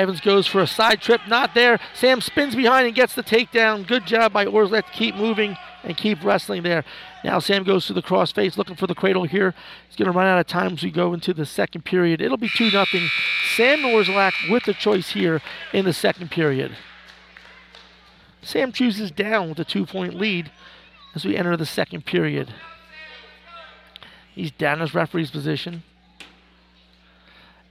Evans 0.00 0.22
goes 0.22 0.46
for 0.46 0.62
a 0.62 0.66
side 0.66 1.02
trip, 1.02 1.20
not 1.28 1.54
there. 1.54 1.78
Sam 1.92 2.22
spins 2.22 2.54
behind 2.54 2.86
and 2.86 2.96
gets 2.96 3.14
the 3.14 3.22
takedown. 3.22 3.86
Good 3.86 4.06
job 4.06 4.32
by 4.32 4.46
Orslak 4.46 4.86
to 4.86 4.92
keep 4.92 5.14
moving 5.14 5.58
and 5.84 5.94
keep 5.94 6.24
wrestling 6.24 6.62
there. 6.62 6.86
Now 7.22 7.38
Sam 7.38 7.64
goes 7.64 7.86
to 7.86 7.92
the 7.92 8.00
crossface, 8.00 8.56
looking 8.56 8.76
for 8.76 8.86
the 8.86 8.94
cradle 8.94 9.24
here. 9.24 9.54
He's 9.86 9.96
going 9.96 10.10
to 10.10 10.16
run 10.16 10.26
out 10.26 10.40
of 10.40 10.46
time 10.46 10.72
as 10.72 10.82
we 10.82 10.90
go 10.90 11.12
into 11.12 11.34
the 11.34 11.44
second 11.44 11.84
period. 11.84 12.22
It'll 12.22 12.38
be 12.38 12.48
2 12.48 12.70
0. 12.70 12.86
Sam 13.56 13.80
Orslak 13.80 14.50
with 14.50 14.64
the 14.64 14.72
choice 14.72 15.10
here 15.10 15.42
in 15.74 15.84
the 15.84 15.92
second 15.92 16.30
period. 16.30 16.74
Sam 18.40 18.72
chooses 18.72 19.10
down 19.10 19.50
with 19.50 19.58
a 19.58 19.66
two 19.66 19.84
point 19.84 20.14
lead 20.14 20.50
as 21.14 21.26
we 21.26 21.36
enter 21.36 21.58
the 21.58 21.66
second 21.66 22.06
period. 22.06 22.54
He's 24.34 24.50
down 24.50 24.76
in 24.76 24.80
his 24.80 24.94
referee's 24.94 25.30
position. 25.30 25.82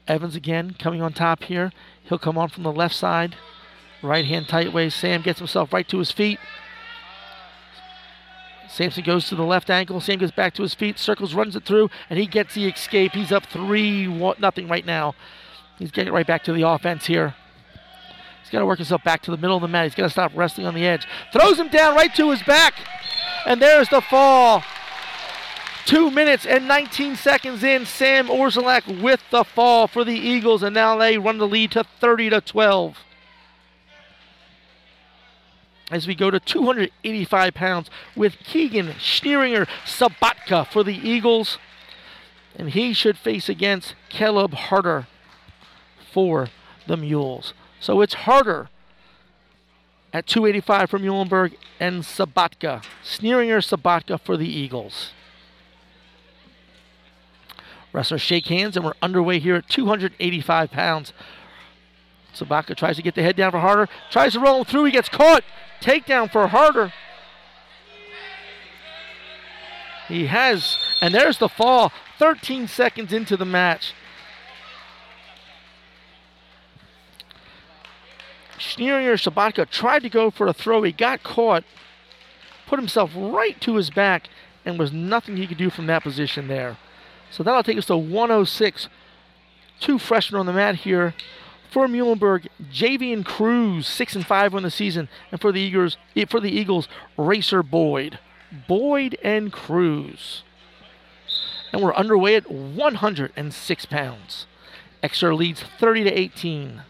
Evans 0.10 0.36
again 0.36 0.76
coming 0.78 1.02
on 1.02 1.14
top 1.14 1.44
here. 1.44 1.72
He'll 2.04 2.18
come 2.18 2.38
on 2.38 2.50
from 2.50 2.64
the 2.64 2.72
left 2.72 2.96
side. 2.96 3.36
Right 4.02 4.26
hand 4.26 4.48
tight 4.48 4.74
way. 4.74 4.90
Sam 4.90 5.22
gets 5.22 5.40
himself 5.40 5.72
right 5.72 5.88
to 5.88 6.00
his 6.00 6.12
feet. 6.12 6.40
Samson 8.68 9.04
goes 9.04 9.28
to 9.28 9.36
the 9.36 9.44
left 9.44 9.70
ankle. 9.70 10.00
Sam 10.00 10.20
gets 10.20 10.32
back 10.32 10.54
to 10.54 10.62
his 10.62 10.74
feet, 10.76 11.00
circles, 11.00 11.34
runs 11.34 11.56
it 11.56 11.66
through, 11.66 11.90
and 12.10 12.20
he 12.20 12.28
gets 12.28 12.54
the 12.54 12.68
escape. 12.68 13.14
He's 13.14 13.32
up 13.32 13.46
3 13.48 14.08
one, 14.08 14.36
nothing 14.40 14.68
right 14.68 14.86
now. 14.86 15.16
He's 15.80 15.92
getting 15.92 16.14
right 16.14 16.28
back 16.28 16.44
to 16.44 16.54
the 16.54 16.68
offense 16.68 17.06
here. 17.06 17.36
He's 18.42 18.52
got 18.52 18.60
to 18.60 18.66
work 18.66 18.78
himself 18.78 19.04
back 19.04 19.22
to 19.24 19.32
the 19.32 19.38
middle 19.38 19.56
of 19.56 19.62
the 19.62 19.68
mat. 19.68 19.86
He's 19.86 19.96
got 19.96 20.04
to 20.04 20.10
stop 20.10 20.32
resting 20.36 20.66
on 20.66 20.76
the 20.76 20.86
edge. 20.86 21.08
Throws 21.34 21.60
him 21.60 21.70
down 21.70 21.96
right 21.96 22.14
to 22.16 22.32
his 22.32 22.42
back. 22.44 22.74
And 23.46 23.62
there's 23.62 23.90
the 23.90 24.02
fall. 24.02 24.64
Two 25.90 26.12
minutes 26.12 26.46
and 26.46 26.68
19 26.68 27.16
seconds 27.16 27.64
in. 27.64 27.84
Sam 27.84 28.28
Orzelak 28.28 29.02
with 29.02 29.22
the 29.32 29.44
fall 29.44 29.88
for 29.88 30.04
the 30.04 30.14
Eagles, 30.14 30.62
and 30.62 30.76
now 30.76 30.96
they 30.96 31.18
run 31.18 31.40
the 31.40 31.48
lead 31.48 31.72
to 31.72 31.84
30 31.84 32.30
to 32.30 32.42
12 32.42 33.00
as 35.90 36.06
we 36.06 36.14
go 36.14 36.30
to 36.30 36.40
285 36.40 37.56
pounds 37.56 37.90
with 38.16 38.38
Keegan 38.44 38.90
Schneeringer 39.00 39.68
Sabatka 39.84 40.68
for 40.68 40.84
the 40.84 40.94
Eagles. 40.94 41.58
And 42.56 42.70
he 42.70 42.94
should 42.94 43.18
face 43.18 43.50
against 43.50 43.96
Caleb 44.10 44.54
Harder 44.54 45.08
for 46.12 46.50
the 46.86 46.98
Mules. 46.98 47.56
So 47.80 48.02
it's 48.02 48.14
Harder 48.14 48.70
at 50.14 50.28
285 50.28 50.92
for 50.92 51.00
Muhlenberg 51.00 51.56
and 51.80 52.04
Sabatka. 52.04 52.84
Schneeringer 53.04 53.66
Sabatka 53.66 54.22
for 54.22 54.38
the 54.38 54.48
Eagles. 54.48 55.14
Wrestlers 57.92 58.22
shake 58.22 58.48
hands 58.48 58.76
and 58.76 58.86
we're 58.86 58.94
underway 59.02 59.40
here 59.40 59.56
at 59.56 59.68
285 59.70 60.72
pounds. 60.72 61.14
Sabatka 62.34 62.76
tries 62.76 62.96
to 62.98 63.02
get 63.02 63.16
the 63.16 63.24
head 63.24 63.36
down 63.36 63.52
for 63.52 63.60
Harder, 63.60 63.88
tries 64.12 64.34
to 64.34 64.40
roll 64.40 64.64
through, 64.64 64.86
he 64.86 64.92
gets 64.92 65.10
caught. 65.10 65.44
Takedown 65.82 66.32
for 66.32 66.48
Harder. 66.48 66.94
He 70.08 70.26
has, 70.26 70.78
and 71.02 71.14
there's 71.14 71.38
the 71.38 71.50
fall 71.50 71.92
13 72.18 72.68
seconds 72.68 73.14
into 73.14 73.38
the 73.38 73.46
match. 73.46 73.94
Schneeringer 78.58 79.16
Sabatka 79.16 79.70
tried 79.70 80.02
to 80.02 80.10
go 80.10 80.30
for 80.30 80.48
a 80.48 80.54
throw. 80.54 80.84
He 80.84 80.92
got 80.92 81.24
caught, 81.24 81.64
put 82.68 82.80
himself 82.80 83.12
right 83.16 83.60
to 83.62 83.76
his 83.76 83.90
back, 83.90 84.30
and 84.66 84.78
was 84.78 84.92
nothing 84.92 85.38
he 85.38 85.48
could 85.48 85.58
do 85.58 85.70
from 85.70 85.88
that 85.88 86.04
position 86.04 86.48
there. 86.48 86.78
So 87.32 87.44
that'll 87.44 87.64
take 87.64 87.78
us 87.78 87.86
to 87.88 87.98
106. 87.98 88.90
Two 89.80 89.98
freshmen 89.98 90.40
on 90.40 90.46
the 90.46 90.54
mat 90.54 90.76
here 90.76 91.14
for 91.70 91.88
Muhlenberg, 91.88 92.48
Javian 92.72 93.24
Cruz, 93.24 93.88
six 93.88 94.16
and 94.16 94.26
five 94.26 94.56
on 94.56 94.64
the 94.64 94.72
season, 94.72 95.08
and 95.32 95.40
for 95.40 95.52
the 95.52 95.62
Eagles, 95.62 95.98
eh, 96.16 96.26
for 96.28 96.40
the 96.40 96.52
Eagles, 96.52 96.88
Racer 97.18 97.62
Boyd, 97.64 98.20
Boyd 98.68 99.18
and 99.24 99.54
Cruz. 99.54 100.44
And 101.72 101.84
we're 101.84 101.94
underway 101.94 102.36
at 102.36 102.50
106 102.50 103.86
pounds. 103.86 104.48
Exeter 105.04 105.36
leads 105.36 105.64
30 105.80 106.06
to 106.06 106.12
18. 106.12 106.82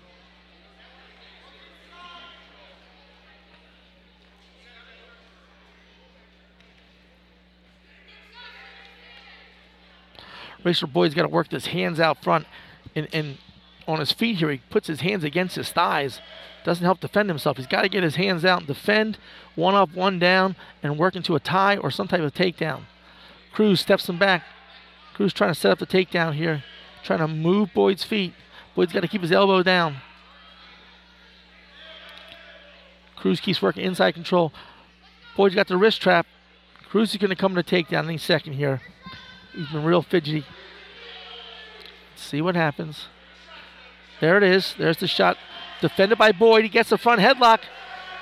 Racer 10.64 10.88
Boyd's 10.88 11.14
got 11.14 11.24
to 11.24 11.30
work 11.30 11.52
his 11.52 11.68
hands 11.68 12.00
out 12.00 12.24
front 12.24 12.46
and, 12.96 13.08
and 13.14 13.38
on 13.88 14.00
his 14.00 14.12
feet 14.12 14.38
here. 14.38 14.52
He 14.52 14.62
puts 14.70 14.88
his 14.88 15.02
hands 15.02 15.24
against 15.24 15.56
his 15.56 15.72
thighs. 15.72 16.20
Doesn't 16.64 16.84
help 16.84 17.00
defend 17.00 17.30
himself. 17.30 17.58
He's 17.58 17.68
got 17.68 17.82
to 17.82 17.90
get 17.90 18.04
his 18.04 18.16
hands 18.16 18.46
out 18.46 18.60
and 18.60 18.68
defend 18.68 19.18
one 19.56 19.76
up, 19.76 19.94
one 19.94 20.20
down, 20.20 20.56
and 20.84 20.98
work 20.98 21.16
into 21.16 21.36
a 21.36 21.40
tie 21.40 21.78
or 21.78 21.90
some 21.90 22.08
type 22.08 22.22
of 22.22 22.34
takedown. 22.34 22.82
Cruz 23.54 23.80
steps 23.80 24.08
him 24.08 24.20
back. 24.20 24.44
Cruz 25.14 25.34
trying 25.34 25.52
to 25.52 25.60
set 25.60 25.72
up 25.72 25.80
the 25.80 25.88
takedown 25.88 26.34
here. 26.34 26.64
Trying 27.04 27.20
to 27.20 27.28
move 27.28 27.74
Boyd's 27.74 28.04
feet. 28.04 28.34
Boyd's 28.76 28.94
got 28.94 29.02
to 29.02 29.08
keep 29.08 29.22
his 29.22 29.32
elbow 29.32 29.64
down. 29.64 29.98
Cruz 33.16 33.40
keeps 33.40 33.62
working 33.62 33.84
inside 33.84 34.14
control. 34.14 34.54
Boyd's 35.36 35.56
got 35.56 35.68
the 35.68 35.78
wrist 35.78 36.02
trap. 36.02 36.26
Cruz 36.90 37.12
is 37.12 37.18
going 37.18 37.30
to 37.30 37.36
come 37.36 37.56
to 37.56 37.64
takedown 37.64 38.06
any 38.06 38.18
second 38.18 38.54
here. 38.54 38.82
He's 39.60 39.68
been 39.68 39.84
real 39.84 40.02
fidgety. 40.02 40.46
See 42.16 42.42
what 42.42 42.56
happens. 42.56 43.08
There 44.22 44.38
it 44.38 44.44
is. 44.44 44.74
There's 44.78 44.96
the 44.96 45.08
shot. 45.08 45.38
Defended 45.82 46.18
by 46.18 46.32
Boyd. 46.32 46.64
He 46.64 46.70
gets 46.70 46.92
the 46.92 46.98
front 46.98 47.20
headlock. 47.20 47.60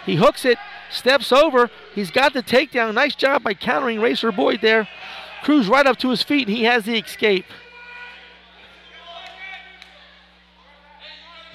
He 0.03 0.15
hooks 0.15 0.45
it. 0.45 0.57
steps 0.89 1.31
over. 1.31 1.69
He's 1.93 2.09
got 2.09 2.33
the 2.33 2.41
takedown. 2.41 2.95
Nice 2.95 3.13
job 3.13 3.43
by 3.43 3.53
countering 3.53 4.01
Racer 4.01 4.31
Boyd 4.31 4.61
there. 4.63 4.87
Cruz 5.43 5.67
right 5.67 5.85
up 5.85 5.97
to 5.97 6.09
his 6.09 6.23
feet, 6.23 6.47
and 6.47 6.57
he 6.57 6.63
has 6.63 6.85
the 6.85 6.97
escape. 6.97 7.45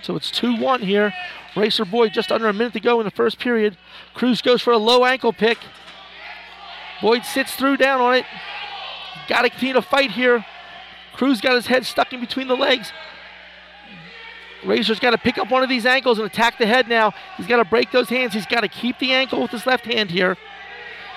So 0.03 0.15
it's 0.15 0.31
2 0.31 0.59
1 0.59 0.83
here. 0.83 1.13
Racer 1.57 1.85
Boyd 1.85 2.13
just 2.13 2.31
under 2.31 2.47
a 2.47 2.53
minute 2.53 2.75
to 2.75 2.81
go 2.81 3.01
in 3.01 3.05
the 3.05 3.11
first 3.11 3.41
period. 3.41 3.77
Cruz 4.15 4.43
goes 4.43 4.63
for 4.63 4.73
a 4.73 4.79
low 4.79 5.05
ankle 5.05 5.33
pick. 5.33 5.59
Boyd 7.01 7.25
sits 7.25 7.57
through 7.57 7.79
down 7.79 8.01
on 8.01 8.15
it. 8.15 8.27
Got 9.29 9.43
to 9.43 9.51
continue 9.51 9.75
to 9.75 9.83
fight 9.83 10.11
here. 10.11 10.45
Cruz 11.15 11.41
got 11.41 11.55
his 11.55 11.67
head 11.67 11.85
stuck 11.85 12.13
in 12.13 12.21
between 12.21 12.49
the 12.49 12.57
legs. 12.57 12.93
Racer's 14.65 15.01
got 15.01 15.11
to 15.11 15.19
pick 15.19 15.39
up 15.39 15.51
one 15.51 15.63
of 15.63 15.69
these 15.69 15.87
ankles 15.87 16.19
and 16.19 16.27
attack 16.27 16.59
the 16.59 16.67
head 16.67 16.89
now. 16.89 17.13
He's 17.37 17.47
got 17.47 17.57
to 17.57 17.65
break 17.65 17.91
those 17.91 18.09
hands. 18.09 18.33
He's 18.33 18.47
got 18.47 18.61
to 18.61 18.69
keep 18.69 18.99
the 18.99 19.13
ankle 19.13 19.43
with 19.43 19.51
his 19.51 19.67
left 19.67 19.85
hand 19.85 20.11
here. 20.11 20.37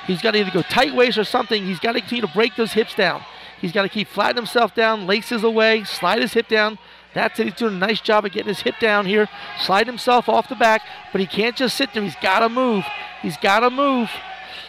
He's 0.07 0.21
got 0.21 0.31
to 0.31 0.39
either 0.39 0.51
go 0.51 0.61
tight 0.61 0.95
waist 0.95 1.17
or 1.17 1.23
something. 1.23 1.65
He's 1.65 1.79
got 1.79 1.93
to 1.93 1.99
continue 1.99 2.25
to 2.25 2.33
break 2.33 2.55
those 2.55 2.73
hips 2.73 2.95
down. 2.95 3.23
He's 3.59 3.71
got 3.71 3.83
to 3.83 3.89
keep 3.89 4.07
flattening 4.07 4.43
himself 4.43 4.75
down, 4.75 5.07
laces 5.07 5.43
away, 5.43 5.83
slide 5.83 6.21
his 6.21 6.33
hip 6.33 6.47
down. 6.47 6.77
That's 7.13 7.39
it. 7.39 7.45
He's 7.45 7.55
doing 7.55 7.75
a 7.75 7.77
nice 7.77 8.01
job 8.01 8.25
of 8.25 8.31
getting 8.31 8.49
his 8.49 8.59
hip 8.59 8.75
down 8.79 9.05
here, 9.05 9.29
slide 9.59 9.87
himself 9.87 10.27
off 10.27 10.49
the 10.49 10.55
back, 10.55 10.81
but 11.11 11.21
he 11.21 11.27
can't 11.27 11.55
just 11.55 11.77
sit 11.77 11.93
there. 11.93 12.03
He's 12.03 12.15
got 12.17 12.39
to 12.39 12.49
move. 12.49 12.83
He's 13.21 13.37
got 13.37 13.61
to 13.61 13.69
move. 13.69 14.09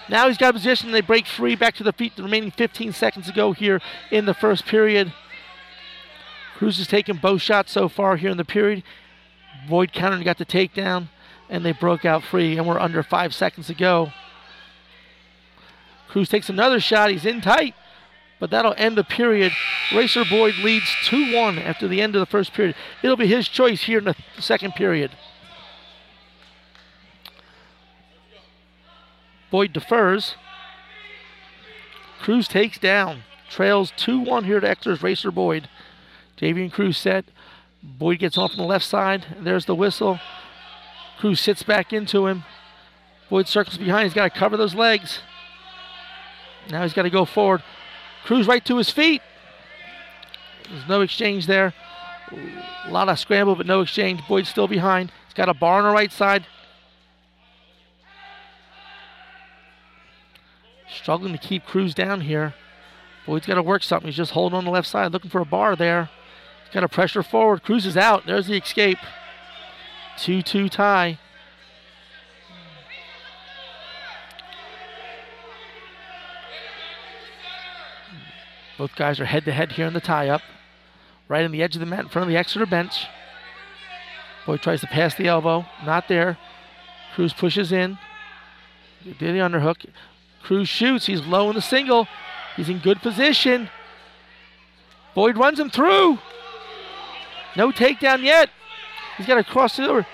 Now 0.09 0.29
he's 0.29 0.39
got 0.39 0.51
a 0.51 0.53
position. 0.53 0.93
They 0.93 1.01
break 1.01 1.27
free 1.27 1.57
back 1.57 1.75
to 1.77 1.83
the 1.83 1.93
feet. 1.93 2.17
The 2.17 2.23
remaining 2.23 2.51
15 2.51 2.93
seconds 2.93 3.27
to 3.27 3.33
go 3.33 3.53
here 3.53 3.81
in 4.11 4.27
the 4.27 4.35
first 4.35 4.65
period. 4.67 5.13
Cruz 6.57 6.79
has 6.79 6.87
taken 6.87 7.17
both 7.17 7.43
shots 7.43 7.73
so 7.73 7.89
far 7.89 8.17
here 8.17 8.31
in 8.31 8.37
the 8.37 8.45
period. 8.45 8.83
Boyd 9.69 9.93
countered 9.93 10.25
got 10.25 10.39
the 10.39 10.47
takedown, 10.47 11.09
and 11.51 11.65
they 11.65 11.73
broke 11.73 12.05
out 12.05 12.23
free, 12.23 12.57
and 12.57 12.67
we're 12.67 12.79
under 12.79 13.03
five 13.03 13.35
seconds 13.35 13.67
to 13.67 13.75
go. 13.75 14.13
Cruz 16.09 16.29
takes 16.29 16.49
another 16.49 16.81
shot. 16.81 17.11
He's 17.11 17.27
in 17.27 17.41
tight, 17.41 17.75
but 18.39 18.51
that'll 18.51 18.75
end 18.79 18.97
the 18.97 19.05
period. 19.05 19.53
Racer 19.93 20.25
Boyd 20.25 20.55
leads 20.57 20.91
2 21.05 21.35
1 21.35 21.59
after 21.59 21.89
the 21.89 22.01
end 22.01 22.15
of 22.15 22.21
the 22.21 22.27
first 22.27 22.53
period. 22.53 22.75
It'll 23.03 23.17
be 23.17 23.27
his 23.27 23.49
choice 23.49 23.83
here 23.83 23.99
in 23.99 24.05
the 24.05 24.17
second 24.39 24.75
period. 24.75 25.11
Boyd 29.51 29.73
defers. 29.73 30.35
Cruz 32.21 32.49
takes 32.49 32.79
down. 32.79 33.23
Trails 33.49 33.93
2 33.97 34.19
1 34.21 34.45
here 34.45 34.61
to 34.61 34.69
Exeter's 34.69 35.03
Racer 35.03 35.31
Boyd. 35.31 35.69
Javian 36.39 36.73
Cruz 36.73 36.99
set. 36.99 37.25
Boyd 37.83 38.19
gets 38.19 38.37
off 38.37 38.53
on 38.53 38.57
the 38.57 38.65
left 38.65 38.85
side. 38.85 39.27
There's 39.41 39.67
the 39.67 39.75
whistle. 39.75 40.19
Cruz 41.19 41.41
sits 41.41 41.63
back 41.63 41.93
into 41.93 42.27
him. 42.27 42.45
Boyd 43.31 43.49
circles 43.49 43.79
behind. 43.79 44.05
He's 44.05 44.15
got 44.15 44.33
to 44.33 44.39
cover 44.39 44.57
those 44.57 44.75
legs. 44.75 45.21
Now 46.71 46.83
he's 46.83 46.93
got 46.93 47.03
to 47.03 47.11
go 47.11 47.25
forward. 47.25 47.63
Cruz 48.25 48.47
right 48.47 48.65
to 48.65 48.77
his 48.77 48.91
feet. 48.91 49.23
There's 50.69 50.89
no 50.89 51.01
exchange 51.01 51.47
there. 51.47 51.73
A 52.85 52.91
lot 52.91 53.09
of 53.09 53.19
scramble, 53.19 53.55
but 53.55 53.67
no 53.67 53.81
exchange. 53.81 54.21
Boyd's 54.27 54.49
still 54.49 54.67
behind. 54.67 55.13
He's 55.27 55.35
got 55.35 55.49
a 55.49 55.55
bar 55.55 55.79
on 55.79 55.85
the 55.85 55.95
right 55.95 56.11
side. 56.11 56.47
Struggling 60.97 61.33
to 61.33 61.39
keep 61.39 61.65
Cruz 61.65 61.95
down 61.95 62.23
here. 62.23 62.55
Boyd's 63.27 63.47
got 63.47 63.55
to 63.55 63.63
work 63.63 63.83
something. 63.83 64.09
He's 64.09 64.17
just 64.17 64.33
holding 64.33 64.57
on 64.57 64.65
the 64.65 64.71
left 64.71 64.89
side, 64.89 65.13
looking 65.13 65.31
for 65.31 65.41
a 65.41 65.47
bar 65.47 65.77
there. 65.77 66.09
He's 66.65 66.73
got 66.73 66.81
to 66.81 66.89
pressure 66.89 67.23
forward. 67.23 67.63
Cruz 67.63 67.87
is 67.87 67.97
out. 67.97 68.27
There's 68.27 68.47
the 68.47 68.57
escape. 68.57 68.99
2 70.19 70.43
2 70.43 70.69
tie. 70.69 71.19
Both 78.79 78.95
guys 78.95 79.21
are 79.21 79.25
head 79.25 79.45
to 79.47 79.53
head 79.53 79.73
here 79.73 79.87
in 79.87 79.95
the 79.95 80.01
tie 80.01 80.29
up. 80.29 80.43
Right 81.29 81.45
on 81.45 81.51
the 81.51 81.63
edge 81.63 81.75
of 81.75 81.81
the 81.81 81.87
mat 81.87 82.01
in 82.01 82.09
front 82.09 82.25
of 82.25 82.29
the 82.29 82.37
Exeter 82.37 82.67
bench. 82.67 83.07
Boyd 84.47 84.63
tries 84.63 84.81
to 84.83 84.87
pass 84.87 85.15
the 85.15 85.27
elbow. 85.27 85.67
Not 85.85 86.09
there. 86.09 86.39
Cruz 87.15 87.33
pushes 87.33 87.73
in. 87.73 87.99
Did 89.03 89.19
the 89.19 89.27
underhook. 89.27 89.87
Cruz 90.47 90.69
shoots. 90.69 91.07
He's 91.07 91.23
low 91.27 91.49
in 91.49 91.57
the 91.57 91.61
single. 91.61 92.07
He's 92.55 92.69
in 92.69 92.79
good 92.79 93.03
position. 93.03 93.69
Boyd 95.13 95.37
runs 95.37 95.59
him 95.59 95.71
through. 95.71 96.19
No 97.57 97.73
takedown 97.73 98.23
yet. 98.23 98.49
He's 99.17 99.27
got 99.27 99.35
to 99.37 99.45
cross 99.45 99.81
it 99.81 99.89
over. 99.89 100.07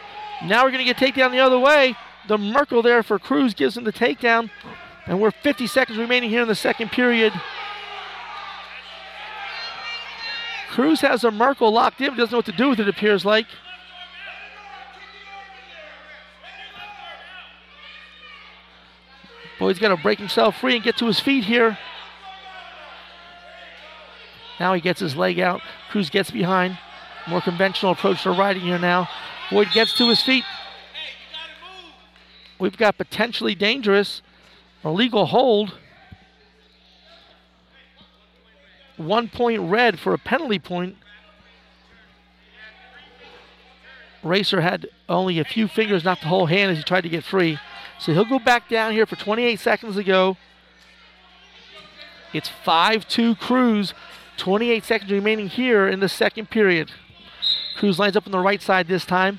Now 0.42 0.64
we're 0.64 0.70
going 0.70 0.86
to 0.86 0.90
get 0.90 0.96
takedown 0.96 1.32
the 1.32 1.40
other 1.40 1.58
way. 1.58 1.94
The 2.28 2.38
Merkle 2.38 2.80
there 2.80 3.02
for 3.02 3.18
Cruz 3.18 3.52
gives 3.52 3.76
him 3.76 3.84
the 3.84 3.92
takedown. 3.92 4.48
And 5.06 5.20
we're 5.20 5.32
50 5.32 5.66
seconds 5.66 5.98
remaining 5.98 6.30
here 6.30 6.40
in 6.40 6.48
the 6.48 6.54
second 6.54 6.92
period. 6.92 7.34
Cruz 10.70 11.02
has 11.02 11.24
a 11.24 11.30
Merkle 11.30 11.70
locked 11.70 12.00
in, 12.00 12.16
doesn't 12.16 12.32
know 12.32 12.38
what 12.38 12.46
to 12.46 12.52
do 12.52 12.70
with 12.70 12.80
it, 12.80 12.88
appears 12.88 13.26
like. 13.26 13.46
Boyd's 19.62 19.78
got 19.78 19.90
to 19.90 19.96
break 19.96 20.18
himself 20.18 20.56
free 20.56 20.74
and 20.74 20.82
get 20.82 20.96
to 20.96 21.06
his 21.06 21.20
feet 21.20 21.44
here. 21.44 21.78
Now 24.58 24.74
he 24.74 24.80
gets 24.80 24.98
his 24.98 25.14
leg 25.14 25.38
out. 25.38 25.60
Cruz 25.88 26.10
gets 26.10 26.32
behind. 26.32 26.76
More 27.28 27.40
conventional 27.40 27.92
approach 27.92 28.24
to 28.24 28.32
riding 28.32 28.62
here 28.62 28.80
now. 28.80 29.08
Boyd 29.52 29.68
gets 29.72 29.96
to 29.98 30.08
his 30.08 30.20
feet. 30.20 30.42
We've 32.58 32.76
got 32.76 32.98
potentially 32.98 33.54
dangerous 33.54 34.20
illegal 34.84 35.26
hold. 35.26 35.78
One 38.96 39.28
point 39.28 39.60
red 39.60 40.00
for 40.00 40.12
a 40.12 40.18
penalty 40.18 40.58
point. 40.58 40.96
Racer 44.24 44.60
had 44.60 44.88
only 45.08 45.38
a 45.38 45.44
few 45.44 45.68
fingers, 45.68 46.02
not 46.02 46.20
the 46.20 46.26
whole 46.26 46.46
hand, 46.46 46.72
as 46.72 46.78
he 46.78 46.82
tried 46.82 47.02
to 47.02 47.08
get 47.08 47.22
free. 47.22 47.60
So 48.02 48.12
he'll 48.12 48.24
go 48.24 48.40
back 48.40 48.68
down 48.68 48.94
here 48.94 49.06
for 49.06 49.14
28 49.14 49.60
seconds 49.60 49.94
to 49.94 50.02
go. 50.02 50.36
It's 52.32 52.48
5 52.48 53.06
2 53.06 53.36
Cruz. 53.36 53.94
28 54.38 54.82
seconds 54.82 55.12
remaining 55.12 55.46
here 55.46 55.86
in 55.86 56.00
the 56.00 56.08
second 56.08 56.50
period. 56.50 56.90
Cruz 57.76 58.00
lines 58.00 58.16
up 58.16 58.26
on 58.26 58.32
the 58.32 58.40
right 58.40 58.60
side 58.60 58.88
this 58.88 59.06
time. 59.06 59.38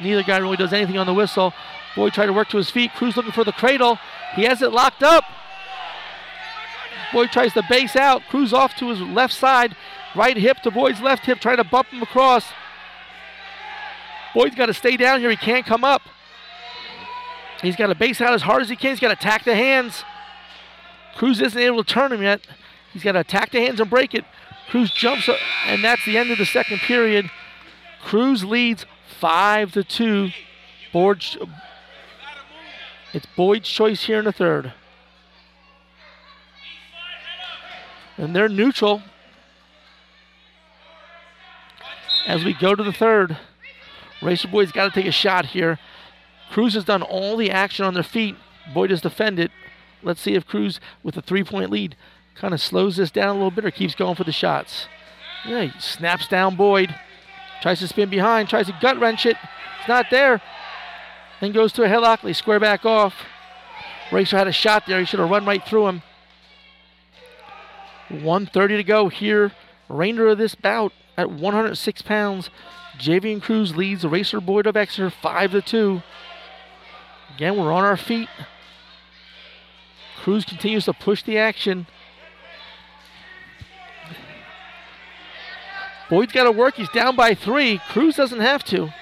Neither 0.00 0.22
guy 0.22 0.36
really 0.36 0.56
does 0.56 0.72
anything 0.72 0.96
on 0.96 1.06
the 1.06 1.14
whistle. 1.14 1.52
Boyd 1.96 2.12
tried 2.12 2.26
to 2.26 2.32
work 2.32 2.48
to 2.50 2.58
his 2.58 2.70
feet. 2.70 2.92
Cruz 2.92 3.16
looking 3.16 3.32
for 3.32 3.42
the 3.42 3.50
cradle. 3.50 3.98
He 4.36 4.44
has 4.44 4.62
it 4.62 4.72
locked 4.72 5.02
up. 5.02 5.24
Boyd 7.12 7.32
tries 7.32 7.54
to 7.54 7.64
base 7.68 7.96
out. 7.96 8.22
Cruz 8.28 8.52
off 8.52 8.76
to 8.76 8.90
his 8.90 9.00
left 9.00 9.34
side. 9.34 9.74
Right 10.14 10.36
hip 10.36 10.58
to 10.58 10.70
Boyd's 10.70 11.00
left 11.00 11.26
hip, 11.26 11.40
trying 11.40 11.56
to 11.56 11.64
bump 11.64 11.88
him 11.88 12.02
across. 12.02 12.44
Boyd's 14.32 14.54
got 14.54 14.66
to 14.66 14.74
stay 14.74 14.96
down 14.96 15.18
here. 15.18 15.30
He 15.30 15.36
can't 15.36 15.66
come 15.66 15.82
up. 15.82 16.02
He's 17.62 17.76
got 17.76 17.86
to 17.86 17.94
base 17.94 18.20
out 18.20 18.34
as 18.34 18.42
hard 18.42 18.62
as 18.62 18.68
he 18.68 18.76
can. 18.76 18.90
He's 18.90 19.00
got 19.00 19.08
to 19.08 19.14
attack 19.14 19.44
the 19.44 19.54
hands. 19.54 20.04
Cruz 21.16 21.40
isn't 21.40 21.58
able 21.58 21.82
to 21.82 21.92
turn 21.92 22.12
him 22.12 22.22
yet. 22.22 22.40
He's 22.92 23.02
got 23.02 23.12
to 23.12 23.20
attack 23.20 23.50
the 23.50 23.60
hands 23.60 23.80
and 23.80 23.88
break 23.88 24.14
it. 24.14 24.24
Cruz 24.68 24.90
jumps, 24.90 25.28
up, 25.28 25.38
and 25.66 25.82
that's 25.84 26.04
the 26.04 26.18
end 26.18 26.30
of 26.30 26.38
the 26.38 26.46
second 26.46 26.78
period. 26.78 27.30
Cruz 28.02 28.44
leads 28.44 28.86
five 29.20 29.72
to 29.72 29.84
two. 29.84 30.30
Boyd, 30.92 31.24
it's 33.12 33.26
Boyd's 33.36 33.68
choice 33.68 34.04
here 34.04 34.18
in 34.18 34.24
the 34.24 34.32
third. 34.32 34.72
And 38.16 38.34
they're 38.34 38.48
neutral 38.48 39.02
as 42.26 42.44
we 42.44 42.54
go 42.54 42.74
to 42.74 42.82
the 42.82 42.92
third. 42.92 43.36
Racer 44.22 44.48
Boyd's 44.48 44.72
got 44.72 44.84
to 44.84 44.90
take 44.90 45.06
a 45.06 45.12
shot 45.12 45.46
here. 45.46 45.78
Cruz 46.54 46.74
has 46.74 46.84
done 46.84 47.02
all 47.02 47.36
the 47.36 47.50
action 47.50 47.84
on 47.84 47.94
their 47.94 48.04
feet. 48.04 48.36
Boyd 48.72 48.90
has 48.90 49.00
defended. 49.00 49.50
Let's 50.04 50.20
see 50.20 50.34
if 50.34 50.46
Cruz, 50.46 50.78
with 51.02 51.16
a 51.16 51.20
three 51.20 51.42
point 51.42 51.68
lead, 51.68 51.96
kind 52.36 52.54
of 52.54 52.60
slows 52.60 52.94
this 52.94 53.10
down 53.10 53.30
a 53.30 53.32
little 53.32 53.50
bit 53.50 53.64
or 53.64 53.72
keeps 53.72 53.96
going 53.96 54.14
for 54.14 54.22
the 54.22 54.30
shots. 54.30 54.86
Yeah, 55.44 55.62
he 55.62 55.80
snaps 55.80 56.28
down 56.28 56.54
Boyd. 56.54 56.94
Tries 57.60 57.80
to 57.80 57.88
spin 57.88 58.08
behind, 58.08 58.48
tries 58.48 58.66
to 58.66 58.78
gut 58.80 59.00
wrench 59.00 59.26
it. 59.26 59.36
It's 59.80 59.88
not 59.88 60.06
there. 60.12 60.40
Then 61.40 61.50
goes 61.50 61.72
to 61.72 61.82
a 61.82 61.88
headlock. 61.88 62.22
They 62.22 62.32
square 62.32 62.60
back 62.60 62.86
off. 62.86 63.14
Racer 64.12 64.38
had 64.38 64.46
a 64.46 64.52
shot 64.52 64.84
there. 64.86 65.00
He 65.00 65.06
should 65.06 65.18
have 65.18 65.30
run 65.30 65.44
right 65.44 65.66
through 65.66 65.88
him. 65.88 66.02
130 68.10 68.76
to 68.76 68.84
go 68.84 69.08
here. 69.08 69.50
Remainder 69.88 70.28
of 70.28 70.38
this 70.38 70.54
bout 70.54 70.92
at 71.16 71.32
106 71.32 72.02
pounds. 72.02 72.48
Javian 72.96 73.42
Cruz 73.42 73.74
leads 73.74 74.04
Racer 74.04 74.40
Boyd 74.40 74.68
of 74.68 74.76
Exeter 74.76 75.10
5 75.10 75.50
to 75.50 75.60
2. 75.60 76.02
Again, 77.34 77.56
we're 77.56 77.72
on 77.72 77.84
our 77.84 77.96
feet. 77.96 78.28
Cruz 80.22 80.44
continues 80.44 80.84
to 80.84 80.92
push 80.92 81.22
the 81.22 81.36
action. 81.36 81.86
Boyd's 86.08 86.32
got 86.32 86.44
to 86.44 86.52
work. 86.52 86.76
He's 86.76 86.88
down 86.90 87.16
by 87.16 87.34
three. 87.34 87.80
Cruz 87.88 88.16
doesn't 88.16 88.40
have 88.40 88.62
to. 88.64 88.92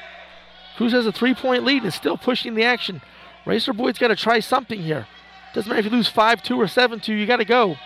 Cruz 0.77 0.93
has 0.93 1.07
a 1.07 1.13
three 1.13 1.35
point 1.35 1.65
lead 1.65 1.79
and 1.79 1.87
is 1.87 1.95
still 1.95 2.17
pushing 2.17 2.55
the 2.55 2.65
action. 2.65 3.03
Racer 3.45 3.73
Boyd's 3.73 3.99
got 3.99 4.09
to 4.09 4.17
try 4.17 4.41
something 4.41 4.81
here. 4.81 5.07
Doesn't 5.53 5.69
matter 5.69 5.81
if 5.81 5.85
you 5.85 5.91
lose 5.91 6.09
5 6.09 6.43
2 6.43 6.61
or 6.61 6.67
7 6.67 7.01
2, 7.01 7.13
you 7.13 7.27
got 7.27 7.37
to 7.37 7.45
go. 7.45 7.77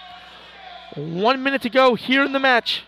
One 0.94 1.42
minute 1.42 1.62
to 1.62 1.70
go 1.70 1.94
here 1.94 2.24
in 2.24 2.32
the 2.32 2.38
match. 2.38 2.84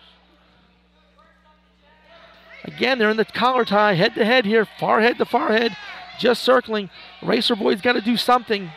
Again, 2.65 2.99
they're 2.99 3.11
in 3.11 3.17
the 3.17 3.25
collar 3.25 3.65
tie, 3.65 3.95
head 3.95 4.15
to 4.15 4.25
head 4.25 4.45
here, 4.45 4.67
far 4.79 5.01
head 5.01 5.19
to 5.19 5.25
far 5.25 5.53
head, 5.53 5.77
just 6.19 6.43
circling. 6.43 6.91
Racer 7.23 7.57
Boyd's 7.57 7.81
got 7.81 7.95
to 7.95 8.01
do 8.01 8.17
something. 8.17 8.71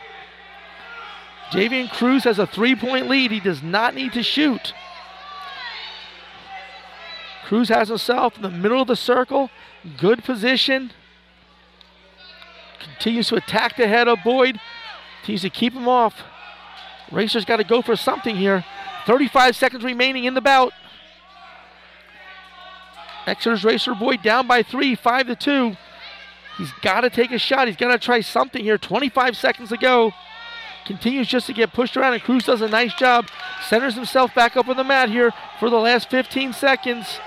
Javian 1.52 1.92
Cruz 1.92 2.24
has 2.24 2.40
a 2.40 2.48
three 2.48 2.76
point 2.76 3.10
lead. 3.10 3.32
He 3.32 3.40
does 3.40 3.62
not 3.62 3.94
need 3.94 4.14
to 4.14 4.24
shoot. 4.24 4.74
Cruz 7.46 7.68
has 7.68 7.90
himself 7.90 8.38
in 8.38 8.44
the 8.44 8.50
middle 8.50 8.82
of 8.82 8.88
the 8.88 8.96
circle, 8.96 9.50
good 9.98 10.24
position. 10.24 10.94
Continues 12.80 13.28
to 13.28 13.36
attack 13.36 13.76
the 13.76 13.88
head 13.88 14.08
of 14.08 14.20
Boyd. 14.24 14.60
Continues 15.20 15.42
to 15.42 15.50
keep 15.50 15.74
him 15.74 15.88
off. 15.88 16.16
Racer's 17.12 17.44
got 17.44 17.58
to 17.58 17.66
go 17.66 17.82
for 17.82 17.98
something 17.98 18.38
here. 18.38 18.64
35 19.06 19.56
seconds 19.56 19.84
remaining 19.84 20.24
in 20.24 20.34
the 20.34 20.42
bout. 20.42 20.72
Exeter's 23.28 23.64
Racer 23.64 23.94
Boyd 23.94 24.24
down 24.24 24.48
by 24.48 24.64
three, 24.64 24.96
five 24.96 25.28
to 25.28 25.36
two. 25.36 25.76
He's 26.58 26.72
got 26.82 27.02
to 27.02 27.10
take 27.10 27.32
a 27.32 27.40
shot. 27.40 27.68
He's 27.68 27.78
got 27.78 27.92
to 27.92 28.00
try 28.00 28.22
something 28.22 28.64
here. 28.64 28.78
25 28.78 29.38
seconds 29.38 29.70
to 29.70 29.78
go. 29.78 30.14
Continues 30.86 31.28
just 31.28 31.48
to 31.48 31.54
get 31.54 31.74
pushed 31.74 31.96
around, 31.96 32.14
and 32.14 32.24
Cruz 32.24 32.46
does 32.46 32.62
a 32.62 32.68
nice 32.68 32.94
job. 32.96 33.28
Centers 33.68 33.96
himself 33.96 34.34
back 34.34 34.58
up 34.58 34.68
on 34.68 34.78
the 34.78 34.84
mat 34.84 35.10
here 35.10 35.32
for 35.60 35.70
the 35.70 35.78
last 35.78 36.10
15 36.10 36.54
seconds. 36.54 37.20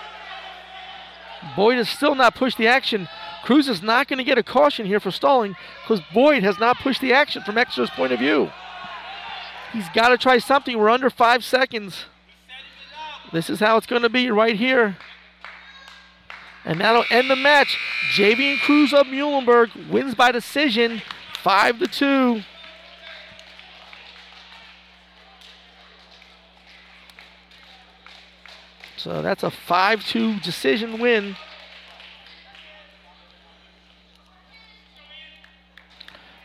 Boyd 1.56 1.76
has 1.76 1.88
still 1.88 2.14
not 2.14 2.34
pushed 2.34 2.58
the 2.58 2.66
action. 2.66 3.08
Cruz 3.44 3.68
is 3.68 3.82
not 3.82 4.08
going 4.08 4.18
to 4.18 4.24
get 4.24 4.38
a 4.38 4.42
caution 4.42 4.86
here 4.86 5.00
for 5.00 5.10
stalling 5.10 5.54
because 5.82 6.02
Boyd 6.12 6.42
has 6.42 6.58
not 6.58 6.78
pushed 6.78 7.00
the 7.00 7.12
action 7.12 7.42
from 7.42 7.58
Exeter's 7.58 7.90
point 7.90 8.12
of 8.12 8.18
view. 8.18 8.50
He's 9.72 9.88
got 9.90 10.08
to 10.08 10.18
try 10.18 10.38
something. 10.38 10.78
We're 10.78 10.88
under 10.88 11.10
five 11.10 11.44
seconds. 11.44 12.06
This 13.32 13.50
is 13.50 13.60
how 13.60 13.76
it's 13.76 13.86
going 13.86 14.02
to 14.02 14.08
be 14.08 14.30
right 14.30 14.56
here. 14.56 14.96
And 16.64 16.80
that'll 16.80 17.04
end 17.10 17.30
the 17.30 17.36
match. 17.36 17.78
Javian 18.14 18.58
Cruz 18.60 18.92
of 18.92 19.06
Muhlenberg 19.06 19.90
wins 19.90 20.14
by 20.14 20.32
decision, 20.32 21.02
five 21.42 21.78
to 21.78 21.86
two. 21.86 22.42
So 29.04 29.20
that's 29.20 29.42
a 29.42 29.50
5 29.50 30.02
2 30.02 30.40
decision 30.40 30.98
win. 30.98 31.36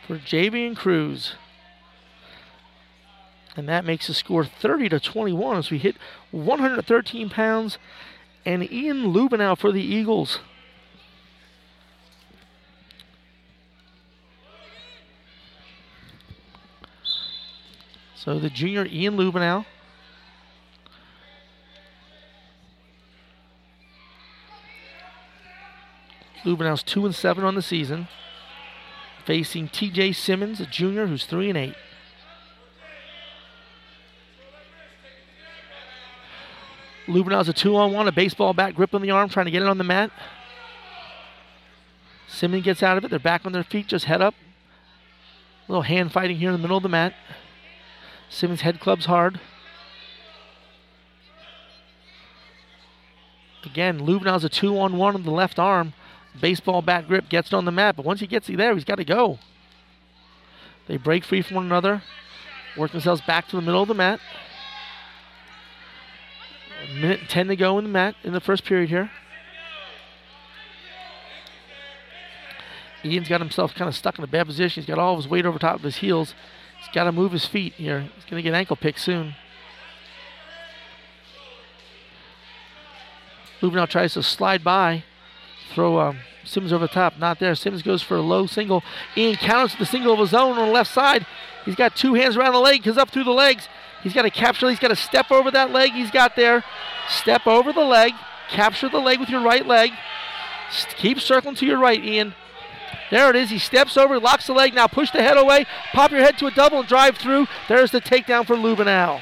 For 0.05 0.17
Javian 0.17 0.76
Cruz. 0.76 1.36
And 3.55 3.70
that 3.70 3.86
makes 3.86 4.07
the 4.07 4.13
score 4.13 4.43
30 4.43 4.89
to 4.89 4.99
21 4.99 5.55
as 5.55 5.72
we 5.72 5.78
hit 5.78 5.95
113 6.32 7.30
pounds. 7.30 7.78
And 8.46 8.72
Ian 8.72 9.14
Lubinow 9.14 9.58
for 9.58 9.72
the 9.72 9.82
Eagles. 9.82 10.40
So 18.16 18.38
the 18.38 18.50
junior 18.50 18.86
Ian 18.86 19.18
Lubinow. 19.18 19.66
Lubenow's 26.44 26.84
two 26.84 27.06
and 27.06 27.14
seven 27.14 27.44
on 27.44 27.56
the 27.56 27.62
season, 27.62 28.08
facing 29.26 29.68
T.J. 29.68 30.14
Simmons, 30.14 30.60
a 30.60 30.66
junior 30.66 31.08
who's 31.08 31.26
three 31.26 31.50
and 31.50 31.58
eight. 31.58 31.76
Lubenow's 37.10 37.49
a 37.49 37.53
two-on-one, 37.53 38.07
a 38.07 38.12
baseball 38.12 38.53
bat 38.53 38.76
grip 38.76 38.93
on 38.93 39.01
the 39.01 39.12
arm, 39.12 39.30
trying 39.30 39.45
to 39.45 39.51
get 39.51 39.64
it 39.64 39.68
on 39.68 39.78
the 39.78 39.84
mat. 39.84 40.12
Simmons 42.28 42.64
gets 42.64 42.84
out 42.84 42.97
of 42.97 43.03
it. 43.03 43.10
They're 43.10 43.20
back 43.20 43.45
on 43.45 43.51
their 43.51 43.64
feet, 43.64 43.88
just 43.88 44.05
head 44.05 44.22
up. 44.22 44.36
A 45.68 45.72
little 45.72 45.82
hand 45.82 46.12
fighting 46.12 46.38
here 46.38 46.49
in 46.49 46.53
the 46.53 46.62
middle 46.62 46.78
of 46.78 46.84
the 46.84 46.89
mat. 46.89 47.14
Simmons 48.30 48.62
head 48.62 48.80
clubs 48.80 49.05
hard. 49.05 49.39
Again, 53.66 53.99
Lubenow's 53.99 54.43
a 54.43 54.49
two-on-one 54.49 55.16
on 55.16 55.24
the 55.24 55.32
left 55.32 55.60
arm 55.60 55.93
baseball 56.39 56.82
bat 56.82 57.07
grip, 57.07 57.28
gets 57.28 57.49
it 57.49 57.53
on 57.55 57.66
the 57.66 57.72
mat, 57.72 57.95
but 57.95 58.05
once 58.05 58.20
he 58.20 58.28
gets 58.28 58.47
there, 58.47 58.74
he's 58.74 58.86
got 58.86 58.95
to 58.95 59.03
go. 59.03 59.39
They 60.88 60.97
break 60.97 61.24
free 61.24 61.41
from 61.41 61.55
one 61.55 61.66
another, 61.66 62.03
work 62.78 62.91
themselves 62.91 63.22
back 63.22 63.47
to 63.49 63.55
the 63.55 63.62
middle 63.62 63.82
of 63.82 63.88
the 63.88 63.93
mat. 63.93 64.20
A 66.84 66.94
minute 66.94 67.22
10 67.28 67.48
to 67.48 67.56
go 67.56 67.78
in 67.78 67.84
the 67.84 67.90
mat 67.90 68.16
in 68.24 68.34
the 68.34 68.40
first 68.40 68.64
period 68.64 68.90
here. 68.90 69.12
Ian's 73.04 73.30
got 73.30 73.40
himself 73.40 73.74
kind 73.74 73.88
of 73.88 73.96
stuck 73.96 74.18
in 74.18 74.24
a 74.24 74.28
bad 74.28 74.46
position. 74.46 74.82
He's 74.82 74.88
got 74.88 75.00
all 75.00 75.14
of 75.14 75.20
his 75.20 75.28
weight 75.28 75.46
over 75.46 75.58
top 75.58 75.76
of 75.76 75.84
his 75.84 75.98
heels. 75.98 76.34
He's 76.80 76.90
got 76.94 77.06
to 77.06 77.12
move 77.12 77.32
his 77.32 77.46
feet 77.46 77.74
here. 77.74 78.02
He's 78.02 78.26
going 78.26 78.42
to 78.42 78.50
get 78.50 78.54
ankle 78.54 78.76
pick 78.76 78.98
soon. 78.98 79.36
Lubenow 83.62 83.88
tries 83.88 84.14
to 84.14 84.24
slide 84.24 84.64
by. 84.64 85.04
Throw 85.74 86.00
um, 86.00 86.20
Simmons 86.44 86.74
over 86.74 86.88
the 86.88 86.94
top. 86.94 87.18
Not 87.18 87.40
there. 87.40 87.56
Simmons 87.56 87.84
goes 87.84 88.02
for 88.02 88.18
a 88.18 88.22
low 88.22 88.48
single. 88.48 88.84
Ian 89.16 89.36
counters 89.36 89.78
the 89.78 89.86
single 89.86 90.14
of 90.14 90.20
his 90.20 90.34
own 90.34 90.58
on 90.58 90.68
the 90.68 90.74
left 90.74 90.92
side. 90.92 91.26
He's 91.66 91.76
got 91.76 91.96
two 91.96 92.14
hands 92.14 92.38
around 92.38 92.54
the 92.54 92.60
leg. 92.60 92.84
Comes 92.84 92.98
up 92.98 93.12
through 93.12 93.26
the 93.26 93.32
legs. 93.32 93.68
He's 94.02 94.14
got 94.14 94.24
to 94.24 94.30
capture. 94.30 94.70
He's 94.70 94.80
got 94.80 94.89
to 94.89 94.95
step 94.95 95.32
over 95.32 95.52
that 95.52 95.72
leg 95.72 95.91
he's 95.91 96.12
got 96.12 96.36
there. 96.36 96.64
Step 97.10 97.47
over 97.47 97.74
the 97.74 97.84
leg. 97.84 98.14
Capture 98.50 98.89
the 98.89 99.00
leg 99.00 99.20
with 99.20 99.30
your 99.30 99.41
right 99.41 99.66
leg. 99.66 99.91
Keep 100.97 101.20
circling 101.20 101.56
to 101.56 101.66
your 101.66 101.80
right, 101.80 102.04
Ian. 102.04 102.34
There 103.12 103.30
it 103.30 103.36
is. 103.36 103.50
He 103.50 103.60
steps 103.60 103.97
over, 103.97 104.20
locks 104.20 104.47
the 104.47 104.54
leg. 104.54 104.74
Now 104.74 104.88
push 104.88 105.12
the 105.12 105.22
head 105.22 105.38
away. 105.38 105.66
Pop 105.93 106.12
your 106.12 106.22
head 106.22 106.38
to 106.39 106.45
a 106.45 106.52
double 106.52 106.80
and 106.80 106.88
drive 106.88 107.18
through. 107.18 107.47
There's 107.68 107.91
the 107.91 108.02
takedown 108.02 108.45
for 108.45 108.56
Lubenow. 108.56 109.22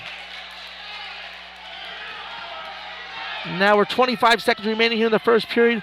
Now 3.45 3.77
we're 3.77 3.85
25 3.85 4.43
seconds 4.43 4.67
remaining 4.67 4.97
here 4.97 5.07
in 5.07 5.11
the 5.11 5.19
first 5.19 5.47
period. 5.47 5.81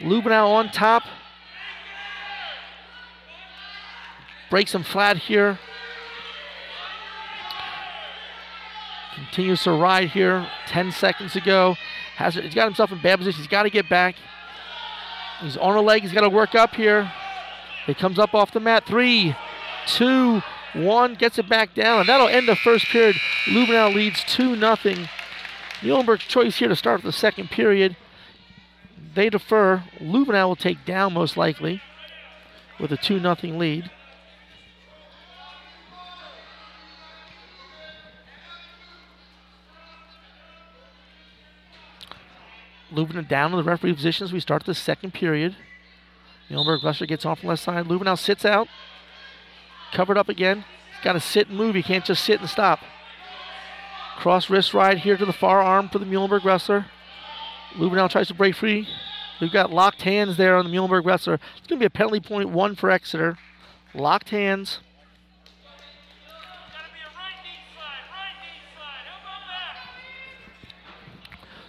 Lubenow 0.00 0.48
on 0.48 0.70
top. 0.70 1.04
Breaks 4.50 4.74
him 4.74 4.82
flat 4.82 5.16
here. 5.16 5.58
Continues 9.18 9.62
to 9.64 9.72
ride 9.72 10.10
here. 10.10 10.48
10 10.66 10.92
seconds 10.92 11.32
to 11.34 11.40
go. 11.40 11.76
Has 12.16 12.34
he's 12.34 12.54
got 12.54 12.64
himself 12.64 12.92
in 12.92 13.00
bad 13.00 13.18
position. 13.18 13.38
He's 13.38 13.48
got 13.48 13.64
to 13.64 13.70
get 13.70 13.88
back. 13.88 14.16
He's 15.40 15.56
on 15.56 15.76
a 15.76 15.80
leg. 15.80 16.02
He's 16.02 16.12
got 16.12 16.22
to 16.22 16.28
work 16.28 16.54
up 16.54 16.74
here. 16.74 17.10
He 17.86 17.94
comes 17.94 18.18
up 18.18 18.34
off 18.34 18.52
the 18.52 18.60
mat. 18.60 18.86
Three, 18.86 19.34
two, 19.86 20.42
one. 20.74 21.14
Gets 21.14 21.38
it 21.38 21.48
back 21.48 21.74
down. 21.74 22.00
And 22.00 22.08
that'll 22.08 22.28
end 22.28 22.48
the 22.48 22.56
first 22.56 22.86
period. 22.86 23.16
Lubenow 23.46 23.94
leads 23.94 24.24
2 24.24 24.56
0. 24.56 24.76
Muhlenberg's 25.80 26.24
choice 26.24 26.56
here 26.56 26.68
to 26.68 26.76
start 26.76 27.02
the 27.02 27.12
second 27.12 27.50
period 27.50 27.96
they 29.14 29.30
defer. 29.30 29.82
Lubenow 30.00 30.48
will 30.48 30.56
take 30.56 30.84
down 30.84 31.12
most 31.12 31.36
likely 31.36 31.82
with 32.78 32.92
a 32.92 32.96
2 32.96 33.20
0 33.20 33.36
lead. 33.58 33.90
Lubenow 42.92 43.26
down 43.26 43.52
in 43.52 43.58
the 43.58 43.64
referee 43.64 43.92
position 43.92 44.24
as 44.24 44.32
we 44.32 44.40
start 44.40 44.64
the 44.64 44.74
second 44.74 45.12
period. 45.14 45.56
Muhlenberg 46.50 46.80
Glusher 46.80 47.06
gets 47.06 47.26
off 47.26 47.42
the 47.42 47.48
left 47.48 47.62
side. 47.62 47.86
Lubenow 47.86 48.18
sits 48.18 48.44
out. 48.44 48.68
Covered 49.92 50.16
up 50.16 50.28
again. 50.28 50.64
Got 51.02 51.12
to 51.12 51.20
sit 51.20 51.48
and 51.48 51.58
move. 51.58 51.74
He 51.74 51.82
can't 51.82 52.04
just 52.04 52.24
sit 52.24 52.40
and 52.40 52.48
stop. 52.48 52.80
Cross 54.16 54.50
wrist 54.50 54.74
ride 54.74 54.98
here 54.98 55.16
to 55.16 55.26
the 55.26 55.32
far 55.32 55.60
arm 55.60 55.88
for 55.88 55.98
the 55.98 56.06
Muhlenberg 56.06 56.44
wrestler. 56.44 56.86
Lubenow 57.74 58.08
tries 58.10 58.28
to 58.28 58.34
break 58.34 58.56
free. 58.56 58.88
We've 59.40 59.52
got 59.52 59.72
locked 59.72 60.02
hands 60.02 60.36
there 60.36 60.56
on 60.56 60.64
the 60.64 60.76
Muhlenberg 60.76 61.04
wrestler. 61.04 61.34
It's 61.34 61.66
going 61.66 61.78
to 61.78 61.82
be 61.82 61.86
a 61.86 61.90
penalty 61.90 62.20
point 62.20 62.48
one 62.48 62.74
for 62.74 62.90
Exeter. 62.90 63.36
Locked 63.94 64.30
hands. 64.30 64.80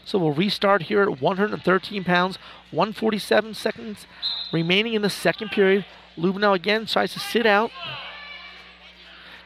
So 0.10 0.18
we'll 0.18 0.32
restart 0.32 0.82
here 0.82 1.03
at 1.03 1.22
113 1.22 2.03
pounds, 2.03 2.39
147 2.72 3.53
seconds 3.53 4.07
remaining 4.51 4.95
in 4.95 5.03
the 5.03 5.10
second 5.10 5.49
period. 5.49 5.86
Lubinow 6.18 6.55
again 6.55 6.88
tries 6.88 7.14
to 7.14 7.20
sit 7.20 7.45
out, 7.45 7.70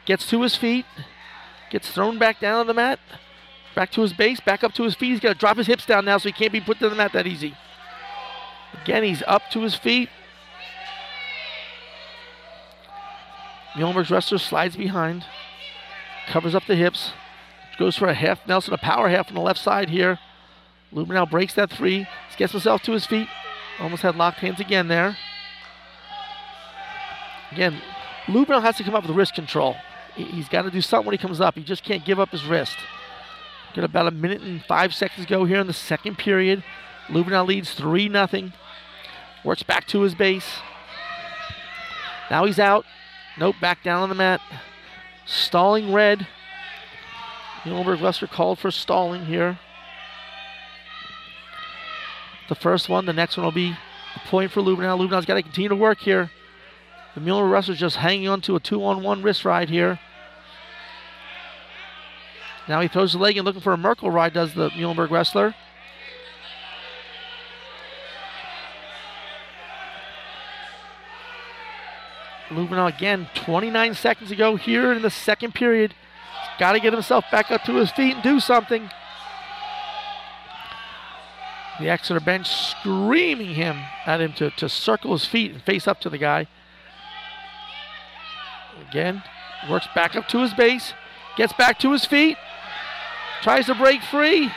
gets 0.06 0.26
to 0.30 0.40
his 0.40 0.56
feet, 0.56 0.86
gets 1.68 1.90
thrown 1.90 2.18
back 2.18 2.40
down 2.40 2.60
on 2.60 2.66
the 2.66 2.72
mat, 2.72 2.98
back 3.74 3.90
to 3.90 4.00
his 4.00 4.14
base, 4.14 4.40
back 4.40 4.64
up 4.64 4.72
to 4.72 4.84
his 4.84 4.94
feet. 4.94 5.10
He's 5.10 5.20
got 5.20 5.34
to 5.34 5.38
drop 5.38 5.58
his 5.58 5.66
hips 5.66 5.84
down 5.84 6.06
now 6.06 6.16
so 6.16 6.30
he 6.30 6.32
can't 6.32 6.50
be 6.50 6.62
put 6.62 6.78
to 6.78 6.88
the 6.88 6.96
mat 6.96 7.12
that 7.12 7.26
easy. 7.26 7.54
Again, 8.84 9.02
he's 9.02 9.22
up 9.26 9.42
to 9.50 9.60
his 9.60 9.74
feet. 9.74 10.08
Muhlenberg's 13.74 14.10
wrestler 14.10 14.38
slides 14.38 14.76
behind, 14.76 15.26
covers 16.28 16.54
up 16.54 16.64
the 16.66 16.74
hips, 16.74 17.12
goes 17.78 17.96
for 17.96 18.08
a 18.08 18.14
half 18.14 18.46
Nelson, 18.46 18.72
a 18.72 18.78
power 18.78 19.10
half 19.10 19.28
on 19.28 19.34
the 19.34 19.42
left 19.42 19.60
side 19.60 19.90
here. 19.90 20.18
Lubenow 20.94 21.28
breaks 21.28 21.54
that 21.54 21.70
three, 21.70 22.06
gets 22.36 22.52
himself 22.52 22.82
to 22.82 22.92
his 22.92 23.04
feet, 23.06 23.28
almost 23.80 24.02
had 24.02 24.16
locked 24.16 24.38
hands 24.38 24.60
again 24.60 24.88
there. 24.88 25.16
Again, 27.50 27.80
Lubenow 28.26 28.62
has 28.62 28.76
to 28.76 28.84
come 28.84 28.94
up 28.94 29.06
with 29.06 29.16
wrist 29.16 29.34
control. 29.34 29.76
He's 30.14 30.48
got 30.48 30.62
to 30.62 30.70
do 30.70 30.80
something 30.80 31.06
when 31.06 31.14
he 31.14 31.18
comes 31.18 31.40
up. 31.40 31.56
He 31.56 31.62
just 31.62 31.82
can't 31.82 32.04
give 32.04 32.20
up 32.20 32.30
his 32.30 32.44
wrist. 32.44 32.76
Got 33.74 33.84
about 33.84 34.06
a 34.06 34.12
minute 34.12 34.40
and 34.42 34.62
five 34.64 34.94
seconds 34.94 35.26
go 35.26 35.44
here 35.44 35.58
in 35.58 35.66
the 35.66 35.72
second 35.72 36.16
period. 36.16 36.62
Lubenow 37.08 37.46
leads 37.46 37.74
3 37.74 38.08
0. 38.08 38.52
Works 39.44 39.62
back 39.64 39.86
to 39.88 40.02
his 40.02 40.14
base. 40.14 40.60
Now 42.30 42.44
he's 42.44 42.58
out. 42.58 42.86
Nope, 43.38 43.56
back 43.60 43.82
down 43.82 44.02
on 44.02 44.08
the 44.08 44.14
mat. 44.14 44.40
Stalling 45.26 45.92
red. 45.92 46.26
Muhlenberg 47.64 48.00
Wester 48.00 48.26
called 48.26 48.58
for 48.58 48.70
stalling 48.70 49.26
here. 49.26 49.58
The 52.48 52.54
first 52.54 52.88
one, 52.88 53.06
the 53.06 53.12
next 53.12 53.36
one 53.36 53.44
will 53.44 53.52
be 53.52 53.70
a 54.16 54.28
point 54.28 54.50
for 54.50 54.60
Lubenow. 54.60 54.98
Lubenow's 54.98 55.24
got 55.24 55.34
to 55.34 55.42
continue 55.42 55.68
to 55.68 55.76
work 55.76 55.98
here. 56.00 56.30
The 57.14 57.20
Muhlenberg 57.20 57.50
wrestler's 57.50 57.78
just 57.78 57.96
hanging 57.96 58.28
on 58.28 58.40
to 58.42 58.56
a 58.56 58.60
two 58.60 58.84
on 58.84 59.02
one 59.02 59.22
wrist 59.22 59.44
ride 59.44 59.70
here. 59.70 59.98
Now 62.68 62.80
he 62.80 62.88
throws 62.88 63.12
the 63.12 63.18
leg 63.18 63.36
and 63.36 63.44
looking 63.44 63.60
for 63.60 63.72
a 63.72 63.76
Merkle 63.76 64.10
ride, 64.10 64.32
does 64.32 64.54
the 64.54 64.70
Muhlenberg 64.70 65.10
wrestler. 65.10 65.54
Lubenow 72.48 72.88
again, 72.94 73.28
29 73.34 73.94
seconds 73.94 74.30
to 74.30 74.36
go 74.36 74.56
here 74.56 74.92
in 74.92 75.02
the 75.02 75.10
second 75.10 75.54
period. 75.54 75.94
Got 76.58 76.72
to 76.72 76.80
get 76.80 76.92
himself 76.92 77.24
back 77.32 77.50
up 77.50 77.62
to 77.64 77.74
his 77.74 77.90
feet 77.90 78.14
and 78.14 78.22
do 78.22 78.38
something. 78.38 78.90
The 81.80 81.88
Exeter 81.88 82.20
bench 82.20 82.48
screaming 82.48 83.54
him 83.54 83.78
at 84.06 84.20
him 84.20 84.32
to, 84.34 84.50
to 84.50 84.68
circle 84.68 85.12
his 85.12 85.24
feet 85.24 85.52
and 85.52 85.62
face 85.62 85.88
up 85.88 86.00
to 86.02 86.10
the 86.10 86.18
guy. 86.18 86.46
Again, 88.88 89.22
works 89.68 89.88
back 89.94 90.14
up 90.14 90.28
to 90.28 90.38
his 90.38 90.54
base, 90.54 90.92
gets 91.36 91.52
back 91.52 91.78
to 91.80 91.92
his 91.92 92.04
feet, 92.04 92.36
tries 93.42 93.66
to 93.66 93.74
break 93.74 94.02
free, 94.02 94.52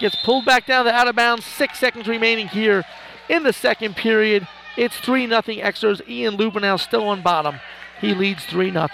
gets 0.00 0.16
pulled 0.16 0.44
back 0.44 0.66
down 0.66 0.84
to 0.84 0.92
out 0.92 1.08
of 1.08 1.16
bounds. 1.16 1.44
Six 1.46 1.78
seconds 1.78 2.08
remaining 2.08 2.48
here 2.48 2.84
in 3.28 3.42
the 3.42 3.52
second 3.52 3.96
period. 3.96 4.46
It's 4.76 4.98
3 4.98 5.26
0 5.26 5.42
Exeter's. 5.46 6.02
Ian 6.08 6.36
Lubenow 6.36 6.78
still 6.78 7.08
on 7.08 7.22
bottom. 7.22 7.60
He 8.00 8.14
leads 8.14 8.44
3 8.44 8.70
0. 8.70 8.88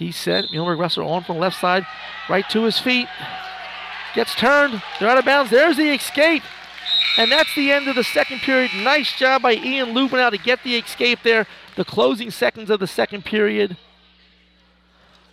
He 0.00 0.12
said, 0.12 0.46
Muhlenberg 0.46 0.78
wrestler 0.78 1.04
on 1.04 1.24
from 1.24 1.36
the 1.36 1.42
left 1.42 1.60
side, 1.60 1.86
right 2.26 2.48
to 2.48 2.62
his 2.62 2.78
feet. 2.78 3.06
Gets 4.14 4.34
turned. 4.34 4.82
They're 4.98 5.10
out 5.10 5.18
of 5.18 5.26
bounds. 5.26 5.50
There's 5.50 5.76
the 5.76 5.92
escape. 5.92 6.42
And 7.18 7.30
that's 7.30 7.54
the 7.54 7.70
end 7.70 7.86
of 7.86 7.96
the 7.96 8.02
second 8.02 8.38
period. 8.38 8.70
Nice 8.76 9.12
job 9.12 9.42
by 9.42 9.52
Ian 9.52 9.90
Lubenow 9.90 10.30
to 10.30 10.38
get 10.38 10.64
the 10.64 10.76
escape 10.76 11.18
there. 11.22 11.46
The 11.76 11.84
closing 11.84 12.30
seconds 12.30 12.70
of 12.70 12.80
the 12.80 12.86
second 12.86 13.26
period. 13.26 13.76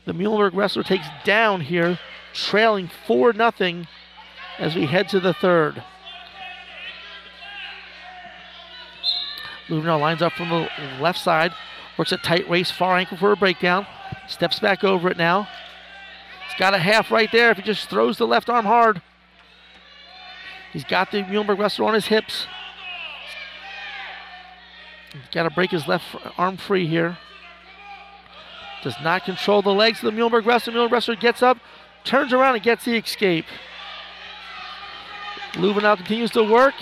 The 0.03 0.11
Muhlenberg 0.11 0.51
wrestler 0.53 0.84
takes 0.84 1.07
down 1.24 1.61
here, 1.61 1.97
trailing 2.34 2.91
4 3.07 3.34
0 3.34 3.86
as 4.59 4.76
we 4.76 4.86
head 4.86 5.07
to 5.09 5.22
the 5.22 5.34
third. 5.34 5.82
Lubenow 9.70 9.97
lines 9.97 10.22
up 10.22 10.34
from 10.34 10.49
the 10.49 10.70
left 10.99 11.20
side, 11.20 11.53
works 11.97 12.11
a 12.11 12.18
tight 12.18 12.49
waist, 12.49 12.74
far 12.74 12.97
ankle 12.97 13.15
for 13.15 13.32
a 13.32 13.38
breakdown, 13.38 13.88
steps 14.28 14.59
back 14.59 14.84
over 14.84 15.09
it 15.09 15.17
now. 15.17 15.47
He's 16.47 16.59
got 16.59 16.73
a 16.73 16.78
half 16.78 17.11
right 17.11 17.32
there 17.32 17.51
if 17.51 17.57
he 17.57 17.63
just 17.63 17.89
throws 17.89 18.17
the 18.17 18.28
left 18.28 18.49
arm 18.49 18.65
hard. 18.65 19.01
He's 20.73 20.84
got 20.84 21.11
the 21.11 21.23
Muhlenberg 21.23 21.59
wrestler 21.59 21.86
on 21.86 21.93
his 21.93 22.07
hips. 22.07 22.47
Got 25.32 25.43
to 25.43 25.49
break 25.49 25.71
his 25.71 25.88
left 25.88 26.05
arm 26.38 26.57
free 26.57 26.88
here. 26.88 27.17
Does 28.84 28.95
not 29.01 29.25
control 29.25 29.61
the 29.61 29.73
legs 29.73 30.03
of 30.03 30.13
the 30.13 30.19
Muhlenberg 30.19 30.45
wrestler. 30.45 30.73
Muhlenberg 30.73 30.91
wrestler 30.91 31.15
gets 31.15 31.41
up, 31.41 31.57
turns 32.03 32.34
around, 32.34 32.55
and 32.55 32.63
gets 32.63 32.86
the 32.86 32.95
escape. 32.95 33.45
Lubenow 35.53 35.97
continues 35.97 36.32
to 36.32 36.43
work. 36.43 36.75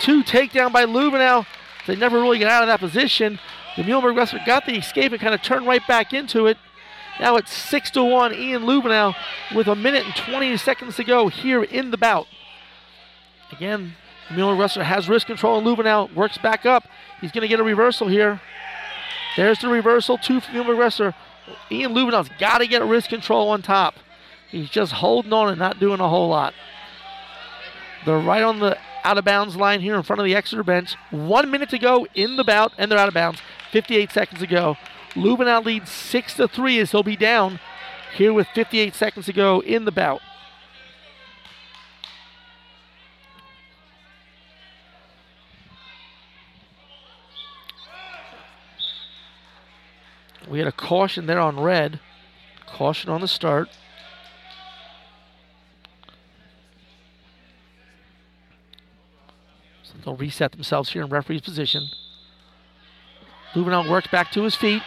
Two 0.00 0.22
takedown 0.22 0.72
by 0.72 0.84
Lubenow. 0.84 1.46
They 1.86 1.96
never 1.96 2.20
really 2.20 2.38
get 2.38 2.48
out 2.48 2.62
of 2.62 2.66
that 2.66 2.80
position. 2.80 3.38
The 3.76 3.82
Muhlenberg 3.82 4.16
wrestler 4.16 4.40
got 4.46 4.66
the 4.66 4.76
escape 4.76 5.12
and 5.12 5.20
kind 5.20 5.34
of 5.34 5.42
turned 5.42 5.66
right 5.66 5.86
back 5.86 6.12
into 6.12 6.46
it. 6.46 6.56
Now 7.20 7.36
it's 7.36 7.52
6 7.52 7.90
to 7.92 8.04
1. 8.04 8.34
Ian 8.34 8.62
Lubenow 8.62 9.14
with 9.54 9.66
a 9.68 9.74
minute 9.74 10.04
and 10.04 10.14
20 10.16 10.56
seconds 10.56 10.96
to 10.96 11.04
go 11.04 11.28
here 11.28 11.62
in 11.62 11.90
the 11.90 11.96
bout. 11.96 12.26
Again, 13.52 13.94
Muhlenberg 14.28 14.58
wrestler 14.58 14.84
has 14.84 15.08
wrist 15.08 15.26
control 15.26 15.58
and 15.58 15.66
Lubenow 15.66 16.12
works 16.14 16.38
back 16.38 16.66
up. 16.66 16.84
He's 17.20 17.32
going 17.32 17.42
to 17.42 17.48
get 17.48 17.60
a 17.60 17.64
reversal 17.64 18.08
here. 18.08 18.40
There's 19.36 19.58
the 19.58 19.68
reversal. 19.68 20.18
Two 20.18 20.40
for 20.40 20.50
Muhlenberg 20.52 20.78
wrestler. 20.78 21.14
Ian 21.70 21.94
Lubenow's 21.94 22.30
got 22.38 22.58
to 22.58 22.66
get 22.66 22.82
wrist 22.82 23.08
control 23.08 23.50
on 23.50 23.62
top. 23.62 23.94
He's 24.50 24.70
just 24.70 24.92
holding 24.92 25.32
on 25.32 25.48
and 25.48 25.58
not 25.58 25.78
doing 25.78 26.00
a 26.00 26.08
whole 26.08 26.28
lot. 26.28 26.54
They're 28.04 28.18
right 28.18 28.42
on 28.42 28.60
the 28.60 28.78
out 29.04 29.18
of 29.18 29.24
bounds 29.24 29.56
line 29.56 29.80
here 29.80 29.94
in 29.96 30.02
front 30.02 30.20
of 30.20 30.24
the 30.24 30.34
Exeter 30.34 30.62
bench. 30.62 30.96
One 31.10 31.50
minute 31.50 31.70
to 31.70 31.78
go 31.78 32.06
in 32.14 32.36
the 32.36 32.44
bout, 32.44 32.72
and 32.78 32.90
they're 32.90 32.98
out 32.98 33.08
of 33.08 33.14
bounds. 33.14 33.40
58 33.72 34.10
seconds 34.10 34.40
to 34.40 34.46
go. 34.46 34.76
Lubenow 35.14 35.64
leads 35.64 35.90
6 35.90 36.34
to 36.34 36.48
3 36.48 36.80
as 36.80 36.92
he'll 36.92 37.02
be 37.02 37.16
down 37.16 37.58
here 38.14 38.32
with 38.32 38.46
58 38.54 38.94
seconds 38.94 39.26
to 39.26 39.32
go 39.32 39.60
in 39.60 39.84
the 39.84 39.92
bout. 39.92 40.20
We 50.48 50.58
had 50.58 50.68
a 50.68 50.72
caution 50.72 51.26
there 51.26 51.40
on 51.40 51.58
red. 51.58 51.98
Caution 52.66 53.10
on 53.10 53.20
the 53.20 53.28
start. 53.28 53.68
So 59.82 59.94
they'll 60.04 60.16
reset 60.16 60.52
themselves 60.52 60.90
here 60.90 61.02
in 61.02 61.08
referee's 61.10 61.40
position. 61.40 61.88
Lubenow 63.56 63.88
works 63.88 64.06
back 64.08 64.30
to 64.32 64.42
his 64.42 64.54
feet. 64.54 64.82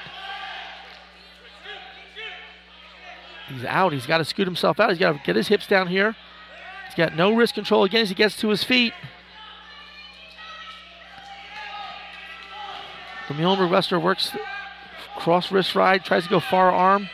He's 3.47 3.65
out. 3.65 3.93
He's 3.93 4.05
got 4.05 4.19
to 4.19 4.25
scoot 4.25 4.45
himself 4.45 4.79
out. 4.79 4.91
He's 4.91 4.99
got 4.99 5.13
to 5.13 5.21
get 5.25 5.35
his 5.35 5.47
hips 5.47 5.65
down 5.65 5.87
here. 5.87 6.15
He's 6.85 6.95
got 6.95 7.15
no 7.15 7.33
wrist 7.33 7.55
control 7.55 7.83
again 7.83 8.03
as 8.03 8.09
he 8.09 8.15
gets 8.15 8.37
to 8.37 8.49
his 8.49 8.63
feet. 8.63 8.93
The 13.27 13.33
Muhlenberg 13.33 13.71
wrestler 13.71 13.99
works 13.99 14.35
cross 15.17 15.51
wrist 15.51 15.73
ride, 15.73 16.05
tries 16.05 16.23
to 16.23 16.29
go 16.29 16.39
far 16.39 16.71
arm. 16.71 17.09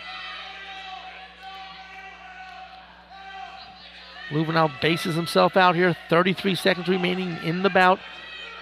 Lubenow 4.30 4.70
bases 4.82 5.16
himself 5.16 5.56
out 5.56 5.76
here. 5.76 5.96
33 6.10 6.56
seconds 6.56 6.90
remaining 6.90 7.38
in 7.44 7.64
the 7.64 7.70
bout. 7.70 8.00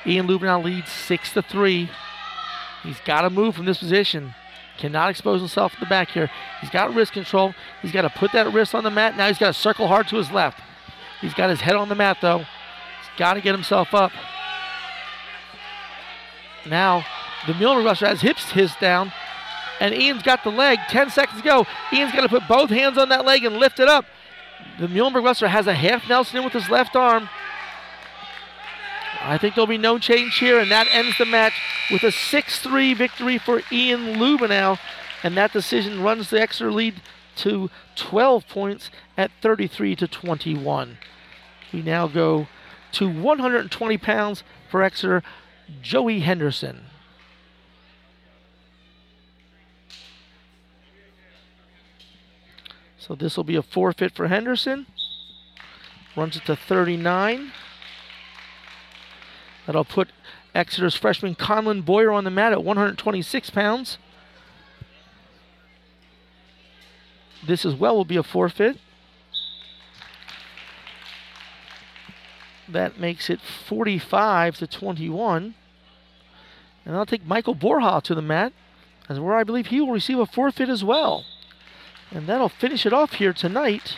Ian 0.05 0.27
Lubenow 0.27 0.63
leads 0.63 0.91
6 0.91 1.33
to 1.33 1.41
3. 1.41 1.89
He's 2.83 2.99
got 3.05 3.21
to 3.21 3.29
move 3.29 3.55
from 3.55 3.65
this 3.65 3.79
position. 3.79 4.35
Cannot 4.77 5.09
expose 5.09 5.39
himself 5.39 5.73
to 5.73 5.79
the 5.79 5.85
back 5.85 6.09
here. 6.09 6.29
He's 6.59 6.69
got 6.69 6.93
wrist 6.93 7.13
control. 7.13 7.53
He's 7.81 7.91
got 7.91 8.01
to 8.01 8.09
put 8.09 8.31
that 8.33 8.51
wrist 8.53 8.75
on 8.75 8.83
the 8.83 8.91
mat. 8.91 9.15
Now 9.15 9.27
he's 9.27 9.37
got 9.37 9.47
to 9.47 9.59
circle 9.59 9.87
hard 9.87 10.07
to 10.09 10.17
his 10.17 10.31
left. 10.31 10.59
He's 11.21 11.33
got 11.33 11.49
his 11.49 11.61
head 11.61 11.75
on 11.75 11.89
the 11.89 11.95
mat 11.95 12.17
though. 12.21 12.39
He's 12.39 13.17
got 13.17 13.35
to 13.35 13.41
get 13.41 13.53
himself 13.55 13.93
up. 13.93 14.11
Now 16.65 17.05
the 17.47 17.53
Muhlenberg 17.53 17.85
wrestler 17.85 18.07
has 18.09 18.21
hips 18.21 18.51
his 18.51 18.73
down, 18.77 19.11
and 19.79 19.93
Ian's 19.93 20.23
got 20.23 20.43
the 20.43 20.49
leg. 20.49 20.79
10 20.89 21.09
seconds 21.09 21.41
to 21.41 21.47
go. 21.47 21.65
Ian's 21.91 22.13
got 22.13 22.21
to 22.21 22.29
put 22.29 22.47
both 22.47 22.69
hands 22.69 22.97
on 22.97 23.09
that 23.09 23.25
leg 23.25 23.43
and 23.43 23.57
lift 23.57 23.79
it 23.79 23.87
up. 23.87 24.05
The 24.79 24.87
Muhlenberg 24.87 25.23
wrestler 25.23 25.49
has 25.49 25.67
a 25.67 25.73
half 25.73 26.07
Nelson 26.09 26.37
in 26.37 26.43
with 26.43 26.53
his 26.53 26.69
left 26.69 26.95
arm. 26.95 27.29
I 29.25 29.37
think 29.37 29.55
there'll 29.55 29.67
be 29.67 29.77
no 29.77 29.99
change 29.99 30.37
here, 30.39 30.59
and 30.59 30.69
that 30.69 30.87
ends 30.91 31.17
the 31.17 31.25
match 31.25 31.53
with 31.89 32.03
a 32.03 32.07
6-3 32.07 32.95
victory 32.95 33.37
for 33.37 33.61
Ian 33.71 34.15
Lubenow, 34.15 34.77
and 35.23 35.37
that 35.37 35.53
decision 35.53 36.01
runs 36.01 36.29
the 36.29 36.41
Exeter 36.41 36.71
lead 36.71 37.01
to 37.37 37.69
12 37.95 38.47
points 38.49 38.89
at 39.17 39.31
33 39.41 39.95
to 39.95 40.07
21. 40.07 40.97
We 41.71 41.81
now 41.81 42.07
go 42.07 42.47
to 42.93 43.09
120 43.09 43.97
pounds 43.97 44.43
for 44.69 44.83
Exeter, 44.83 45.23
Joey 45.81 46.19
Henderson. 46.19 46.85
So 52.97 53.15
this 53.15 53.37
will 53.37 53.43
be 53.43 53.55
a 53.55 53.61
forfeit 53.61 54.13
for 54.13 54.27
Henderson. 54.27 54.85
runs 56.15 56.35
it 56.35 56.45
to 56.45 56.55
39. 56.55 57.51
That'll 59.65 59.85
put 59.85 60.09
Exeter's 60.53 60.95
freshman 60.95 61.35
Conlon 61.35 61.83
Boyer 61.83 62.11
on 62.11 62.23
the 62.23 62.29
mat 62.29 62.51
at 62.51 62.63
126 62.63 63.49
pounds. 63.49 63.97
This 67.45 67.65
as 67.65 67.75
well 67.75 67.95
will 67.95 68.05
be 68.05 68.17
a 68.17 68.23
forfeit. 68.23 68.77
That 72.67 72.99
makes 72.99 73.29
it 73.29 73.39
45 73.41 74.57
to 74.57 74.67
21. 74.67 75.55
And 76.85 76.95
I'll 76.95 77.05
take 77.05 77.25
Michael 77.25 77.55
Borja 77.55 78.01
to 78.03 78.15
the 78.15 78.21
mat, 78.21 78.53
as 79.09 79.19
where 79.19 79.35
I 79.35 79.43
believe 79.43 79.67
he 79.67 79.81
will 79.81 79.91
receive 79.91 80.19
a 80.19 80.25
forfeit 80.25 80.69
as 80.69 80.83
well. 80.83 81.25
And 82.11 82.27
that'll 82.27 82.49
finish 82.49 82.85
it 82.85 82.93
off 82.93 83.13
here 83.13 83.33
tonight 83.33 83.97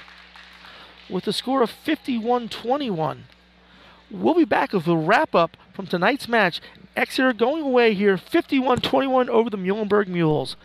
with 1.10 1.28
a 1.28 1.34
score 1.34 1.62
of 1.62 1.70
51 1.70 2.50
21. 2.50 3.26
We'll 4.12 4.36
be 4.36 4.46
back 4.46 4.74
with 4.74 4.88
a 4.88 4.96
wrap 4.96 5.34
up 5.34 5.58
from 5.74 5.88
tonight's 5.88 6.28
match. 6.28 6.62
Exeter 6.96 7.34
going 7.34 7.64
away 7.64 7.94
here 7.94 8.18
51 8.18 8.80
21 8.82 9.30
over 9.30 9.50
the 9.50 9.58
Muhlenberg 9.58 10.08
Mules. 10.08 10.56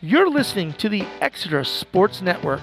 You're 0.00 0.30
listening 0.30 0.74
to 0.74 0.88
the 0.88 1.04
Exeter 1.20 1.64
Sports 1.64 2.22
Network. 2.22 2.62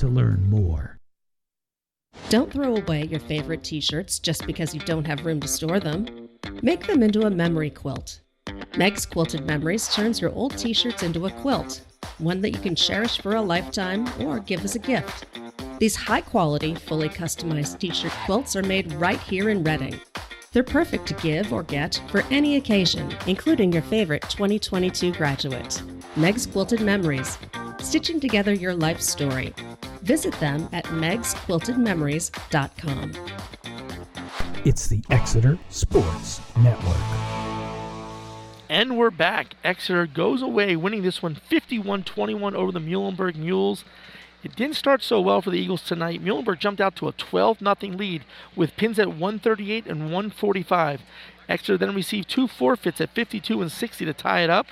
to 0.00 0.08
learn 0.08 0.48
more. 0.48 0.98
Don't 2.30 2.50
throw 2.50 2.76
away 2.76 3.04
your 3.04 3.20
favorite 3.20 3.62
t 3.62 3.80
shirts 3.80 4.18
just 4.18 4.46
because 4.46 4.74
you 4.74 4.80
don't 4.80 5.06
have 5.06 5.26
room 5.26 5.40
to 5.40 5.48
store 5.48 5.78
them. 5.78 6.28
Make 6.62 6.86
them 6.86 7.02
into 7.02 7.26
a 7.26 7.30
memory 7.30 7.70
quilt. 7.70 8.20
Meg's 8.76 9.04
Quilted 9.04 9.44
Memories 9.46 9.92
turns 9.92 10.20
your 10.20 10.32
old 10.32 10.56
t 10.56 10.72
shirts 10.72 11.02
into 11.02 11.26
a 11.26 11.30
quilt, 11.30 11.82
one 12.18 12.40
that 12.40 12.52
you 12.52 12.58
can 12.58 12.74
cherish 12.74 13.20
for 13.20 13.34
a 13.36 13.42
lifetime 13.42 14.08
or 14.22 14.40
give 14.40 14.64
as 14.64 14.74
a 14.74 14.78
gift. 14.78 15.26
These 15.78 15.96
high 15.96 16.22
quality, 16.22 16.74
fully 16.74 17.10
customized 17.10 17.78
t 17.78 17.90
shirt 17.90 18.12
quilts 18.24 18.56
are 18.56 18.62
made 18.62 18.92
right 18.94 19.20
here 19.20 19.50
in 19.50 19.62
Reading. 19.62 20.00
They're 20.52 20.64
perfect 20.64 21.06
to 21.08 21.14
give 21.14 21.52
or 21.52 21.62
get 21.62 22.00
for 22.08 22.24
any 22.30 22.56
occasion, 22.56 23.14
including 23.26 23.72
your 23.72 23.82
favorite 23.82 24.22
2022 24.30 25.12
graduate. 25.12 25.82
Meg's 26.16 26.46
Quilted 26.46 26.80
Memories, 26.80 27.38
stitching 27.80 28.18
together 28.18 28.52
your 28.52 28.74
life 28.74 29.00
story. 29.00 29.54
Visit 30.10 30.34
them 30.40 30.68
at 30.72 30.84
megsquiltedmemories.com. 30.86 33.12
It's 34.64 34.88
the 34.88 35.04
Exeter 35.08 35.56
Sports 35.68 36.40
Network. 36.56 36.96
And 38.68 38.98
we're 38.98 39.12
back. 39.12 39.54
Exeter 39.62 40.08
goes 40.08 40.42
away, 40.42 40.74
winning 40.74 41.02
this 41.02 41.22
one 41.22 41.36
51 41.36 42.02
21 42.02 42.56
over 42.56 42.72
the 42.72 42.80
Muhlenberg 42.80 43.36
Mules. 43.36 43.84
It 44.42 44.56
didn't 44.56 44.74
start 44.74 45.04
so 45.04 45.20
well 45.20 45.42
for 45.42 45.50
the 45.50 45.60
Eagles 45.60 45.84
tonight. 45.84 46.24
Muhlenberg 46.24 46.58
jumped 46.58 46.80
out 46.80 46.96
to 46.96 47.06
a 47.06 47.12
12 47.12 47.60
0 47.60 47.76
lead 47.96 48.24
with 48.56 48.76
pins 48.76 48.98
at 48.98 49.10
138 49.10 49.86
and 49.86 50.06
145. 50.06 51.02
Exeter 51.50 51.76
then 51.76 51.94
received 51.94 52.30
two 52.30 52.46
forfeits 52.46 53.00
at 53.00 53.10
52 53.10 53.60
and 53.60 53.70
60 53.72 54.04
to 54.04 54.14
tie 54.14 54.40
it 54.40 54.50
up. 54.50 54.66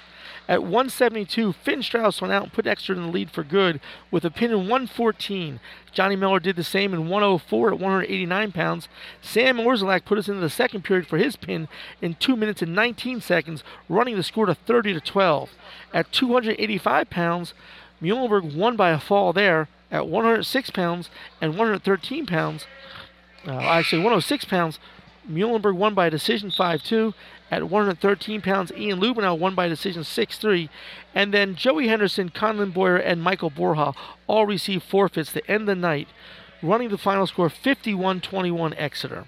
At 0.49 0.63
172, 0.63 1.53
Finn 1.53 1.83
Strauss 1.83 2.23
went 2.23 2.33
out 2.33 2.45
and 2.45 2.53
put 2.53 2.67
Exeter 2.67 2.95
in 2.95 3.03
the 3.03 3.09
lead 3.09 3.31
for 3.31 3.43
good 3.43 3.81
with 4.11 4.25
a 4.25 4.31
pin 4.31 4.51
in 4.51 4.61
114. 4.61 5.61
Johnny 5.93 6.17
Miller 6.17 6.41
did 6.41 6.57
the 6.57 6.65
same 6.65 6.95
in 6.95 7.09
104 7.09 7.69
at 7.73 7.79
189 7.79 8.53
pounds. 8.53 8.89
Sam 9.21 9.59
Orzelak 9.59 10.07
put 10.07 10.17
us 10.17 10.29
into 10.29 10.41
the 10.41 10.49
second 10.49 10.85
period 10.85 11.07
for 11.07 11.19
his 11.19 11.37
pin 11.37 11.69
in 12.01 12.15
2 12.15 12.37
minutes 12.37 12.63
and 12.63 12.75
19 12.75 13.21
seconds, 13.21 13.63
running 13.89 14.17
the 14.17 14.23
score 14.23 14.47
to 14.47 14.55
30 14.55 14.95
to 14.95 15.01
12. 15.01 15.51
At 15.93 16.13
285 16.13 17.11
pounds, 17.11 17.53
Muhlenberg 18.01 18.55
won 18.55 18.77
by 18.77 18.91
a 18.91 19.01
fall 19.01 19.33
there 19.33 19.69
at 19.91 20.07
106 20.07 20.71
pounds 20.71 21.11
and 21.41 21.59
113 21.59 22.25
pounds. 22.25 22.67
Uh, 23.47 23.53
actually, 23.53 23.99
106 23.99 24.45
pounds. 24.45 24.79
Muhlenberg 25.29 25.77
won 25.77 25.95
by 25.95 26.09
decision 26.09 26.51
5 26.51 26.83
2. 26.83 27.15
At 27.51 27.71
113 27.71 28.43
pounds, 28.43 28.73
Ian 28.77 29.01
Lubenow 29.01 29.39
won 29.39 29.55
by 29.55 29.69
decision 29.69 30.05
6 30.05 30.39
3. 30.39 30.69
And 31.15 31.33
then 31.33 31.55
Joey 31.55 31.89
Henderson, 31.89 32.31
Conlon 32.31 32.73
Boyer, 32.73 32.97
and 32.97 33.23
Michael 33.23 33.51
Borja 33.51 33.93
all 34.27 34.47
received 34.47 34.83
forfeits 34.83 35.33
to 35.33 35.51
end 35.51 35.67
the 35.67 35.75
night, 35.75 36.09
running 36.63 36.91
the 36.91 36.99
final 36.99 37.27
score 37.27 37.49
51 37.49 38.21
21 38.21 38.75
Exeter. 38.75 39.25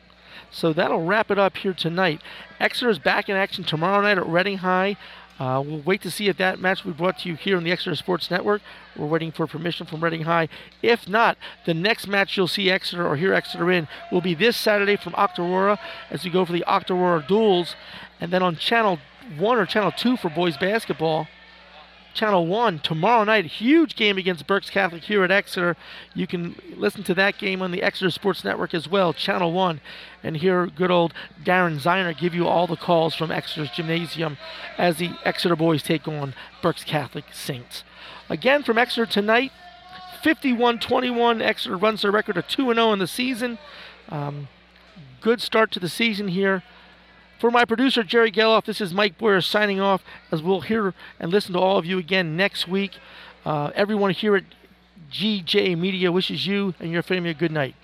So 0.51 0.73
that'll 0.73 1.05
wrap 1.05 1.31
it 1.31 1.39
up 1.39 1.57
here 1.59 1.73
tonight. 1.73 2.21
Exeter 2.59 2.91
is 2.91 2.99
back 2.99 3.29
in 3.29 3.37
action 3.37 3.65
tomorrow 3.65 4.03
night 4.03 4.19
at 4.19 4.27
Reading 4.27 4.59
High. 4.59 4.97
Uh, 5.41 5.63
we'll 5.67 5.81
wait 5.81 6.03
to 6.03 6.11
see 6.11 6.29
if 6.29 6.37
that 6.37 6.61
match 6.61 6.85
will 6.85 6.93
be 6.93 6.99
brought 6.99 7.19
to 7.19 7.29
you 7.29 7.35
here 7.35 7.57
on 7.57 7.65
the 7.65 7.73
Exeter 7.73 7.95
Sports 7.95 8.31
Network. 8.31 8.61
We're 8.95 9.07
waiting 9.07 9.33
for 9.33 9.47
permission 9.47 9.87
from 9.87 10.05
Reading 10.05 10.23
High. 10.23 10.51
If 10.83 11.09
not, 11.09 11.39
the 11.65 11.73
next 11.73 12.07
match 12.07 12.37
you'll 12.37 12.47
see 12.47 12.71
Exeter 12.71 13.09
or 13.09 13.17
hear 13.17 13.33
Exeter 13.33 13.71
in 13.71 13.89
will 14.13 14.21
be 14.21 14.35
this 14.35 14.55
Saturday 14.55 14.97
from 14.97 15.15
Octorara 15.15 15.79
as 16.11 16.25
we 16.25 16.31
go 16.31 16.45
for 16.45 16.53
the 16.53 16.65
Octorara 16.69 17.27
duels. 17.27 17.75
And 18.21 18.31
then 18.31 18.43
on 18.43 18.57
Channel 18.57 18.99
1 19.39 19.59
or 19.59 19.65
Channel 19.65 19.93
2 19.93 20.19
for 20.19 20.29
boys 20.29 20.59
basketball, 20.59 21.27
Channel 22.15 22.47
1 22.47 22.81
tomorrow 22.81 23.25
night. 23.25 23.47
Huge 23.47 23.97
game 23.97 24.19
against 24.19 24.47
Berks 24.47 24.71
Catholic 24.71 25.05
here 25.05 25.23
at 25.25 25.31
Exeter. 25.31 25.77
You 26.15 26.27
can 26.27 26.57
listen 26.77 27.03
to 27.05 27.15
that 27.15 27.39
game 27.39 27.63
on 27.63 27.71
the 27.71 27.83
Exeter 27.83 28.11
Sports 28.11 28.45
Network 28.45 28.75
as 28.75 28.89
well, 28.89 29.13
Channel 29.13 29.53
1, 29.53 29.81
and 30.23 30.37
hear 30.37 30.67
good 30.67 30.91
old 30.91 31.15
Darren 31.45 31.81
Ziner 31.81 32.17
give 32.17 32.35
you 32.35 32.47
all 32.47 32.67
the 32.67 32.77
calls 32.77 33.15
from 33.15 33.31
Exeter's 33.31 33.71
gymnasium 33.71 34.39
as 34.77 34.97
the 34.97 35.11
Exeter 35.25 35.57
boys 35.57 35.83
take 35.83 36.07
on 36.09 36.35
Berks 36.63 36.85
Catholic 36.85 37.27
Saints. 37.33 37.85
Again, 38.29 38.63
from 38.63 38.79
Exeter 38.79 39.07
tonight, 39.07 39.53
51 40.23 40.79
21. 40.79 41.41
Exeter 41.41 41.77
runs 41.77 42.03
their 42.03 42.11
record 42.11 42.37
of 42.37 42.47
2 42.49 42.73
0 42.75 42.93
in 42.93 42.99
the 42.99 43.07
season. 43.07 43.59
Um, 44.09 44.49
good 45.21 45.41
start 45.41 45.71
to 45.73 45.81
the 45.81 45.89
season 45.89 46.29
here. 46.29 46.63
For 47.41 47.51
my 47.51 47.65
producer, 47.65 48.03
Jerry 48.03 48.31
Geloff, 48.31 48.67
this 48.67 48.83
is 48.83 48.93
Mike 48.93 49.17
Boyer 49.17 49.41
signing 49.41 49.81
off 49.81 50.05
as 50.31 50.43
we'll 50.43 50.61
hear 50.61 50.93
and 51.19 51.33
listen 51.33 51.55
to 51.55 51.59
all 51.59 51.79
of 51.79 51.87
you 51.87 51.97
again 51.97 52.37
next 52.37 52.69
week. 52.69 52.99
Uh, 53.47 53.71
everyone 53.75 54.11
here 54.11 54.37
at 54.37 54.45
GJ 55.11 55.79
Media 55.79 56.13
wishes 56.13 56.47
you 56.47 56.75
and 56.79 56.93
your 56.93 57.03
family 57.03 57.31
a 57.31 57.35
good 57.35 57.51
night. 57.51 57.75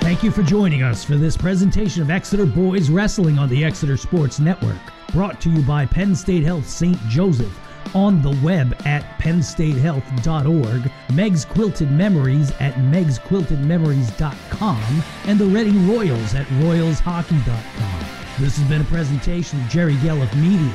Thank 0.00 0.24
you 0.24 0.32
for 0.32 0.42
joining 0.42 0.82
us 0.82 1.04
for 1.04 1.14
this 1.14 1.36
presentation 1.36 2.02
of 2.02 2.10
Exeter 2.10 2.46
Boys 2.46 2.90
Wrestling 2.90 3.38
on 3.38 3.48
the 3.48 3.64
Exeter 3.64 3.96
Sports 3.96 4.40
Network, 4.40 4.80
brought 5.12 5.40
to 5.42 5.48
you 5.48 5.62
by 5.62 5.86
Penn 5.86 6.16
State 6.16 6.42
Health 6.42 6.68
St. 6.68 6.98
Joseph 7.08 7.56
on 7.94 8.22
the 8.22 8.36
web 8.42 8.74
at 8.84 9.02
pennstatehealth.org, 9.18 10.90
Meg's 11.12 11.44
Quilted 11.44 11.90
Memories 11.90 12.52
at 12.60 12.74
megsquiltedmemories.com, 12.74 15.02
and 15.26 15.38
the 15.38 15.46
Reading 15.46 15.88
Royals 15.88 16.34
at 16.34 16.46
royalshockey.com. 16.46 18.06
This 18.38 18.56
has 18.56 18.66
been 18.68 18.80
a 18.80 18.84
presentation 18.84 19.60
of 19.60 19.68
Jerry 19.68 19.94
Geloff 19.96 20.34
Media. 20.34 20.72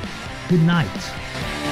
Good 0.50 0.62
night. 0.62 1.67